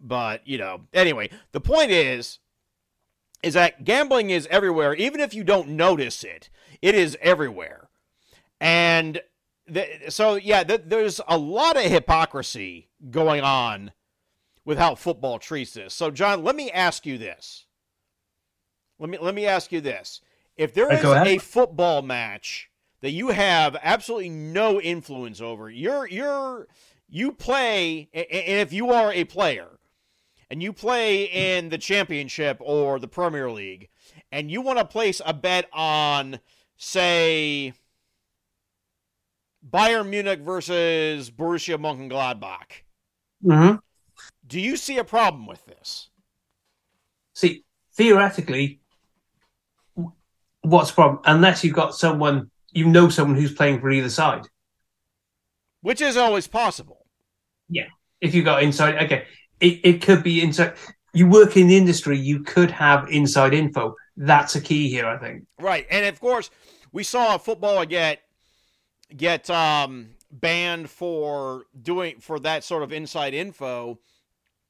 but 0.00 0.40
you 0.48 0.56
know, 0.56 0.86
anyway, 0.94 1.28
the 1.52 1.60
point 1.60 1.90
is, 1.90 2.38
is 3.42 3.52
that 3.52 3.84
gambling 3.84 4.30
is 4.30 4.46
everywhere. 4.50 4.94
Even 4.94 5.20
if 5.20 5.34
you 5.34 5.44
don't 5.44 5.68
notice 5.68 6.24
it, 6.24 6.48
it 6.80 6.94
is 6.94 7.14
everywhere, 7.20 7.90
and 8.58 9.20
th- 9.70 10.10
so 10.10 10.36
yeah, 10.36 10.64
th- 10.64 10.84
there's 10.86 11.20
a 11.28 11.36
lot 11.36 11.76
of 11.76 11.82
hypocrisy 11.82 12.88
going 13.10 13.42
on 13.42 13.92
with 14.64 14.78
how 14.78 14.94
football 14.94 15.38
treats 15.38 15.74
this. 15.74 15.92
So, 15.92 16.10
Jon, 16.10 16.42
let 16.42 16.56
me 16.56 16.70
ask 16.70 17.04
you 17.04 17.18
this. 17.18 17.66
Let 18.98 19.10
me 19.10 19.18
let 19.20 19.34
me 19.34 19.44
ask 19.44 19.72
you 19.72 19.82
this. 19.82 20.22
If 20.56 20.74
there 20.74 20.92
is 20.92 21.04
a 21.04 21.38
football 21.38 22.02
match 22.02 22.70
that 23.00 23.10
you 23.10 23.28
have 23.28 23.76
absolutely 23.82 24.30
no 24.30 24.80
influence 24.80 25.40
over, 25.40 25.70
you're 25.70 26.06
you're 26.08 26.68
you 27.08 27.32
play 27.32 28.08
and 28.12 28.26
if 28.30 28.72
you 28.72 28.90
are 28.90 29.12
a 29.12 29.24
player 29.24 29.78
and 30.50 30.62
you 30.62 30.72
play 30.72 31.24
in 31.24 31.68
the 31.68 31.78
championship 31.78 32.58
or 32.60 32.98
the 32.98 33.08
Premier 33.08 33.50
League 33.50 33.88
and 34.30 34.50
you 34.50 34.60
want 34.60 34.78
to 34.78 34.84
place 34.84 35.20
a 35.24 35.34
bet 35.34 35.68
on 35.72 36.38
say 36.76 37.72
Bayern 39.68 40.08
Munich 40.08 40.40
versus 40.40 41.30
Borussia 41.30 41.78
Mönchengladbach, 41.78 42.82
hmm 43.42 43.76
do 44.46 44.60
you 44.60 44.76
see 44.76 44.98
a 44.98 45.04
problem 45.04 45.46
with 45.46 45.64
this? 45.66 46.10
See, 47.34 47.64
theoretically, 47.94 48.80
what's 50.64 50.90
the 50.90 50.94
problem? 50.94 51.20
Unless 51.24 51.62
you've 51.62 51.74
got 51.74 51.94
someone, 51.94 52.50
you 52.72 52.86
know 52.86 53.08
someone 53.08 53.36
who's 53.36 53.52
playing 53.52 53.80
for 53.80 53.90
either 53.90 54.10
side. 54.10 54.46
Which 55.82 56.00
is 56.00 56.16
always 56.16 56.46
possible. 56.46 57.06
Yeah, 57.68 57.88
if 58.20 58.34
you've 58.34 58.44
got 58.44 58.62
inside, 58.62 59.02
okay, 59.04 59.26
it, 59.60 59.80
it 59.84 60.02
could 60.02 60.22
be 60.22 60.42
inside. 60.42 60.74
You 61.12 61.28
work 61.28 61.56
in 61.56 61.68
the 61.68 61.76
industry, 61.76 62.18
you 62.18 62.40
could 62.42 62.70
have 62.70 63.08
inside 63.10 63.54
info. 63.54 63.94
That's 64.16 64.56
a 64.56 64.60
key 64.60 64.88
here, 64.88 65.06
I 65.06 65.18
think. 65.18 65.44
Right, 65.60 65.86
and 65.90 66.06
of 66.06 66.18
course, 66.20 66.50
we 66.92 67.04
saw 67.04 67.34
a 67.34 67.38
footballer 67.38 67.84
get 67.84 68.20
get 69.14 69.48
um, 69.50 70.10
banned 70.30 70.88
for 70.90 71.64
doing 71.80 72.18
for 72.20 72.40
that 72.40 72.64
sort 72.64 72.82
of 72.82 72.92
inside 72.92 73.34
info, 73.34 73.98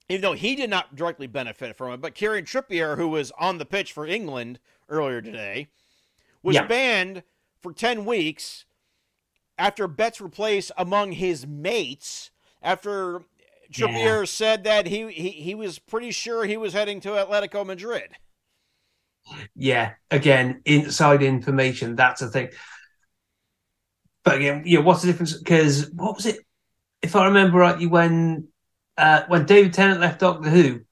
even 0.08 0.22
though 0.22 0.32
he 0.32 0.56
did 0.56 0.70
not 0.70 0.96
directly 0.96 1.28
benefit 1.28 1.76
from 1.76 1.92
it. 1.92 2.00
But 2.00 2.14
Kieran 2.14 2.44
Trippier, 2.44 2.96
who 2.96 3.08
was 3.08 3.30
on 3.38 3.58
the 3.58 3.64
pitch 3.64 3.92
for 3.92 4.06
England 4.06 4.58
earlier 4.88 5.22
today, 5.22 5.68
was 6.44 6.54
Yeah. 6.54 6.68
banned 6.68 7.24
for 7.62 7.72
ten 7.72 8.04
weeks 8.06 8.66
after 9.58 9.88
bets 9.88 10.20
were 10.20 10.28
placed 10.28 10.72
among 10.76 11.12
his 11.12 11.46
mates 11.46 12.30
after 12.62 13.22
Trippier 13.72 14.28
said 14.28 14.64
that 14.64 14.86
he, 14.86 15.10
he 15.12 15.30
he 15.30 15.54
was 15.54 15.78
pretty 15.78 16.10
sure 16.12 16.44
he 16.44 16.56
was 16.56 16.72
heading 16.72 17.00
to 17.00 17.10
Atletico 17.10 17.66
Madrid. 17.66 18.16
Yeah, 19.56 19.92
again, 20.10 20.60
inside 20.64 21.22
information. 21.22 21.96
That's 21.96 22.22
a 22.22 22.28
thing. 22.28 22.50
But 24.24 24.36
again, 24.36 24.62
yeah, 24.64 24.80
what's 24.80 25.02
the 25.02 25.08
difference? 25.08 25.36
Because 25.36 25.90
what 25.90 26.16
was 26.16 26.26
it? 26.26 26.38
If 27.02 27.16
I 27.16 27.26
remember 27.26 27.58
rightly, 27.58 27.86
when 27.86 28.48
uh, 28.98 29.22
when 29.28 29.46
David 29.46 29.74
Tennant 29.74 30.00
left 30.00 30.20
Doctor 30.20 30.50
Who, 30.50 30.82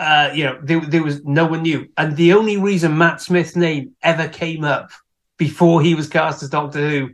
uh, 0.00 0.32
you 0.34 0.44
know, 0.44 0.58
there, 0.62 0.80
there 0.80 1.02
was 1.02 1.22
no 1.24 1.46
one 1.46 1.62
knew, 1.62 1.86
and 1.98 2.16
the 2.16 2.32
only 2.32 2.56
reason 2.56 2.96
Matt 2.96 3.20
Smith's 3.20 3.54
name 3.54 3.94
ever 4.02 4.28
came 4.28 4.64
up 4.64 4.90
before 5.36 5.82
he 5.82 5.94
was 5.94 6.08
cast 6.08 6.42
as 6.42 6.48
Doctor 6.48 6.88
Who 6.88 7.10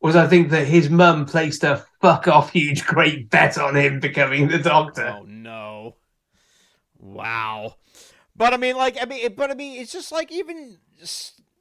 was, 0.00 0.16
I 0.16 0.26
think, 0.26 0.50
that 0.50 0.66
his 0.66 0.90
mum 0.90 1.26
placed 1.26 1.62
a 1.62 1.84
fuck 2.00 2.26
off 2.26 2.50
huge 2.50 2.84
great 2.84 3.30
bet 3.30 3.56
on 3.58 3.76
him 3.76 4.00
becoming 4.00 4.48
the 4.48 4.58
Doctor. 4.58 5.18
Oh 5.20 5.24
no! 5.24 5.94
Wow. 6.98 7.76
But 8.34 8.52
I 8.52 8.56
mean, 8.56 8.76
like, 8.76 8.98
I 9.00 9.04
mean, 9.04 9.32
but 9.36 9.52
I 9.52 9.54
mean, 9.54 9.80
it's 9.80 9.92
just 9.92 10.10
like 10.10 10.32
even 10.32 10.78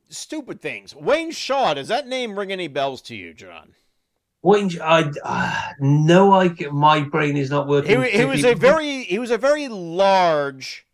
stupid 0.09 0.61
things. 0.61 0.95
Wayne 0.95 1.30
Shaw. 1.30 1.76
Does 1.76 1.89
that 1.89 2.07
name 2.07 2.38
ring 2.39 2.51
any 2.51 2.68
bells 2.68 3.03
to 3.03 3.16
you, 3.16 3.36
Jon? 3.36 3.76
Wayne, 4.46 4.70
I 4.82 5.12
uh, 5.24 5.62
no, 5.80 6.32
I 6.34 6.50
my 6.72 7.02
brain 7.02 7.36
is 7.36 7.50
not 7.50 7.68
working. 7.68 8.04
He, 8.04 8.10
he 8.12 8.26
was 8.26 8.46
a 8.46 8.54
very 8.54 9.04
he 9.04 9.18
was 9.18 9.32
a 9.32 9.38
very 9.39 9.68
large. 9.68 10.86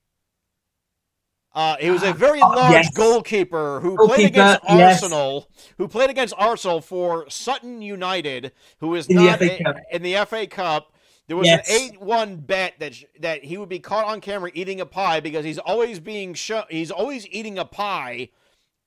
Uh, 1.54 1.76
he 1.82 1.90
was 1.92 2.02
a 2.02 2.14
very 2.14 2.40
Oh, 2.42 2.48
large 2.48 2.72
yes. 2.72 2.94
goalkeeper 2.94 3.82
who 3.82 3.98
played 3.98 4.08
Goalkeeper, 4.08 4.28
against 4.30 4.64
yes. 4.70 5.04
Arsenal. 5.04 5.50
Who 5.78 5.90
played 5.90 6.10
against 6.10 6.34
Arsenal 6.38 6.80
for 6.80 7.30
Sutton 7.30 7.82
United, 7.82 8.54
who 8.80 8.96
is 8.96 9.08
In 9.08 9.18
the 9.18 9.26
not 9.26 9.40
FA 9.40 9.60
a- 9.60 9.64
Cup. 9.64 9.76
in 9.92 10.02
the 10.02 10.16
FA 10.26 10.48
Cup. 10.48 10.94
There 11.28 11.36
was 11.36 11.48
Yes. 11.48 11.70
an 11.70 11.76
eight-one 11.76 12.38
bet 12.38 12.76
that 12.80 12.96
that 13.20 13.44
he 13.44 13.58
would 13.58 13.68
be 13.70 13.80
caught 13.80 14.06
on 14.06 14.22
camera 14.22 14.50
eating 14.54 14.80
a 14.80 14.86
pie 14.86 15.20
because 15.20 15.44
he's 15.44 15.60
always 15.60 16.00
being 16.00 16.34
show- 16.36 16.66
he's 16.70 16.90
always 16.92 17.28
eating 17.28 17.58
a 17.60 17.66
pie 17.66 18.30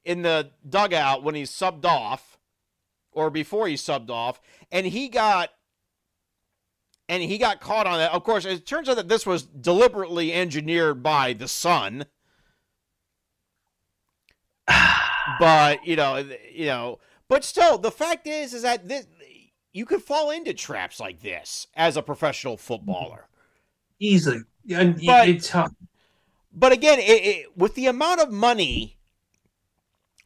in 0.06 0.22
the 0.22 0.50
dugout 0.66 1.22
when 1.22 1.34
he's 1.34 1.50
subbed 1.50 1.84
off 1.84 2.33
or 3.14 3.30
before 3.30 3.66
he 3.68 3.74
subbed 3.74 4.10
off, 4.10 4.40
and 4.70 4.86
he 4.86 5.08
got 5.08 5.50
and 7.08 7.22
he 7.22 7.38
got 7.38 7.60
caught 7.60 7.86
on 7.86 7.98
that. 7.98 8.12
Of 8.12 8.24
course, 8.24 8.44
it 8.44 8.66
turns 8.66 8.88
out 8.88 8.96
that 8.96 9.08
this 9.08 9.26
was 9.26 9.42
deliberately 9.42 10.32
engineered 10.32 11.02
by 11.02 11.32
the 11.32 11.48
Sun. 11.48 12.06
but 15.38 15.86
you 15.86 15.96
know, 15.96 16.24
you 16.52 16.66
know, 16.66 16.98
but 17.28 17.44
still, 17.44 17.78
the 17.78 17.90
fact 17.90 18.26
is, 18.26 18.54
is 18.54 18.62
that 18.62 18.88
this 18.88 19.06
you 19.72 19.84
could 19.84 20.02
fall 20.02 20.30
into 20.30 20.54
traps 20.54 21.00
like 21.00 21.20
this 21.20 21.66
as 21.74 21.96
a 21.96 22.02
professional 22.02 22.56
footballer. 22.56 23.28
easily, 23.98 24.40
and 24.70 25.00
But- 25.04 25.28
it's 25.28 25.50
hard. 25.50 25.72
But 26.56 26.70
again, 26.70 27.00
it, 27.00 27.02
it, 27.02 27.56
with 27.58 27.74
the 27.74 27.86
amount 27.86 28.20
of 28.20 28.30
money 28.30 28.96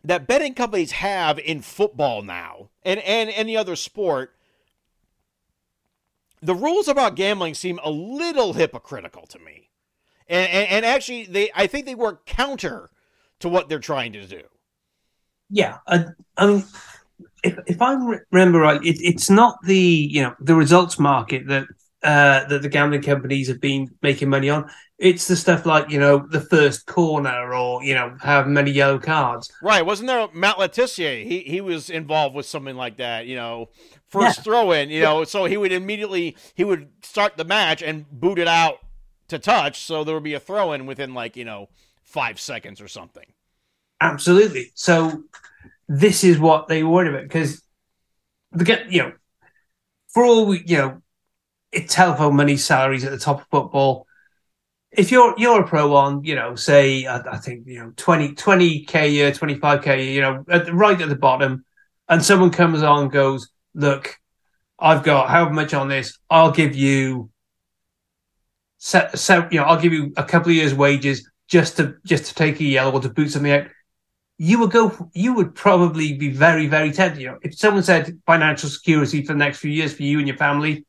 that 0.04 0.26
betting 0.26 0.52
companies 0.52 0.92
have 0.92 1.38
in 1.38 1.62
football 1.62 2.20
now, 2.20 2.67
and 2.84 3.00
and 3.00 3.30
any 3.30 3.56
other 3.56 3.76
sport, 3.76 4.34
the 6.42 6.54
rules 6.54 6.88
about 6.88 7.16
gambling 7.16 7.54
seem 7.54 7.78
a 7.82 7.90
little 7.90 8.52
hypocritical 8.54 9.26
to 9.26 9.38
me, 9.38 9.70
and 10.28 10.50
and, 10.50 10.68
and 10.70 10.86
actually, 10.86 11.24
they 11.24 11.50
I 11.54 11.66
think 11.66 11.86
they 11.86 11.94
work 11.94 12.26
counter 12.26 12.90
to 13.40 13.48
what 13.48 13.68
they're 13.68 13.78
trying 13.78 14.12
to 14.14 14.26
do. 14.26 14.42
yeah. 15.50 15.78
If 17.42 17.58
if 17.66 17.80
I 17.82 17.94
remember 18.32 18.60
right, 18.60 18.84
it, 18.84 18.96
it's 19.00 19.30
not 19.30 19.58
the 19.64 19.78
you 19.78 20.22
know 20.22 20.34
the 20.40 20.54
results 20.54 20.98
market 20.98 21.46
that 21.48 21.66
uh, 22.02 22.44
that 22.44 22.62
the 22.62 22.68
gambling 22.68 23.02
companies 23.02 23.48
have 23.48 23.60
been 23.60 23.88
making 24.02 24.28
money 24.28 24.50
on. 24.50 24.70
It's 24.98 25.28
the 25.28 25.36
stuff 25.36 25.66
like 25.66 25.90
you 25.90 25.98
know 26.00 26.26
the 26.30 26.40
first 26.40 26.86
corner 26.86 27.54
or 27.54 27.82
you 27.84 27.94
know 27.94 28.16
how 28.20 28.44
many 28.44 28.70
yellow 28.70 28.98
cards. 28.98 29.50
Right? 29.62 29.84
Wasn't 29.84 30.06
there 30.06 30.28
Matt 30.32 30.58
Le 30.58 30.68
Tissier? 30.68 31.24
He 31.24 31.40
he 31.40 31.60
was 31.60 31.90
involved 31.90 32.34
with 32.34 32.46
something 32.46 32.76
like 32.76 32.96
that. 32.98 33.26
You 33.26 33.36
know, 33.36 33.68
first 34.08 34.38
Yeah. 34.38 34.42
throw 34.42 34.72
in. 34.72 34.90
You 34.90 35.02
know, 35.02 35.24
so 35.24 35.44
he 35.44 35.56
would 35.56 35.72
immediately 35.72 36.36
he 36.54 36.64
would 36.64 36.88
start 37.02 37.36
the 37.36 37.44
match 37.44 37.82
and 37.82 38.08
boot 38.10 38.38
it 38.38 38.48
out 38.48 38.78
to 39.28 39.38
touch, 39.38 39.82
so 39.82 40.04
there 40.04 40.14
would 40.14 40.24
be 40.24 40.34
a 40.34 40.40
throw 40.40 40.72
in 40.72 40.86
within 40.86 41.14
like 41.14 41.36
you 41.36 41.44
know 41.44 41.68
five 42.02 42.40
seconds 42.40 42.80
or 42.80 42.88
something. 42.88 43.26
Absolutely. 44.00 44.70
So 44.74 45.24
this 45.88 46.24
is 46.24 46.38
what 46.38 46.68
they 46.68 46.82
were 46.82 46.90
worried 46.90 47.10
about 47.10 47.22
because 47.22 47.62
the 48.52 48.64
get 48.64 48.90
you 48.92 49.02
know 49.02 49.12
for 50.08 50.24
all 50.24 50.46
we 50.46 50.62
you 50.66 50.76
know 50.76 51.02
it 51.72 51.88
telephone 51.88 52.36
money 52.36 52.56
salaries 52.56 53.04
at 53.04 53.10
the 53.10 53.18
top 53.18 53.40
of 53.40 53.46
football. 53.48 54.06
If 54.90 55.10
you're 55.10 55.34
you're 55.38 55.62
a 55.62 55.66
pro 55.66 55.94
on 55.94 56.24
you 56.24 56.34
know 56.34 56.54
say 56.54 57.06
I, 57.06 57.18
I 57.18 57.36
think 57.38 57.66
you 57.66 57.78
know 57.78 57.92
20 57.96 58.84
k 58.84 59.06
a 59.06 59.08
year 59.08 59.32
twenty 59.32 59.54
five 59.54 59.82
k 59.82 60.04
year 60.04 60.12
you 60.14 60.20
know 60.22 60.44
at 60.48 60.66
the, 60.66 60.72
right 60.72 61.00
at 61.00 61.08
the 61.08 61.16
bottom, 61.16 61.64
and 62.08 62.24
someone 62.24 62.50
comes 62.50 62.82
on 62.82 63.04
and 63.04 63.12
goes 63.12 63.50
look, 63.74 64.16
I've 64.78 65.02
got 65.04 65.28
however 65.28 65.52
much 65.52 65.74
on 65.74 65.88
this 65.88 66.18
I'll 66.30 66.52
give 66.52 66.74
you. 66.74 67.30
So 68.78 69.48
you 69.50 69.60
know 69.60 69.64
I'll 69.64 69.80
give 69.80 69.92
you 69.92 70.12
a 70.16 70.24
couple 70.24 70.50
of 70.50 70.56
years 70.56 70.72
wages 70.74 71.28
just 71.48 71.76
to 71.76 71.96
just 72.04 72.26
to 72.26 72.34
take 72.34 72.60
a 72.60 72.64
yellow 72.64 72.92
or 72.92 73.00
to 73.00 73.08
boot 73.08 73.30
something 73.30 73.52
out 73.52 73.66
you 74.38 74.60
would 74.60 74.70
go. 74.70 75.10
You 75.14 75.34
would 75.34 75.54
probably 75.54 76.14
be 76.14 76.30
very, 76.30 76.68
very 76.68 76.92
tempted. 76.92 77.20
You 77.20 77.28
know, 77.28 77.38
if 77.42 77.58
someone 77.58 77.82
said 77.82 78.20
financial 78.24 78.68
security 78.68 79.24
for 79.24 79.32
the 79.32 79.38
next 79.38 79.58
few 79.58 79.70
years 79.70 79.92
for 79.92 80.04
you 80.04 80.18
and 80.18 80.28
your 80.28 80.36
family, 80.36 80.86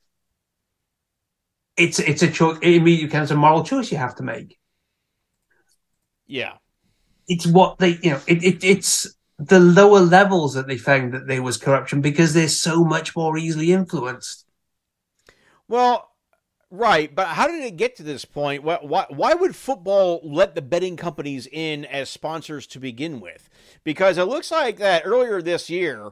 it's 1.80 2.00
it's 2.00 2.22
a 2.22 2.30
choice. 2.30 2.58
It 2.62 2.76
immediately 2.76 3.08
becomes 3.08 3.32
a 3.32 3.36
moral 3.36 3.64
choice 3.64 3.92
you 3.92 3.98
have 3.98 4.16
to 4.16 4.24
make. 4.24 4.58
Yeah. 6.28 6.54
It's 7.28 7.48
what 7.48 7.78
they, 7.80 8.00
you 8.02 8.12
know, 8.12 8.22
it, 8.28 8.44
it 8.44 8.64
it's 8.64 9.16
the 9.38 9.60
lower 9.60 10.00
levels 10.00 10.54
that 10.54 10.68
they 10.68 10.78
found 10.78 11.14
that 11.14 11.28
there 11.28 11.42
was 11.42 11.58
corruption 11.58 12.02
because 12.02 12.34
they're 12.34 12.48
so 12.48 12.84
much 12.84 13.16
more 13.16 13.38
easily 13.38 13.72
influenced. 13.72 14.46
Well, 15.68 16.10
right, 16.70 17.14
but 17.14 17.28
how 17.28 17.48
did 17.48 17.64
it 17.64 17.78
get 17.78 17.96
to 17.98 18.04
this 18.04 18.26
point? 18.26 18.64
Why, 18.64 18.80
why, 18.82 19.06
why 19.10 19.34
would 19.36 19.56
football 19.56 20.20
let 20.24 20.56
the 20.56 20.62
betting 20.62 20.98
companies 20.98 21.48
in 21.48 21.86
as 21.86 22.10
sponsors 22.10 22.68
to 22.68 22.80
begin 22.80 23.20
with? 23.20 23.50
Because 23.84 24.18
it 24.18 24.24
looks 24.24 24.52
like 24.52 24.78
that 24.78 25.04
earlier 25.06 25.42
this 25.42 25.70
year, 25.70 26.10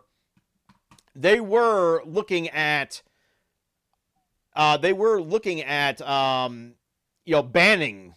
they 1.16 1.40
were 1.40 2.04
looking 2.06 2.48
at, 2.50 3.02
uh, 4.58 4.76
they 4.76 4.92
were 4.92 5.22
looking 5.22 5.62
at, 5.62 6.02
um, 6.02 6.74
you 7.26 7.32
know, 7.34 7.44
banning 7.44 8.16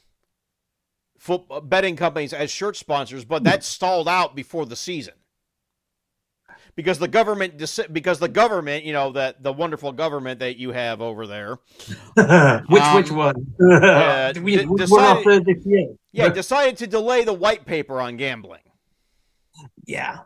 foot, 1.18 1.42
betting 1.68 1.94
companies 1.96 2.32
as 2.32 2.50
shirt 2.50 2.76
sponsors, 2.76 3.24
but 3.24 3.44
that 3.44 3.62
stalled 3.62 4.08
out 4.08 4.34
before 4.34 4.64
the 4.66 4.74
season 4.76 5.14
because 6.76 6.98
the 6.98 7.08
government 7.08 7.54
because 7.92 8.18
the 8.20 8.28
government 8.28 8.84
you 8.84 8.92
know 8.92 9.10
that 9.12 9.42
the 9.42 9.52
wonderful 9.52 9.90
government 9.92 10.38
that 10.40 10.56
you 10.56 10.70
have 10.70 11.02
over 11.02 11.26
there 11.26 11.56
which 12.14 12.82
Um, 12.82 12.94
which 12.94 13.10
one? 13.10 13.34
uh, 13.60 14.32
we, 14.40 14.56
d- 14.56 14.66
decided- 14.76 14.88
not 14.88 15.24
third 15.24 15.44
this 15.44 15.66
year. 15.66 15.88
yeah 16.12 16.28
decided 16.28 16.76
to 16.78 16.86
delay 16.86 17.24
the 17.24 17.32
white 17.32 17.66
paper 17.66 18.00
on 18.00 18.16
gambling 18.16 18.62
Yeah. 19.86 20.20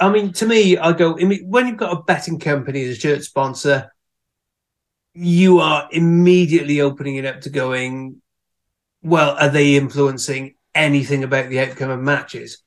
I 0.00 0.08
mean, 0.08 0.32
to 0.34 0.46
me, 0.46 0.78
I 0.78 0.92
go, 0.92 1.18
I 1.20 1.24
mean, 1.24 1.46
when 1.48 1.66
you've 1.66 1.76
got 1.76 1.92
a 1.96 2.02
betting 2.02 2.38
company 2.38 2.84
as 2.84 2.96
a 2.96 3.00
shirt 3.00 3.22
sponsor, 3.24 3.92
you 5.14 5.58
are 5.58 5.88
immediately 5.90 6.80
opening 6.80 7.16
it 7.16 7.26
up 7.26 7.40
to 7.42 7.50
going, 7.50 8.20
well, 9.02 9.36
are 9.38 9.48
they 9.48 9.76
influencing 9.76 10.54
anything 10.74 11.24
about 11.24 11.48
the 11.48 11.60
outcome 11.60 11.90
of 11.90 12.00
matches? 12.00 12.62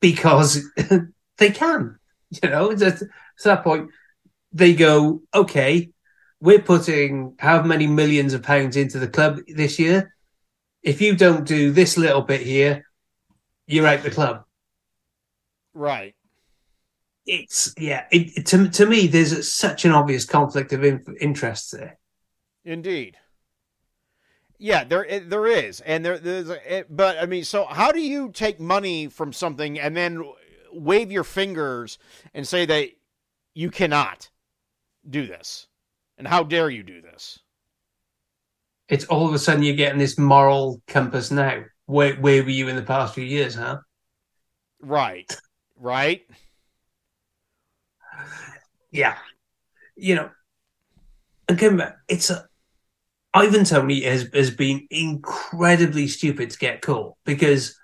Because 0.00 0.64
they 1.38 1.50
can, 1.50 1.98
you 2.30 2.48
know, 2.48 2.70
at 2.72 3.02
that 3.44 3.64
point, 3.64 3.90
they 4.52 4.74
go, 4.74 5.22
okay, 5.34 5.90
we're 6.40 6.62
putting 6.62 7.34
how 7.38 7.62
many 7.62 7.86
millions 7.86 8.34
of 8.34 8.42
pounds 8.42 8.76
into 8.76 8.98
the 8.98 9.08
club 9.08 9.40
this 9.46 9.78
year. 9.78 10.14
If 10.82 11.00
you 11.00 11.14
don't 11.14 11.46
do 11.46 11.70
this 11.72 11.98
little 11.98 12.22
bit 12.22 12.40
here, 12.40 12.84
you're 13.66 13.86
out 13.86 14.02
the 14.02 14.10
club. 14.10 14.44
right 15.74 16.14
it's 17.30 17.72
yeah 17.78 18.04
it, 18.10 18.44
to, 18.46 18.68
to 18.68 18.86
me 18.86 19.06
there's 19.06 19.50
such 19.52 19.84
an 19.84 19.92
obvious 19.92 20.24
conflict 20.24 20.72
of 20.72 20.84
in, 20.84 21.04
interest 21.20 21.72
there. 21.72 21.98
Indeed. 22.64 23.16
Yeah 24.58 24.84
there 24.84 25.20
there 25.20 25.46
is 25.46 25.80
and 25.80 26.04
there 26.04 26.18
there's 26.18 26.50
it, 26.50 26.94
but 26.94 27.16
i 27.18 27.26
mean 27.26 27.44
so 27.44 27.64
how 27.64 27.92
do 27.92 28.00
you 28.00 28.30
take 28.32 28.60
money 28.60 29.08
from 29.08 29.32
something 29.32 29.78
and 29.78 29.96
then 29.96 30.22
wave 30.72 31.10
your 31.12 31.24
fingers 31.24 31.98
and 32.34 32.46
say 32.46 32.66
that 32.66 32.88
you 33.54 33.70
cannot 33.70 34.28
do 35.08 35.26
this? 35.26 35.66
And 36.18 36.28
how 36.28 36.42
dare 36.42 36.68
you 36.68 36.82
do 36.82 37.00
this? 37.00 37.38
It's 38.88 39.06
all 39.06 39.26
of 39.26 39.34
a 39.34 39.38
sudden 39.38 39.62
you're 39.62 39.74
getting 39.74 39.98
this 39.98 40.18
moral 40.18 40.82
compass 40.86 41.30
now. 41.30 41.62
Where, 41.86 42.14
where 42.16 42.42
were 42.42 42.50
you 42.50 42.68
in 42.68 42.76
the 42.76 42.82
past 42.82 43.14
few 43.14 43.24
years 43.24 43.54
huh? 43.54 43.78
Right. 44.80 45.34
Right 45.76 46.22
yeah. 48.90 49.16
You 49.96 50.14
know 50.14 50.30
again 51.50 51.82
it's 52.08 52.30
a 52.30 52.46
ivan 53.34 53.64
toney 53.64 54.02
has, 54.02 54.28
has 54.32 54.50
been 54.50 54.86
incredibly 54.90 56.06
stupid 56.08 56.50
to 56.50 56.58
get 56.58 56.80
caught 56.80 57.14
because 57.24 57.78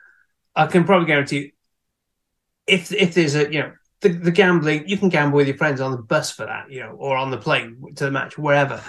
i 0.54 0.66
can 0.66 0.84
probably 0.84 1.07
guarantee 1.07 1.36
you, 1.36 1.50
if 2.66 2.92
if 2.92 3.14
there's 3.14 3.34
a 3.34 3.52
you 3.52 3.61
know 3.61 3.72
the, 4.00 4.09
the 4.09 4.30
gambling 4.30 4.88
you 4.88 4.96
can 4.96 5.09
gamble 5.09 5.36
with 5.36 5.48
your 5.48 5.57
friends 5.57 5.80
on 5.80 5.90
the 5.90 5.98
bus 5.98 6.30
for 6.30 6.46
that 6.46 6.70
you 6.70 6.80
know 6.80 6.90
or 6.92 7.16
on 7.16 7.30
the 7.30 7.38
plane 7.38 7.76
to 7.94 8.04
the 8.04 8.11
match 8.11 8.38
wherever. 8.38 8.82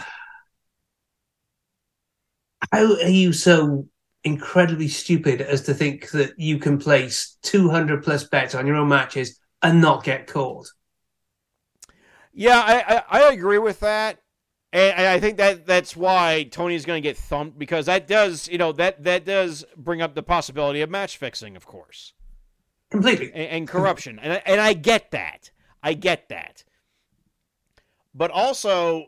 How 2.71 2.95
are 2.95 3.07
you 3.07 3.31
so 3.33 3.87
incredibly 4.23 4.89
stupid 4.89 5.41
as 5.41 5.61
to 5.61 5.73
think 5.73 6.09
that 6.11 6.37
you 6.37 6.57
can 6.57 6.77
place 6.77 7.37
200 7.43 8.03
plus 8.03 8.25
bets 8.25 8.55
on 8.55 8.67
your 8.67 8.75
own 8.75 8.89
matches 8.89 9.39
and 9.61 9.79
not 9.79 10.03
get 10.03 10.27
caught 10.27 10.67
Yeah, 12.39 12.59
I, 12.63 12.97
I, 12.97 13.19
I 13.29 13.33
agree 13.33 13.57
with 13.57 13.79
that. 13.79 14.21
And, 14.71 15.07
I 15.07 15.19
think 15.19 15.37
that 15.37 15.65
that's 15.65 15.95
why 15.95 16.43
Toney's 16.51 16.85
going 16.85 17.01
to 17.01 17.09
get 17.09 17.17
thumped 17.17 17.57
because 17.57 17.87
that 17.87 18.05
does, 18.05 18.47
you 18.47 18.59
know, 18.59 18.71
that, 18.73 19.03
that 19.05 19.25
does 19.25 19.65
bring 19.75 20.03
up 20.03 20.13
the 20.13 20.21
possibility 20.21 20.81
of 20.81 20.89
match 20.91 21.17
fixing, 21.17 21.55
of 21.55 21.65
course, 21.65 22.13
completely 22.91 23.31
and, 23.33 23.49
and 23.49 23.67
corruption. 23.67 24.19
And, 24.19 24.33
I- 24.33 24.43
and 24.45 24.61
I 24.61 24.73
get 24.73 25.09
that. 25.11 25.49
I 25.81 25.93
get 25.93 26.29
that. 26.29 26.63
But 28.13 28.29
also, 28.29 29.07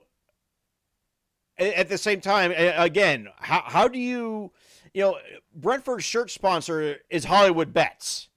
at 1.60 1.88
the 1.88 2.00
same 2.00 2.22
time, 2.22 2.52
again, 2.56 3.28
how, 3.38 3.62
how 3.64 3.88
do 3.88 4.00
you, 4.00 4.52
you 4.94 5.02
know, 5.02 5.18
Brentford's 5.54 6.04
shirt 6.04 6.32
sponsor 6.32 6.98
is 7.12 7.26
Hollywood 7.26 7.74
Bets. 7.76 8.30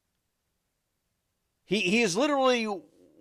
He, 1.64 1.80
he 1.80 2.02
is 2.02 2.14
literally 2.14 2.68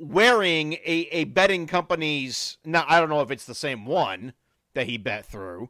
wearing 0.01 0.73
a, 0.73 1.07
a 1.11 1.23
betting 1.25 1.67
company's 1.67 2.57
now 2.65 2.83
I 2.87 2.99
don't 2.99 3.09
know 3.09 3.21
if 3.21 3.29
it's 3.29 3.45
the 3.45 3.55
same 3.55 3.85
one 3.85 4.33
that 4.73 4.87
he 4.87 4.97
bet 4.97 5.25
through, 5.25 5.69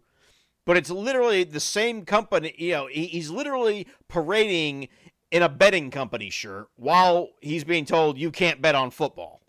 but 0.65 0.77
it's 0.77 0.89
literally 0.89 1.43
the 1.43 1.59
same 1.59 2.05
company. 2.05 2.55
You 2.57 2.71
know, 2.71 2.87
he, 2.87 3.07
he's 3.07 3.29
literally 3.29 3.87
parading 4.07 4.87
in 5.31 5.43
a 5.43 5.49
betting 5.49 5.91
company 5.91 6.29
shirt 6.29 6.69
while 6.75 7.29
he's 7.41 7.63
being 7.63 7.85
told 7.85 8.17
you 8.17 8.31
can't 8.31 8.61
bet 8.61 8.75
on 8.75 8.89
football. 8.91 9.41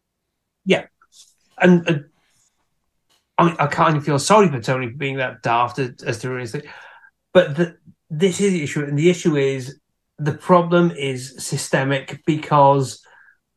Yeah. 0.64 0.86
And 1.58 2.06
I, 3.38 3.54
I 3.58 3.66
kind 3.66 3.96
of 3.96 4.04
feel 4.04 4.18
sorry 4.18 4.48
for 4.48 4.60
Toney 4.60 4.88
for 4.88 4.96
being 4.96 5.16
that 5.18 5.42
daft 5.42 5.78
as, 5.78 6.18
to 6.18 6.30
his 6.32 6.52
thing. 6.52 6.62
But 7.32 7.56
the, 7.56 7.76
this 8.10 8.40
is 8.40 8.52
the 8.52 8.62
issue, 8.62 8.84
and 8.84 8.98
the 8.98 9.10
issue 9.10 9.36
is 9.36 9.78
the 10.18 10.34
problem 10.34 10.90
is 10.90 11.34
systemic 11.38 12.22
because 12.26 13.04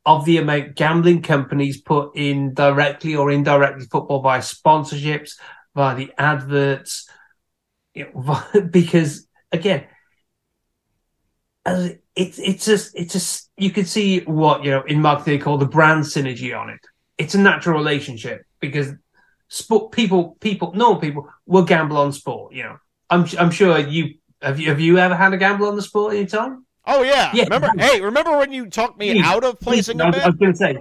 of 0.06 0.26
the 0.26 0.38
amount 0.38 0.76
gambling 0.76 1.22
companies 1.22 1.82
put 1.82 2.16
in 2.16 2.53
directly 2.53 3.16
or 3.16 3.32
indirectly 3.32 3.86
football 3.86 4.22
via 4.22 4.39
sponsorships, 4.39 5.32
via 5.76 5.95
the 5.95 6.14
adverts. 6.18 7.10
You 7.93 8.08
know, 8.16 8.62
because 8.70 9.28
again, 9.51 9.86
as 11.66 11.86
it, 11.86 11.99
it's 12.16 12.66
just 12.66 12.95
it's 12.95 13.14
just 13.14 13.49
you 13.58 13.72
can 13.72 13.86
see 13.86 14.20
what 14.22 14.64
you 14.64 14.72
know 14.72 14.84
in 14.84 15.01
marketing 15.01 15.39
they 15.39 15.43
call 15.43 15.58
the 15.58 15.66
brand 15.66 16.03
synergy 16.03 16.58
on 16.58 16.70
it. 16.70 16.80
It's 17.18 17.36
a 17.36 17.39
natural 17.39 17.78
relationship 17.78 18.45
because 18.60 18.91
sport 19.47 19.91
people 19.91 20.38
people 20.39 20.74
normal 20.74 20.99
people 20.99 21.30
will 21.45 21.64
gamble 21.64 21.97
on 21.97 22.12
sport 22.12 22.53
you 22.53 22.64
know. 22.64 22.78
I'm 23.10 23.28
i'm 23.38 23.51
sure 23.51 23.78
you 23.78 24.16
have 24.41 24.60
you 24.60 24.70
have 24.70 24.80
you 24.80 24.97
ever 24.97 25.16
had 25.16 25.34
a 25.34 25.38
gamble 25.38 25.68
on 25.68 25.76
the 25.76 25.82
sport 25.82 26.16
any 26.16 26.26
time 26.26 26.66
Oh 26.88 27.02
yeah, 27.04 27.34
Yeah. 27.34 27.44
remember? 27.44 27.70
Hey, 27.78 28.02
remember 28.02 28.38
when 28.38 28.52
you 28.52 28.70
talked 28.70 28.98
me 29.00 29.20
out 29.20 29.44
of 29.44 29.60
placing 29.60 30.00
a 30.02 30.06
was, 30.06 30.16
I 30.16 30.28
bet? 30.28 30.28
was 30.28 30.36
gonna 30.36 30.56
say 30.56 30.78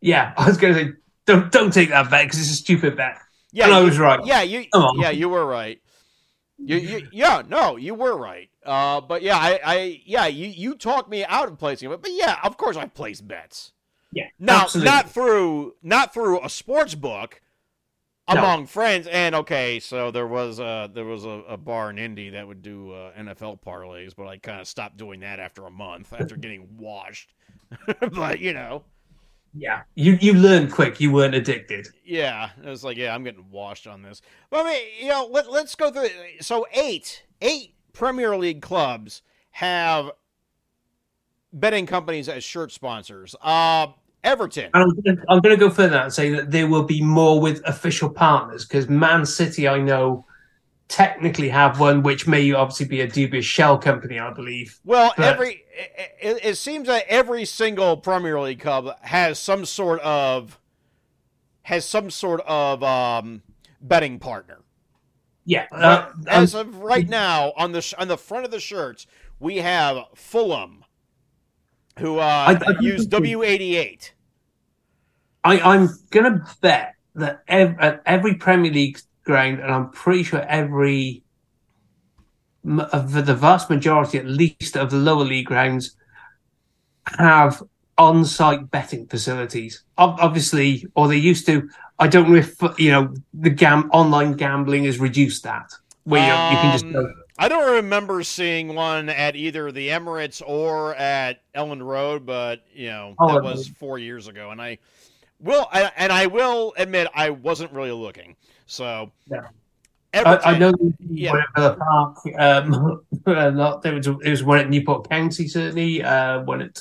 yeah 0.00 0.32
i 0.36 0.46
was 0.46 0.56
gonna 0.56 0.74
say 0.74 0.92
don't 1.26 1.50
don't 1.52 1.72
take 1.72 1.90
that 1.90 2.10
bet 2.10 2.26
because 2.26 2.40
it's 2.40 2.50
a 2.50 2.54
stupid 2.54 2.96
bet 2.96 3.18
Yeah, 3.52 3.66
and 3.66 3.74
i 3.74 3.80
was 3.80 3.98
right 3.98 4.20
Yeah, 4.24 4.42
you. 4.42 4.66
Yeah, 5.00 5.10
you 5.10 5.28
were 5.28 5.46
right. 5.46 5.80
You, 6.58 6.76
you, 6.76 7.02
yeah, 7.12 7.42
no, 7.48 7.76
you 7.76 7.94
were 7.94 8.16
right. 8.16 8.50
Uh, 8.64 9.00
but 9.00 9.22
yeah, 9.22 9.36
I, 9.38 9.60
I, 9.64 10.02
yeah, 10.04 10.26
you, 10.26 10.48
you 10.48 10.74
talked 10.74 11.08
me 11.08 11.24
out 11.24 11.48
of 11.48 11.58
placing 11.58 11.90
it. 11.90 12.02
But 12.02 12.10
yeah, 12.12 12.38
of 12.42 12.56
course, 12.56 12.76
I 12.76 12.86
place 12.86 13.20
bets. 13.20 13.72
yeah 14.12 14.26
Now, 14.38 14.64
absolutely. 14.64 14.86
not 14.90 15.10
through, 15.10 15.74
not 15.82 16.12
through 16.14 16.44
a 16.44 16.50
sports 16.50 16.94
book 16.94 17.40
No. 18.28 18.40
among 18.40 18.66
friends. 18.66 19.06
And 19.06 19.34
okay, 19.34 19.80
so 19.80 20.10
there 20.10 20.26
was 20.26 20.58
a 20.58 20.90
there 20.92 21.04
was 21.04 21.24
a, 21.24 21.42
a 21.48 21.56
bar 21.56 21.90
in 21.90 21.98
Indy 21.98 22.30
that 22.30 22.46
would 22.46 22.62
do 22.62 22.92
uh, 22.92 23.12
NFL 23.18 23.60
parlays, 23.60 24.14
but 24.16 24.26
I 24.26 24.38
kind 24.38 24.60
of 24.60 24.68
stopped 24.68 24.96
doing 24.96 25.20
that 25.20 25.40
after 25.40 25.66
a 25.66 25.70
month 25.70 26.12
after 26.12 26.36
getting 26.38 26.68
washed. 26.76 27.34
but 28.12 28.40
you 28.40 28.52
know, 28.52 28.84
yeah 29.54 29.82
you 29.94 30.18
you 30.20 30.32
learn 30.34 30.70
quick 30.70 31.00
you 31.00 31.10
weren't 31.12 31.34
addicted 31.34 31.86
Yeah, 32.04 32.50
it 32.62 32.68
was 32.68 32.84
like, 32.84 32.96
yeah, 32.96 33.14
I'm 33.14 33.24
getting 33.24 33.50
washed 33.50 33.86
on 33.86 34.02
this. 34.02 34.20
But 34.50 34.66
I 34.66 34.70
mean, 34.70 34.82
you 35.00 35.08
know, 35.08 35.28
let, 35.30 35.50
let's 35.50 35.74
go 35.74 35.90
through. 35.90 36.04
it. 36.04 36.44
So 36.44 36.66
eight, 36.72 37.24
eight 37.40 37.74
Premier 37.92 38.36
League 38.36 38.62
clubs 38.62 39.22
have 39.52 40.10
betting 41.52 41.86
companies 41.86 42.28
as 42.28 42.44
shirt 42.44 42.72
sponsors. 42.72 43.34
Uh, 43.40 43.88
Everton. 44.24 44.70
I'm 44.74 44.90
gonna, 44.94 45.22
I'm 45.28 45.40
going 45.40 45.56
to 45.56 45.60
go 45.60 45.70
further 45.70 45.96
and 45.98 46.12
say 46.12 46.30
that 46.30 46.50
there 46.50 46.66
will 46.66 46.82
be 46.82 47.02
more 47.02 47.40
with 47.40 47.62
official 47.64 48.10
partners 48.10 48.64
because 48.64 48.88
Man 48.88 49.24
City, 49.24 49.68
I 49.68 49.78
know, 49.78 50.26
technically 50.88 51.48
have 51.50 51.78
one, 51.80 52.02
which 52.02 52.26
may 52.26 52.50
obviously 52.52 52.86
be 52.86 53.00
a 53.02 53.06
dubious 53.06 53.44
shell 53.44 53.78
company, 53.78 54.18
I 54.18 54.32
believe. 54.32 54.78
Well, 54.84 55.12
But- 55.16 55.26
every 55.34 55.64
it, 55.72 56.10
it, 56.20 56.44
it 56.44 56.54
seems 56.56 56.88
that 56.88 57.04
every 57.08 57.44
single 57.44 57.96
Premier 57.96 58.40
League 58.40 58.60
club 58.60 58.96
has 59.02 59.38
some 59.38 59.64
sort 59.64 60.00
of 60.00 60.58
has 61.62 61.84
some 61.84 62.10
sort 62.10 62.40
of 62.46 62.82
um, 62.82 63.42
betting 63.80 64.18
partner. 64.18 64.60
Yeah, 65.44 65.66
uh, 65.72 66.10
as 66.26 66.54
of 66.54 66.76
right 66.76 67.08
now, 67.08 67.52
on 67.56 67.72
the 67.72 67.80
sh- 67.80 67.94
on 67.98 68.08
the 68.08 68.18
front 68.18 68.44
of 68.44 68.50
the 68.50 68.60
shirts, 68.60 69.06
we 69.40 69.58
have 69.58 70.04
Fulham, 70.14 70.84
who 71.98 72.18
uh, 72.18 72.22
I- 72.22 72.60
I 72.66 72.80
use 72.80 73.06
W 73.06 73.42
eighty 73.42 73.76
eight. 73.76 74.14
I, 75.44 75.60
I'm 75.60 75.88
gonna 76.10 76.44
bet 76.60 76.94
that 77.14 77.42
ev- 77.48 77.76
at 77.80 78.02
every 78.06 78.34
Premier 78.34 78.72
League 78.72 78.98
ground, 79.24 79.60
and 79.60 79.70
I'm 79.70 79.90
pretty 79.90 80.22
sure 80.22 80.40
every 80.40 81.22
of 82.92 83.12
the, 83.12 83.34
vast 83.34 83.70
majority, 83.70 84.18
at 84.18 84.26
least, 84.26 84.76
of 84.76 84.90
the 84.90 84.96
lower 84.96 85.24
league 85.24 85.46
grounds, 85.46 85.96
have 87.18 87.62
on-site 87.96 88.70
betting 88.70 89.06
facilities. 89.06 89.84
Obviously, 89.96 90.86
or 90.94 91.08
they 91.08 91.16
used 91.16 91.46
to. 91.46 91.68
I 91.98 92.08
don't 92.08 92.28
know 92.28 92.36
if 92.36 92.54
you 92.78 92.90
know 92.90 93.14
the 93.34 93.50
gam 93.50 93.90
online 93.92 94.32
gambling 94.34 94.84
has 94.84 94.98
reduced 94.98 95.44
that, 95.44 95.72
where 96.04 96.20
you, 96.20 96.56
you 96.56 96.62
can 96.62 96.72
just 96.72 96.84
Um, 96.86 96.92
go. 96.92 97.12
I 97.38 97.48
don't 97.48 97.76
remember 97.76 98.22
seeing 98.24 98.74
one 98.74 99.08
at 99.08 99.36
either 99.36 99.70
the 99.70 99.88
Emirates 99.88 100.42
or 100.44 100.94
at 100.96 101.40
Elland 101.54 101.86
Road, 101.86 102.26
but 102.26 102.64
you 102.74 102.88
know 102.88 103.14
Oh, 103.18 103.34
that 103.34 103.42
was 103.44 103.68
four 103.68 103.98
years 103.98 104.26
ago, 104.26 104.50
and 104.50 104.60
I 104.60 104.78
will 105.40 105.68
I, 105.72 105.92
and 105.96 106.12
I 106.12 106.26
will 106.26 106.74
admit 106.76 107.08
I 107.14 107.30
wasn't 107.30 107.72
really 107.72 107.92
looking. 107.92 108.36
So 108.66 109.12
Yeah. 109.30 109.42
I, 110.14 110.18
Everton, 110.20 110.54
I 110.54 110.58
know 110.58 110.72
yeah. 111.10 111.42
at 111.56 111.78
Park. 111.78 112.18
Um, 112.38 113.02
a 113.26 113.50
lot. 113.50 113.82
There 113.82 113.94
was 113.94 114.06
it 114.06 114.30
was 114.30 114.42
one 114.42 114.58
at 114.58 114.70
Newport 114.70 115.08
County 115.08 115.46
certainly. 115.46 116.02
Uh, 116.02 116.42
one 116.42 116.62
at 116.62 116.80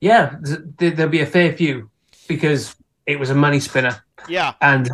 yeah, 0.00 0.36
th- 0.44 0.58
th- 0.78 0.94
there'll 0.96 1.10
be 1.10 1.20
a 1.20 1.26
fair 1.26 1.52
few 1.54 1.88
because 2.28 2.76
it 3.06 3.18
was 3.18 3.30
a 3.30 3.34
money 3.34 3.60
spinner 3.60 4.04
yeah. 4.28 4.54
and 4.60 4.90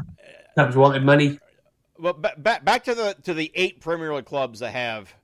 clubs 0.54 0.76
wanted 0.76 1.02
money. 1.02 1.40
Well, 2.00 2.14
ba- 2.14 2.34
ba- 2.36 2.60
back 2.62 2.84
to 2.84 2.94
the 2.94 3.16
to 3.24 3.34
the 3.34 3.50
eight 3.54 3.80
Premier 3.80 4.14
League 4.14 4.24
clubs 4.24 4.60
that 4.60 4.72
have 4.72 5.14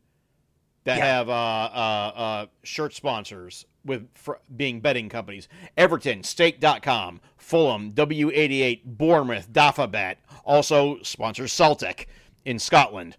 that 0.85 0.99
Yeah. 0.99 1.05
have 1.07 1.29
uh, 1.29 1.33
uh, 1.33 2.12
uh, 2.16 2.47
shirt 2.62 2.95
sponsors 2.95 3.64
with 3.85 4.09
being 4.57 4.81
betting 4.81 5.09
companies: 5.09 5.49
Everton, 5.77 6.22
Stake.com, 6.22 7.20
Fulham, 7.37 7.93
W88, 7.93 8.85
Bournemouth, 8.85 9.53
Dafabet. 9.53 10.16
Also 10.45 11.03
sponsors 11.03 11.53
Celtic 11.53 12.09
in 12.45 12.59
Scotland. 12.59 13.16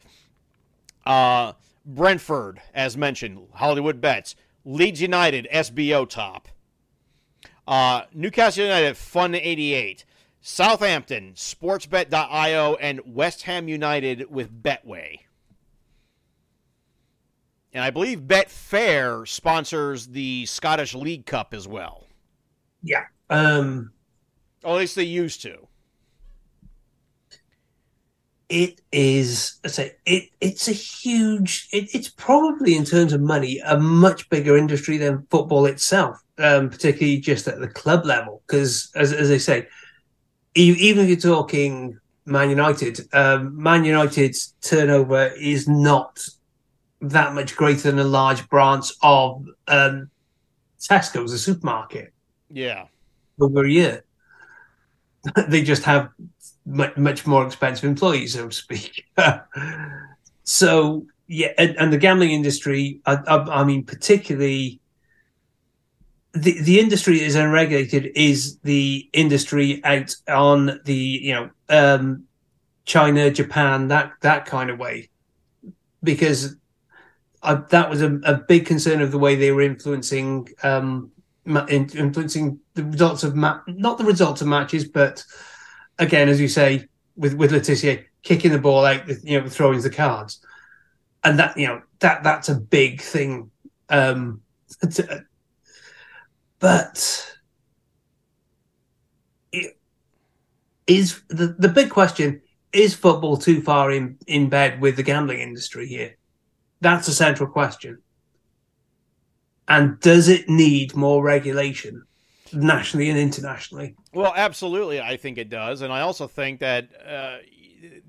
Uh, 1.06 1.54
Brentford, 1.86 2.62
as 2.74 2.98
mentioned, 2.98 3.48
Hollywood 3.56 4.02
Bets, 4.02 4.36
Leeds 4.66 5.02
United, 5.02 5.48
SBO 5.52 6.08
Top. 6.08 6.48
Uh, 7.66 8.04
Newcastle 8.14 8.64
United, 8.66 8.96
Fun 8.98 9.36
88. 9.36 10.06
Southampton, 10.50 11.34
Sportsbet.io, 11.36 12.76
and 12.76 13.02
West 13.06 13.44
Ham 13.44 13.68
United 13.68 14.32
with 14.32 14.64
Betway. 14.64 15.20
And 17.74 17.84
I 17.84 17.90
believe 17.90 18.22
Betfair 18.22 19.28
sponsors 19.28 20.08
the 20.08 20.46
Scottish 20.46 20.96
League 20.96 21.26
Cup 21.26 21.54
as 21.54 21.68
well. 21.68 22.08
Yeah. 22.82 23.04
Um, 23.30 23.92
Or 24.64 24.76
at 24.76 24.80
least 24.80 24.96
they 24.96 25.04
used 25.04 25.42
to. 25.42 25.68
it 28.48 28.80
is 28.94 29.60
I 29.66 29.68
say 29.68 29.96
it 30.06 30.30
it's 30.40 30.70
a 30.70 30.72
huge 30.72 31.68
it, 31.74 31.94
it's 31.94 32.08
probably 32.08 32.78
in 32.78 32.86
terms 32.86 33.12
of 33.12 33.20
money 33.20 33.60
a 33.66 33.78
much 33.78 34.30
bigger 34.30 34.56
industry 34.56 34.96
than 34.96 35.28
football 35.30 35.66
itself 35.66 36.24
um 36.38 36.70
particularly 36.70 37.20
just 37.20 37.50
at 37.50 37.60
the 37.60 37.68
club 37.68 38.06
level 38.06 38.42
because 38.48 38.90
as, 38.96 39.12
as 39.12 39.28
they 39.28 39.38
say 39.38 39.68
even 40.66 41.04
if 41.04 41.10
you're 41.10 41.36
talking 41.36 42.00
man 42.26 42.50
united 42.50 43.00
um 43.14 43.62
man 43.62 43.86
united's 43.86 44.54
turnover 44.62 45.28
is 45.40 45.68
not 45.68 46.20
that 47.02 47.34
much 47.34 47.56
greater 47.56 47.92
than 47.92 48.00
a 48.00 48.04
large 48.04 48.48
branch 48.50 48.92
of 49.02 49.46
um 49.68 50.10
tesco's 50.80 51.32
a 51.34 51.40
supermarket 51.40 52.14
Yeah. 52.50 52.86
over 53.40 53.66
a 53.66 53.70
year. 53.70 54.04
they 55.48 55.62
just 55.62 55.84
have 55.84 56.10
much, 56.66 56.96
much 56.98 57.26
more 57.28 57.46
expensive 57.46 57.86
employees, 57.86 58.34
so 58.34 58.48
to 58.48 58.56
speak. 58.56 59.06
so 60.44 61.06
yeah, 61.28 61.52
and, 61.58 61.76
and 61.78 61.92
the 61.92 61.98
gambling 61.98 62.32
industry, 62.32 63.02
I, 63.06 63.16
I, 63.28 63.62
I 63.62 63.64
mean, 63.64 63.84
particularly 63.84 64.80
the 66.38 66.62
the 66.62 66.80
industry 66.80 67.22
is 67.22 67.36
unregulated. 67.36 68.12
Is 68.16 68.58
the 68.60 69.10
industry 69.14 69.82
out 69.84 70.16
on 70.28 70.80
the 70.86 70.96
you 70.96 71.34
know 71.34 71.50
um, 71.70 72.26
China, 72.86 73.32
Japan, 73.32 73.88
that 73.90 74.14
that 74.22 74.46
kind 74.46 74.70
of 74.70 74.80
way? 74.80 75.10
Because 76.04 76.56
I, 77.42 77.56
that 77.56 77.90
was 77.90 78.02
a, 78.02 78.20
a 78.24 78.36
big 78.36 78.66
concern 78.66 79.02
of 79.02 79.12
the 79.12 79.20
way 79.20 79.36
they 79.36 79.52
were 79.52 79.62
influencing 79.62 80.50
um, 80.64 81.12
in, 81.46 81.90
influencing 81.90 82.60
the 82.74 82.84
results 82.84 83.24
of 83.24 83.36
ma- 83.36 83.62
not 83.68 83.98
the 83.98 84.04
results 84.04 84.42
of 84.42 84.48
matches, 84.48 84.88
but 84.88 85.24
again, 85.98 86.30
as 86.30 86.40
you 86.40 86.48
say, 86.48 86.88
with 87.16 87.34
with 87.34 87.52
Le 87.52 87.60
Tissier 87.60 88.06
kicking 88.24 88.52
the 88.52 88.60
ball 88.60 88.86
out, 88.86 89.08
you 89.24 89.40
know, 89.40 89.48
throwing 89.48 89.82
the 89.82 89.90
cards, 89.90 90.40
and 91.24 91.40
that 91.40 91.58
you 91.58 91.68
know 91.68 91.82
that 92.00 92.24
that's 92.24 92.50
a 92.50 92.56
big 92.56 93.02
thing. 93.02 93.52
Um, 93.90 94.42
to- 94.92 95.24
but 96.60 97.38
it 99.52 99.78
is 100.88 101.22
the 101.30 101.56
the 101.58 101.70
big 101.70 101.90
question: 101.90 102.42
Is 102.74 102.94
football 102.94 103.38
too 103.38 103.62
far 103.62 103.92
in 103.92 104.18
in 104.28 104.50
bed 104.50 104.82
with 104.82 104.96
the 104.96 105.04
gambling 105.04 105.40
industry 105.40 105.88
here? 105.88 106.18
That's 106.82 107.08
a 107.08 107.14
central 107.14 107.50
question. 107.50 108.00
And 109.68 110.00
does 110.00 110.30
it 110.30 110.48
need 110.48 110.96
more 110.96 111.22
regulation 111.22 112.04
nationally 112.54 113.10
and 113.10 113.20
internationally? 113.20 113.96
Well, 114.14 114.34
absolutely, 114.36 115.02
I 115.02 115.18
think 115.18 115.38
it 115.38 115.50
does, 115.50 115.82
and 115.82 115.92
I 115.92 116.02
also 116.02 116.28
think 116.28 116.60
that 116.62 116.90
uh, 117.06 117.38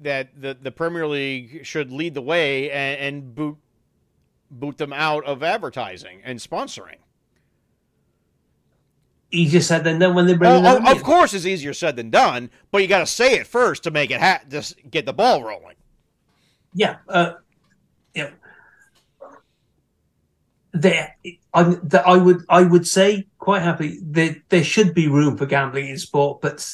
that 0.02 0.40
the 0.40 0.56
the 0.60 0.70
Premier 0.70 1.06
League 1.06 1.66
should 1.66 1.90
lead 1.90 2.14
the 2.14 2.22
way 2.22 2.70
and, 2.70 3.00
and 3.00 3.34
boot 3.34 3.56
boot 4.50 4.78
them 4.78 4.92
out 4.92 5.24
of 5.24 5.42
advertising 5.42 6.20
and 6.24 6.38
sponsoring. 6.38 6.98
Just 9.30 9.68
said 9.68 9.84
then, 9.84 9.98
then 9.98 10.14
when 10.14 10.26
they 10.26 10.34
bring 10.34 10.50
Oh, 10.50 10.58
in 10.76 10.86
oh, 10.86 10.90
of 10.92 11.02
course, 11.02 11.34
it's 11.34 11.44
easier 11.44 11.74
said 11.74 11.96
than 11.96 12.08
done, 12.10 12.50
but 12.70 12.80
you 12.80 12.88
got 12.88 13.00
to 13.00 13.06
say 13.06 13.34
it 13.34 13.46
first 13.46 13.82
to 13.82 13.90
make 13.90 14.10
it 14.10 14.20
ha- 14.20 14.40
just 14.48 14.74
get 14.90 15.04
the 15.04 15.12
ball 15.12 15.42
rolling. 15.44 15.76
yeah, 16.74 16.96
uh, 17.08 17.32
yeah. 18.14 18.30
There, 20.72 21.16
I, 21.54 21.62
that 21.84 22.06
I 22.06 22.16
would, 22.16 22.44
I 22.48 22.62
would 22.62 22.86
say 22.86 23.26
quite 23.38 23.62
happily 23.62 23.98
there, 24.02 24.36
there 24.50 24.62
should 24.64 24.94
be 24.94 25.08
room 25.08 25.36
for 25.36 25.46
gambling 25.46 25.88
in 25.88 25.98
sport, 25.98 26.40
but 26.40 26.66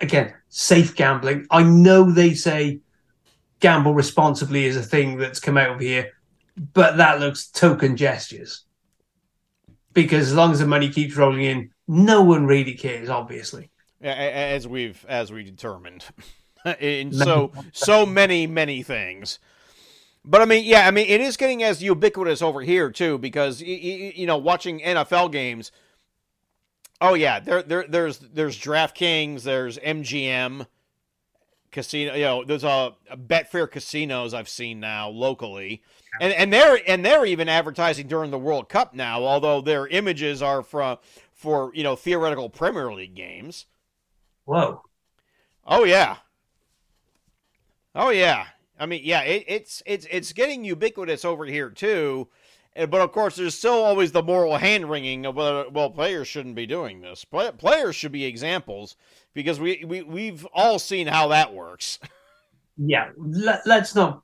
again, 0.00 0.34
safe 0.48 0.94
gambling. 0.94 1.46
I 1.50 1.62
know 1.62 2.10
they 2.10 2.34
say 2.34 2.80
gamble 3.60 3.94
responsibly 3.94 4.66
is 4.66 4.76
a 4.76 4.82
thing 4.82 5.18
that's 5.18 5.40
come 5.40 5.56
out 5.56 5.70
of 5.76 5.80
here, 5.80 6.12
but 6.74 6.96
that 6.98 7.20
looks 7.20 7.46
token 7.48 7.96
gestures. 7.96 8.64
Because 9.92 10.28
as 10.28 10.34
long 10.34 10.52
as 10.52 10.58
the 10.58 10.66
money 10.66 10.90
keeps 10.90 11.16
rolling 11.16 11.42
in, 11.44 11.70
no 11.88 12.22
one 12.22 12.46
really 12.46 12.74
cares. 12.74 13.08
Obviously, 13.08 13.70
as 14.00 14.68
we've 14.68 15.04
as 15.08 15.32
we 15.32 15.42
determined. 15.42 16.04
In 16.80 17.12
so 17.12 17.52
so 17.72 18.04
many 18.04 18.46
many 18.46 18.82
things. 18.82 19.38
But 20.24 20.42
i 20.42 20.44
mean 20.44 20.64
yeah 20.64 20.86
i 20.86 20.90
mean 20.90 21.06
it 21.08 21.20
is 21.22 21.38
getting 21.38 21.62
as 21.62 21.82
ubiquitous 21.82 22.42
over 22.42 22.60
here 22.60 22.90
too 22.90 23.16
because 23.16 23.62
you 23.62 24.26
know 24.26 24.36
watching 24.36 24.80
nfl 24.80 25.30
games 25.30 25.72
oh 27.00 27.14
yeah 27.14 27.40
there, 27.40 27.62
there 27.62 27.86
there's 27.88 28.18
there's 28.18 28.58
draftkings 28.58 29.44
there's 29.44 29.78
mgm 29.78 30.66
casino 31.70 32.14
you 32.14 32.24
know 32.24 32.44
there's 32.44 32.64
a, 32.64 32.94
a 33.10 33.16
betfair 33.16 33.70
casinos 33.70 34.34
i've 34.34 34.48
seen 34.48 34.80
now 34.80 35.08
locally. 35.08 35.82
And 36.20 36.32
and 36.32 36.52
they're 36.52 36.78
and 36.86 37.04
they're 37.04 37.24
even 37.24 37.48
advertising 37.48 38.08
during 38.08 38.30
the 38.30 38.38
world 38.38 38.68
cup 38.68 38.94
now 38.94 39.22
although 39.22 39.60
their 39.60 39.86
images 39.86 40.42
are 40.42 40.62
from 40.62 40.98
for 41.38 41.72
you 41.74 41.84
know 41.84 41.96
theoretical 41.96 42.50
premier 42.50 42.92
league 42.92 43.16
games 43.16 43.66
whoa. 44.46 44.82
Oh 45.64 45.84
yeah. 45.84 46.16
Oh 47.94 48.10
yeah. 48.10 48.46
I 48.78 48.86
mean, 48.86 49.02
yeah, 49.04 49.22
it, 49.22 49.44
it's 49.48 49.82
it's 49.86 50.06
it's 50.10 50.32
getting 50.32 50.64
ubiquitous 50.64 51.24
over 51.24 51.44
here 51.44 51.70
too. 51.70 52.28
Eh, 52.76 52.86
But 52.86 53.00
of 53.00 53.12
course, 53.12 53.36
there's 53.36 53.56
still 53.56 53.82
always 53.84 54.12
the 54.12 54.22
moral 54.22 54.56
hand 54.56 54.88
wringing 54.90 55.26
of 55.26 55.34
whether 55.36 55.68
well 55.68 55.90
players 55.90 56.28
shouldn't 56.28 56.54
be 56.54 56.66
doing 56.66 57.00
this. 57.00 57.24
Play, 57.24 57.50
players 57.52 57.96
should 57.96 58.12
be 58.12 58.24
examples 58.24 58.96
because 59.34 59.60
we, 59.60 59.84
we 59.86 60.02
we've 60.02 60.46
all 60.54 60.78
seen 60.78 61.06
how 61.08 61.28
that 61.28 61.52
works. 61.54 61.98
yeah, 62.76 63.10
let, 63.16 63.66
let's 63.66 63.94
not 63.94 64.22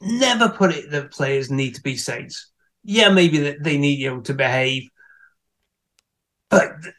never 0.00 0.48
put 0.48 0.72
it 0.72 0.90
that 0.90 1.12
players 1.12 1.50
need 1.50 1.74
to 1.74 1.82
be 1.82 1.96
saints. 1.96 2.52
Yeah, 2.84 3.10
maybe 3.10 3.38
that 3.38 3.62
they 3.62 3.78
need 3.78 3.98
you 3.98 4.10
know 4.16 4.20
to 4.22 4.34
behave, 4.34 4.88
but 6.56 6.92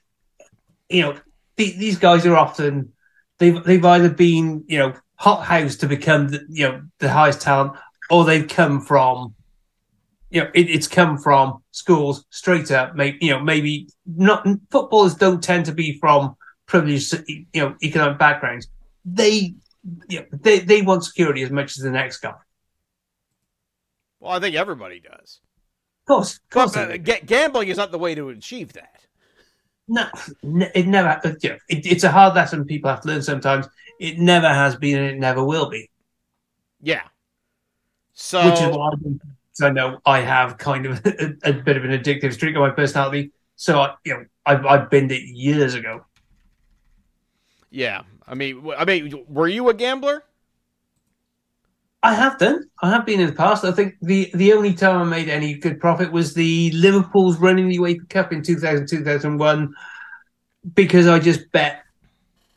you 0.90 1.02
know 1.02 1.18
the, 1.56 1.72
these 1.78 1.98
guys 1.98 2.26
are 2.26 2.36
often 2.36 2.94
they've 3.40 3.64
they've 3.64 3.86
either 3.86 4.10
been 4.10 4.64
you 4.68 4.78
know 4.78 4.94
hot 5.16 5.44
house 5.44 5.76
to 5.78 5.88
become 5.88 6.30
the, 6.30 6.46
you 6.50 6.68
know 6.68 6.82
the 7.00 7.10
highest 7.10 7.42
talent, 7.42 7.74
or 8.10 8.24
they've 8.24 8.48
come 8.48 8.82
from 8.82 9.34
you 10.30 10.42
know 10.42 10.50
it, 10.54 10.70
it's 10.70 10.88
come 10.88 11.18
from 11.18 11.64
schools 11.72 12.26
straight 12.30 12.72
up. 12.72 12.96
Maybe 12.96 13.18
you 13.22 13.32
know 13.32 13.40
maybe 13.40 13.90
not 14.06 14.48
footballers 14.70 15.16
don't 15.16 15.44
tend 15.44 15.66
to 15.66 15.72
be 15.72 15.98
from 16.00 16.36
privileged 16.66 17.14
you 17.28 17.46
know 17.56 17.76
economic 17.82 18.18
backgrounds. 18.20 18.68
They 19.06 19.56
you 20.10 20.20
know, 20.20 20.26
they 20.32 20.60
they 20.60 20.82
want 20.82 21.04
security 21.04 21.42
as 21.44 21.50
much 21.52 21.78
as 21.78 21.84
the 21.84 21.92
next 21.92 22.18
guy. 22.18 22.34
Well, 24.20 24.34
I 24.34 24.40
think 24.40 24.56
everybody 24.56 25.00
does. 25.00 25.40
Of 26.02 26.16
course, 26.16 26.36
of 26.36 26.50
course. 26.50 26.74
But, 26.74 26.92
uh, 26.92 26.98
ga- 26.98 27.22
gambling 27.26 27.68
is 27.68 27.78
not 27.78 27.92
the 27.92 28.00
way 28.00 28.16
to 28.16 28.30
achieve 28.30 28.74
that. 28.74 29.07
No, 29.88 30.08
it 30.44 30.88
never. 30.88 31.20
Uh, 31.24 31.34
you 31.42 31.50
know, 31.50 31.58
it, 31.70 31.86
it's 31.86 32.04
a 32.04 32.12
hard 32.12 32.36
lesson 32.36 32.66
people 32.66 32.90
have 32.90 33.02
to 33.02 33.08
learn 33.08 33.22
sometimes. 33.22 33.68
It 34.00 34.20
never 34.20 34.48
has 34.50 34.76
been, 34.76 34.98
and 35.00 35.08
it 35.16 35.20
never 35.20 35.44
will 35.44 35.70
be. 35.70 35.90
Yeah. 36.82 37.08
So 38.14 38.40
Which 38.40 38.62
is 38.62 38.70
why 38.70 38.92
I, 39.62 39.66
I 39.66 39.70
know 39.72 40.00
I 40.06 40.20
have 40.22 40.58
kind 40.58 40.86
of 40.86 41.04
a, 41.06 41.36
a 41.44 41.54
bit 41.54 41.78
of 41.78 41.86
an 41.86 41.92
addictive 41.92 42.34
streak 42.34 42.56
on 42.56 42.62
my 42.62 42.70
personality. 42.72 43.32
So 43.56 43.80
I, 43.80 43.96
you 44.06 44.14
know, 44.14 44.26
I've 44.46 44.66
I've 44.66 44.90
binned 44.90 45.12
it 45.12 45.24
years 45.24 45.74
ago. 45.74 46.06
yeah, 47.70 48.04
I 48.28 48.36
mean, 48.36 48.70
I 48.78 48.86
mean, 48.86 49.26
were 49.28 49.48
you 49.48 49.70
a 49.70 49.74
gambler? 49.74 50.24
I 52.04 52.14
have 52.14 52.38
done. 52.38 52.70
I 52.82 52.92
have 52.92 53.06
been 53.06 53.20
in 53.20 53.28
the 53.28 53.34
past. 53.34 53.66
I 53.66 53.72
think 53.72 53.96
the 54.02 54.30
the 54.34 54.54
only 54.54 54.74
time 54.74 55.02
I 55.02 55.04
made 55.04 55.30
any 55.30 55.56
good 55.56 55.80
profit 55.80 56.12
was 56.12 56.34
the 56.34 56.72
Liverpool's 56.72 57.38
running 57.38 57.68
the 57.68 57.78
UEFA 57.78 58.10
Cup 58.10 58.32
in 58.32 58.44
2000, 58.44 58.88
2001 58.88 59.74
because 60.74 61.08
I 61.08 61.20
just 61.20 61.52
bet 61.52 61.84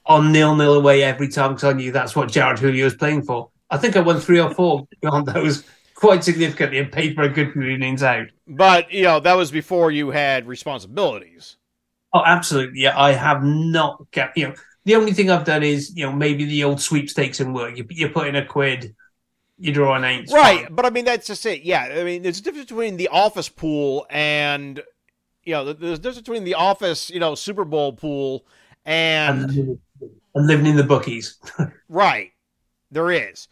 on 0.07 0.33
nil 0.33 0.57
nil 0.57 0.75
away 0.75 1.03
every 1.03 1.29
time 1.29 1.55
because 1.55 1.65
I 1.65 1.73
knew 1.73 1.93
that's 1.93 2.15
what 2.15 2.29
Gérard 2.29 2.59
Houllier 2.59 2.85
was 2.85 2.95
playing 2.95 3.23
for. 3.23 3.51
I 3.71 3.79
think 3.79 3.97
I 3.97 4.01
won 4.01 4.21
three 4.21 4.41
or 4.41 4.53
four 4.53 4.87
on 5.05 5.25
those 5.25 5.65
quite 5.95 6.25
significantly 6.25 6.79
and 6.79 6.91
paid 6.91 7.15
for 7.15 7.23
a 7.23 7.29
good 7.29 7.53
few 7.53 7.63
innings 7.63 8.03
out. 8.03 8.27
But 8.47 8.93
you 8.93 9.05
know, 9.05 9.21
that 9.21 9.35
was 9.35 9.51
before 9.51 9.91
you 9.91 10.11
had 10.11 10.47
responsibilities. 10.47 11.57
Oh, 12.13 12.23
absolutely. 12.25 12.81
Yeah, 12.81 12.99
I 12.99 13.13
have 13.13 13.45
not 13.45 14.05
kept, 14.11 14.37
you 14.37 14.49
know, 14.49 14.55
the 14.85 14.97
only 14.97 15.13
thing 15.13 15.31
I've 15.31 15.45
done 15.45 15.63
is, 15.63 15.95
you 15.95 16.05
know, 16.05 16.13
maybe 16.13 16.45
the 16.45 16.65
old 16.65 16.81
sweepstakes 16.81 17.39
and 17.39 17.55
work. 17.55 17.77
You, 17.77 17.87
you 17.91 18.09
put 18.09 18.27
in 18.27 18.35
a 18.35 18.45
quid, 18.45 18.97
you 19.61 19.73
draw 19.73 19.95
an 19.95 20.05
eight. 20.05 20.31
Right, 20.33 20.67
but 20.75 20.87
I 20.87 20.91
mean 20.91 21.05
that's 21.05 21.27
just 21.27 21.45
it. 21.45 21.63
Yeah, 21.63 21.83
I 21.83 22.03
mean 22.03 22.23
there's 22.23 22.41
a 22.41 22.43
difference 22.43 22.71
between 22.71 22.97
the 22.97 23.09
office 23.09 23.49
pool 23.49 24.07
and 24.09 24.83
you 25.45 25.53
know 25.53 25.73
there's 25.73 25.99
a 25.99 26.03
difference 26.03 26.19
between 26.19 26.45
the 26.45 26.55
office 26.55 27.11
you 27.11 27.21
know 27.21 27.35
Super 27.35 27.65
Bowl 27.67 27.93
pool 27.93 28.47
and 28.87 29.51
And, 29.51 29.79
and 30.35 30.47
living 30.47 30.67
in 30.67 30.77
the 30.77 30.85
bookies. 30.85 31.39
right 31.89 32.33
there 32.91 33.11
is, 33.11 33.49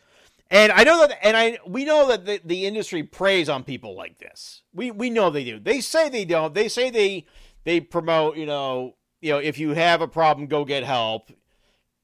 and 0.51 0.73
I 0.73 0.83
know 0.83 1.07
that 1.07 1.19
and 1.23 1.37
I 1.37 1.59
we 1.67 1.85
know 1.85 2.09
that 2.09 2.25
the, 2.25 2.41
the 2.43 2.67
industry 2.67 3.03
preys 3.03 3.51
on 3.51 3.63
people 3.63 3.95
like 3.95 4.19
this. 4.19 4.63
We 4.73 4.91
we 4.91 5.11
know 5.11 5.29
they 5.29 5.45
do. 5.45 5.61
They 5.61 5.83
say 5.83 6.09
they 6.09 6.25
don't. 6.25 6.55
They 6.55 6.69
say 6.69 6.89
they 6.89 7.27
they 7.65 7.81
promote 7.81 8.39
you 8.39 8.47
know 8.47 8.97
you 9.21 9.33
know 9.33 9.39
if 9.39 9.59
you 9.59 9.75
have 9.75 10.01
a 10.01 10.09
problem 10.09 10.47
go 10.47 10.65
get 10.65 10.85
help, 10.85 11.31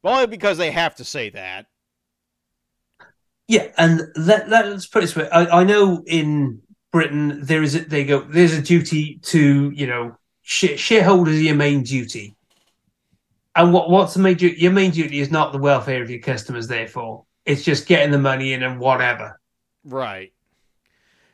only 0.04 0.26
because 0.26 0.58
they 0.58 0.72
have 0.72 0.94
to 0.96 1.04
say 1.04 1.30
that. 1.30 1.66
Yeah, 3.48 3.68
and 3.76 4.02
let, 4.16 4.48
let's 4.48 4.86
put 4.86 5.00
it 5.02 5.06
this 5.06 5.16
way. 5.16 5.28
I, 5.30 5.60
I 5.60 5.64
know 5.64 6.02
in 6.06 6.62
Britain 6.92 7.40
there 7.42 7.62
is 7.62 7.74
a, 7.74 7.80
they 7.80 8.04
go 8.04 8.20
there's 8.20 8.54
a 8.54 8.62
duty 8.62 9.18
to 9.24 9.70
you 9.70 9.86
know 9.86 10.16
sh- 10.42 10.78
shareholders 10.78 11.34
are 11.36 11.42
your 11.42 11.54
main 11.54 11.82
duty, 11.82 12.34
and 13.54 13.72
what 13.72 13.90
what's 13.90 14.14
the 14.14 14.20
main 14.20 14.36
duty? 14.36 14.60
Your 14.60 14.72
main 14.72 14.90
duty 14.92 15.20
is 15.20 15.30
not 15.30 15.52
the 15.52 15.58
welfare 15.58 16.02
of 16.02 16.08
your 16.08 16.20
customers. 16.20 16.66
Therefore, 16.68 17.24
it's 17.44 17.62
just 17.62 17.86
getting 17.86 18.12
the 18.12 18.18
money 18.18 18.54
in 18.54 18.62
and 18.62 18.78
whatever. 18.80 19.38
Right. 19.84 20.32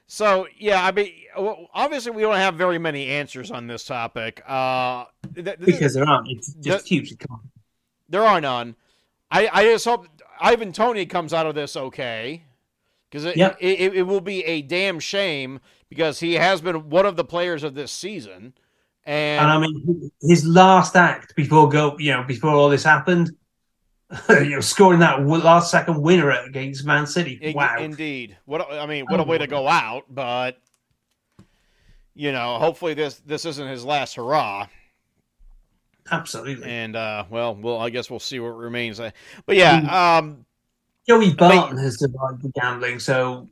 So 0.09 0.49
yeah, 0.59 0.85
I 0.85 0.91
mean, 0.91 1.13
obviously 1.73 2.11
we 2.11 2.23
don't 2.23 2.35
have 2.35 2.57
very 2.57 2.79
many 2.79 3.07
answers 3.07 3.53
on 3.53 3.69
this 3.69 3.85
topic. 3.85 4.43
Uh, 4.49 5.05
th- 5.35 5.61
Because 5.61 5.95
there 5.95 6.05
aren't. 6.09 6.29
It's 6.29 6.55
just 6.55 6.85
That- 6.85 6.89
hugely 6.89 7.17
common. 7.19 7.49
there 8.09 8.25
are 8.25 8.41
none. 8.41 8.75
I, 9.31 9.49
I 9.53 9.65
just 9.65 9.85
hope 9.85 10.09
Ivan 10.41 10.73
Toney 10.73 11.07
comes 11.07 11.33
out 11.33 11.47
of 11.47 11.55
this 11.55 11.77
okay, 11.77 12.45
because 13.11 13.25
it, 13.25 13.37
Yep. 13.37 13.59
it, 13.61 13.81
it, 13.81 13.95
it 13.97 14.03
will 14.03 14.21
be 14.21 14.45
a 14.45 14.63
damn 14.63 14.99
shame 14.99 15.61
because 15.89 16.21
he 16.21 16.35
has 16.35 16.61
been 16.61 16.89
one 16.89 17.07
of 17.07 17.17
the 17.17 17.25
players 17.25 17.63
of 17.63 17.75
this 17.75 17.93
season, 17.93 18.55
and, 19.05 19.41
And 19.41 19.51
I 19.51 19.59
mean, 19.59 20.11
his 20.23 20.47
last 20.47 20.97
act 20.97 21.35
before 21.35 21.69
go, 21.69 21.97
you 21.99 22.13
know, 22.13 22.23
before 22.23 22.51
all 22.51 22.69
this 22.69 22.85
happened, 22.85 23.31
you 24.29 24.51
know, 24.51 24.61
scoring 24.61 25.01
that 25.01 25.25
last 25.27 25.71
second 25.71 26.01
winner 26.01 26.31
against 26.31 26.85
Man 26.85 27.07
City. 27.07 27.53
wow. 27.55 27.77
indeed, 27.79 28.37
what 28.45 28.71
I 28.71 28.87
mean, 28.87 29.07
what 29.07 29.21
a 29.21 29.25
way 29.25 29.39
to 29.39 29.47
go 29.47 29.69
out, 29.69 30.05
but 30.11 30.59
you 32.15 32.33
know, 32.33 32.59
hopefully 32.59 32.95
this 32.95 33.21
this 33.25 33.45
isn't 33.45 33.69
his 33.69 33.85
last 33.85 34.17
hurrah. 34.17 34.67
Absolutely. 36.11 36.69
and 36.69 36.97
uh, 36.97 37.25
well, 37.31 37.55
well, 37.55 37.79
I 37.79 37.91
guess 37.91 38.11
we'll 38.11 38.19
see 38.21 38.41
what 38.41 38.57
remains. 38.57 38.99
But 38.99 39.57
yeah, 39.57 40.19
um, 40.19 40.45
Joey 41.09 41.35
Barton 41.35 41.79
has 41.79 41.99
survived 41.99 42.43
the 42.43 42.49
gambling, 42.51 42.99
so. 43.01 43.49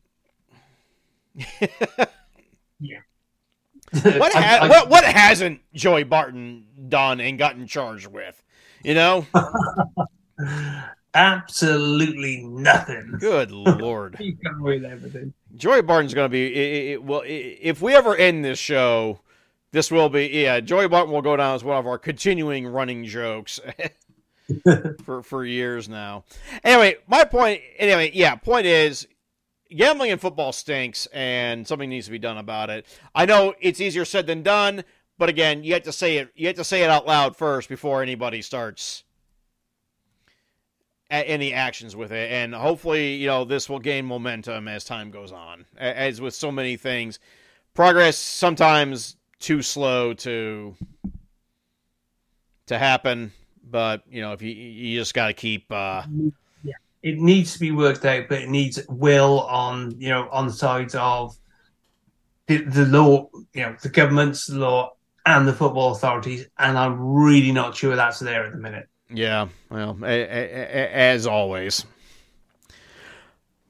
yeah. 2.80 2.98
what, 3.90 4.32
ha- 4.32 4.58
I- 4.62 4.68
what 4.68 4.88
what 4.88 5.04
hasn't 5.04 5.60
Joey 5.74 6.04
Barton 6.04 6.66
done 6.88 7.20
and 7.20 7.38
gotten 7.38 7.66
charged 7.66 8.08
with? 8.08 8.42
You 8.84 8.94
know, 8.94 9.26
Absolutely 11.14 12.44
nothing. 12.44 13.16
good 13.18 13.50
lord, 13.50 14.16
with 14.60 14.84
everything. 14.84 15.32
Joey 15.56 15.82
Barton's 15.82 16.14
going 16.14 16.26
to 16.26 16.32
be. 16.32 16.46
It, 16.54 16.92
it, 16.92 17.02
well, 17.02 17.22
i 17.22 17.26
if 17.60 17.82
we 17.82 17.94
ever 17.94 18.14
end 18.14 18.44
this 18.44 18.58
show, 18.58 19.20
this 19.72 19.90
will 19.90 20.08
be. 20.08 20.26
Yeah, 20.28 20.60
Joey 20.60 20.88
Barton 20.88 21.12
will 21.12 21.22
go 21.22 21.36
down 21.36 21.54
as 21.54 21.64
one 21.64 21.76
of 21.76 21.86
our 21.86 21.98
continuing 21.98 22.66
running 22.66 23.04
jokes. 23.04 23.60
for 25.04 25.22
for 25.22 25.44
years 25.44 25.88
now. 25.88 26.24
Anyway, 26.64 26.96
my 27.06 27.24
point. 27.24 27.60
Anyway, 27.78 28.10
yeah. 28.14 28.34
Point 28.34 28.66
is, 28.66 29.06
gambling 29.70 30.10
in 30.10 30.18
football 30.18 30.52
stinks, 30.52 31.06
and 31.12 31.66
something 31.66 31.88
needs 31.88 32.06
to 32.06 32.12
be 32.12 32.18
done 32.18 32.38
about 32.38 32.70
it. 32.70 32.86
I 33.14 33.26
know 33.26 33.54
it's 33.60 33.80
easier 33.80 34.04
said 34.04 34.26
than 34.26 34.42
done, 34.42 34.84
but 35.18 35.28
again, 35.28 35.64
you 35.64 35.74
have 35.74 35.82
to 35.82 35.92
say 35.92 36.18
it. 36.18 36.30
You 36.34 36.46
have 36.46 36.56
to 36.56 36.64
say 36.64 36.82
it 36.82 36.90
out 36.90 37.06
loud 37.06 37.36
first 37.36 37.68
before 37.68 38.02
anybody 38.02 38.42
starts 38.42 39.04
any 41.10 41.54
actions 41.54 41.96
with 41.96 42.12
it. 42.12 42.30
And 42.30 42.54
hopefully, 42.54 43.14
you 43.14 43.26
know, 43.26 43.44
this 43.44 43.68
will 43.68 43.78
gain 43.78 44.04
momentum 44.04 44.68
as 44.68 44.84
time 44.84 45.10
goes 45.10 45.32
on. 45.32 45.64
As 45.76 46.20
with 46.20 46.34
so 46.34 46.52
many 46.52 46.76
things, 46.76 47.18
progress 47.74 48.18
sometimes 48.18 49.16
too 49.40 49.62
slow 49.62 50.14
to 50.14 50.74
to 52.66 52.78
happen. 52.78 53.32
But 53.70 54.02
you 54.10 54.20
know, 54.20 54.32
if 54.32 54.42
you 54.42 54.50
you 54.52 54.98
just 54.98 55.14
got 55.14 55.28
to 55.28 55.32
keep. 55.34 55.70
Uh, 55.70 56.02
It 57.00 57.18
needs 57.18 57.52
to 57.52 57.60
be 57.60 57.70
worked 57.70 58.04
out, 58.04 58.24
but 58.28 58.42
it 58.42 58.48
needs 58.48 58.80
will 58.88 59.42
on 59.42 59.94
you 60.00 60.08
know 60.08 60.28
on 60.30 60.48
the 60.48 60.52
sides 60.52 60.96
of 60.96 61.36
the, 62.48 62.58
the 62.64 62.86
law, 62.86 63.28
you 63.54 63.62
know, 63.62 63.76
the 63.82 63.88
government's 63.88 64.46
the 64.48 64.58
law 64.58 64.92
and 65.24 65.46
the 65.46 65.52
football 65.52 65.92
authorities, 65.92 66.48
and 66.58 66.76
I'm 66.76 66.98
really 67.00 67.52
not 67.52 67.76
sure 67.76 67.94
that's 67.94 68.18
there 68.18 68.44
at 68.46 68.52
the 68.52 68.58
minute. 68.58 68.88
Yeah, 69.14 69.46
well, 69.70 69.96
a- 70.02 70.06
a- 70.06 70.82
a- 70.82 70.92
as 70.92 71.26
always. 71.26 71.84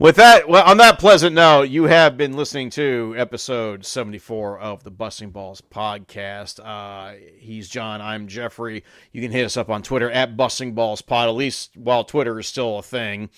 With 0.01 0.15
that, 0.15 0.49
well, 0.49 0.65
on 0.65 0.77
that 0.77 1.01
pleasant 1.01 1.35
note, 1.35 1.71
you 1.71 1.85
have 1.85 2.17
been 2.17 2.35
listening 2.35 2.71
to 2.71 3.17
episode 3.19 3.85
74 3.85 4.61
of 4.61 4.85
the 4.85 4.93
Busting 4.93 5.31
Balls 5.31 5.61
podcast. 5.61 6.61
Uh, 6.65 7.17
he's 7.37 7.69
Jon. 7.69 8.01
I'm 8.01 8.29
Geoffrey. 8.29 8.85
You 9.11 9.21
can 9.21 9.33
hit 9.33 9.45
us 9.45 9.57
up 9.57 9.69
on 9.69 9.83
Twitter 9.83 10.09
at 10.09 10.37
Busting 10.37 10.75
Balls 10.75 11.03
Pod, 11.03 11.29
at 11.29 11.35
least 11.35 11.77
while 11.77 12.05
Twitter 12.05 12.39
is 12.39 12.47
still 12.47 12.79
a 12.79 12.83
thing. 12.83 13.29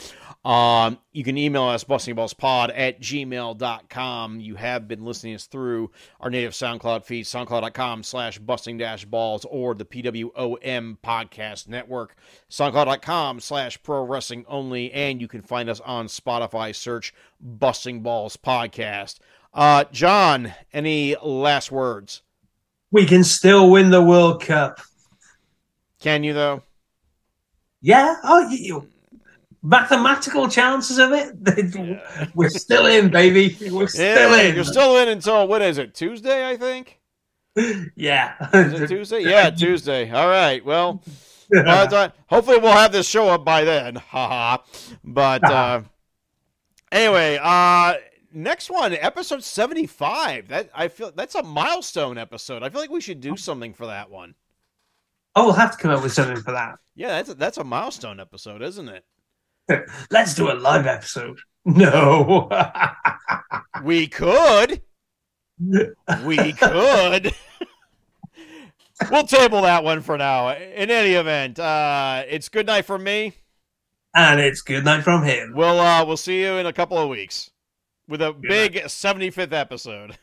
Um, 0.43 0.99
you 1.13 1.23
can 1.23 1.37
email 1.37 1.65
us 1.65 1.85
bustingballspod 1.85 2.73
at 2.75 3.01
gmail.com. 3.01 4.41
You 4.41 4.55
have 4.55 4.89
been 4.89 5.05
listening 5.05 5.33
to 5.33 5.37
us 5.37 5.47
through 5.47 5.91
our 6.19 6.31
native 6.31 6.53
SoundCloud 6.53 7.05
feed, 7.05 7.27
soundcloud.com 7.27 8.03
slash 8.03 8.39
busting 8.39 8.79
dash 8.79 9.05
balls, 9.05 9.45
or 9.51 9.75
the 9.75 9.85
PWOM 9.85 10.97
podcast 11.05 11.69
network, 11.69 12.17
soundcloud.com 12.49 13.41
slash 13.41 13.83
pro 13.83 14.03
wrestling 14.03 14.47
only, 14.49 14.91
and 14.93 15.21
you 15.21 15.29
can 15.29 15.43
find 15.43 15.69
us 15.69 15.81
on 15.81 16.07
Spotify. 16.07 16.75
Search 16.75 17.13
Busting 17.39 18.01
Balls 18.01 18.39
Podcast. 18.39 19.19
Uh, 19.53 19.85
Jon, 19.93 20.55
any 20.73 21.17
last 21.23 21.71
words? 21.71 22.23
We 22.91 23.05
can 23.05 23.25
still 23.25 23.71
win 23.71 23.91
the 23.91 24.03
World 24.03 24.43
Cup. 24.43 24.81
Can 26.01 26.25
you, 26.25 26.33
though? 26.33 26.63
Yeah. 27.83 28.17
Oh, 28.25 28.49
you- 28.49 28.89
mathematical 29.63 30.49
chances 30.49 30.99
of 30.99 31.13
it, 31.13 32.31
we're 32.35 32.49
still 32.51 32.87
in, 32.87 33.11
baby. 33.11 33.57
We're 33.71 33.87
still 33.89 34.31
Yeah, 34.37 34.43
in. 34.49 34.55
You're 34.55 34.65
still 34.65 34.97
in 34.99 35.09
until 35.09 35.47
what 35.49 35.63
is 35.63 35.79
it? 35.79 35.95
Tuesday, 35.95 36.49
I 36.49 36.57
think. 36.57 37.01
yeah. 37.97 38.35
Is 38.55 38.81
it 38.81 38.89
Tuesday? 38.89 39.21
Yeah, 39.23 39.51
Tuesday. 39.57 40.11
All 40.11 40.29
right. 40.29 40.65
Well, 40.65 41.03
by 41.53 41.85
the 41.85 41.91
time- 41.91 42.13
hopefully 42.29 42.59
we'll 42.59 42.73
have 42.73 42.93
this 42.93 43.09
show 43.09 43.29
up 43.29 43.45
by 43.45 43.65
then. 43.65 43.97
Haha. 44.11 44.59
but 45.05 45.43
uh, 45.45 45.83
anyway, 46.93 47.39
uh, 47.43 47.95
next 48.33 48.71
one, 48.71 48.93
episode 48.95 49.43
seventy-five. 49.43 50.49
That 50.49 50.71
I 50.75 50.89
feel 50.89 51.11
that's 51.15 51.35
a 51.35 51.43
milestone 51.43 52.19
episode. 52.19 52.63
I 52.63 52.71
feel 52.71 52.81
like 52.81 52.91
we 52.91 53.01
should 53.01 53.21
do 53.21 53.37
something 53.37 53.75
for 53.75 53.87
that 53.87 54.11
one. 54.11 54.35
oh, 55.37 55.47
we'll 55.47 55.55
have 55.55 55.73
to 55.73 55.79
come 55.79 55.91
up 55.91 56.03
with 56.03 56.13
something 56.13 56.41
for 56.43 56.53
that. 56.53 56.79
Yeah, 56.95 57.09
that's 57.09 57.31
a, 57.31 57.35
that's 57.35 57.59
a 57.59 57.65
milestone 57.65 58.21
episode, 58.21 58.63
isn't 58.63 58.89
it? 58.89 59.05
Let's 60.11 60.35
do 60.35 60.51
a 60.51 60.55
live 60.55 60.87
episode. 60.87 61.39
No. 61.65 62.49
We 63.83 64.07
could. 64.07 64.83
We 66.25 66.53
could. 66.53 67.35
we'll 69.11 69.25
table 69.27 69.63
that 69.63 69.85
one 69.85 70.01
for 70.01 70.17
now. 70.17 70.51
In 70.51 70.91
any 70.91 71.13
event, 71.15 71.59
uh, 71.59 72.25
it's 72.29 72.49
good 72.49 72.67
night 72.67 72.85
from 72.85 73.05
me. 73.05 73.35
and 74.15 74.41
it's 74.41 74.63
good 74.63 74.85
night 74.85 75.05
from 75.05 75.23
him. 75.25 75.53
We'll 75.55 75.79
uh, 75.81 76.05
we'll 76.05 76.17
see 76.17 76.41
you 76.43 76.53
in 76.55 76.67
a 76.67 76.73
couple 76.73 76.99
of 76.99 77.09
weeks 77.09 77.51
with 78.09 78.23
a 78.23 78.33
Good 78.33 78.43
big 78.43 78.75
75th 78.75 79.53
episode. 79.53 80.19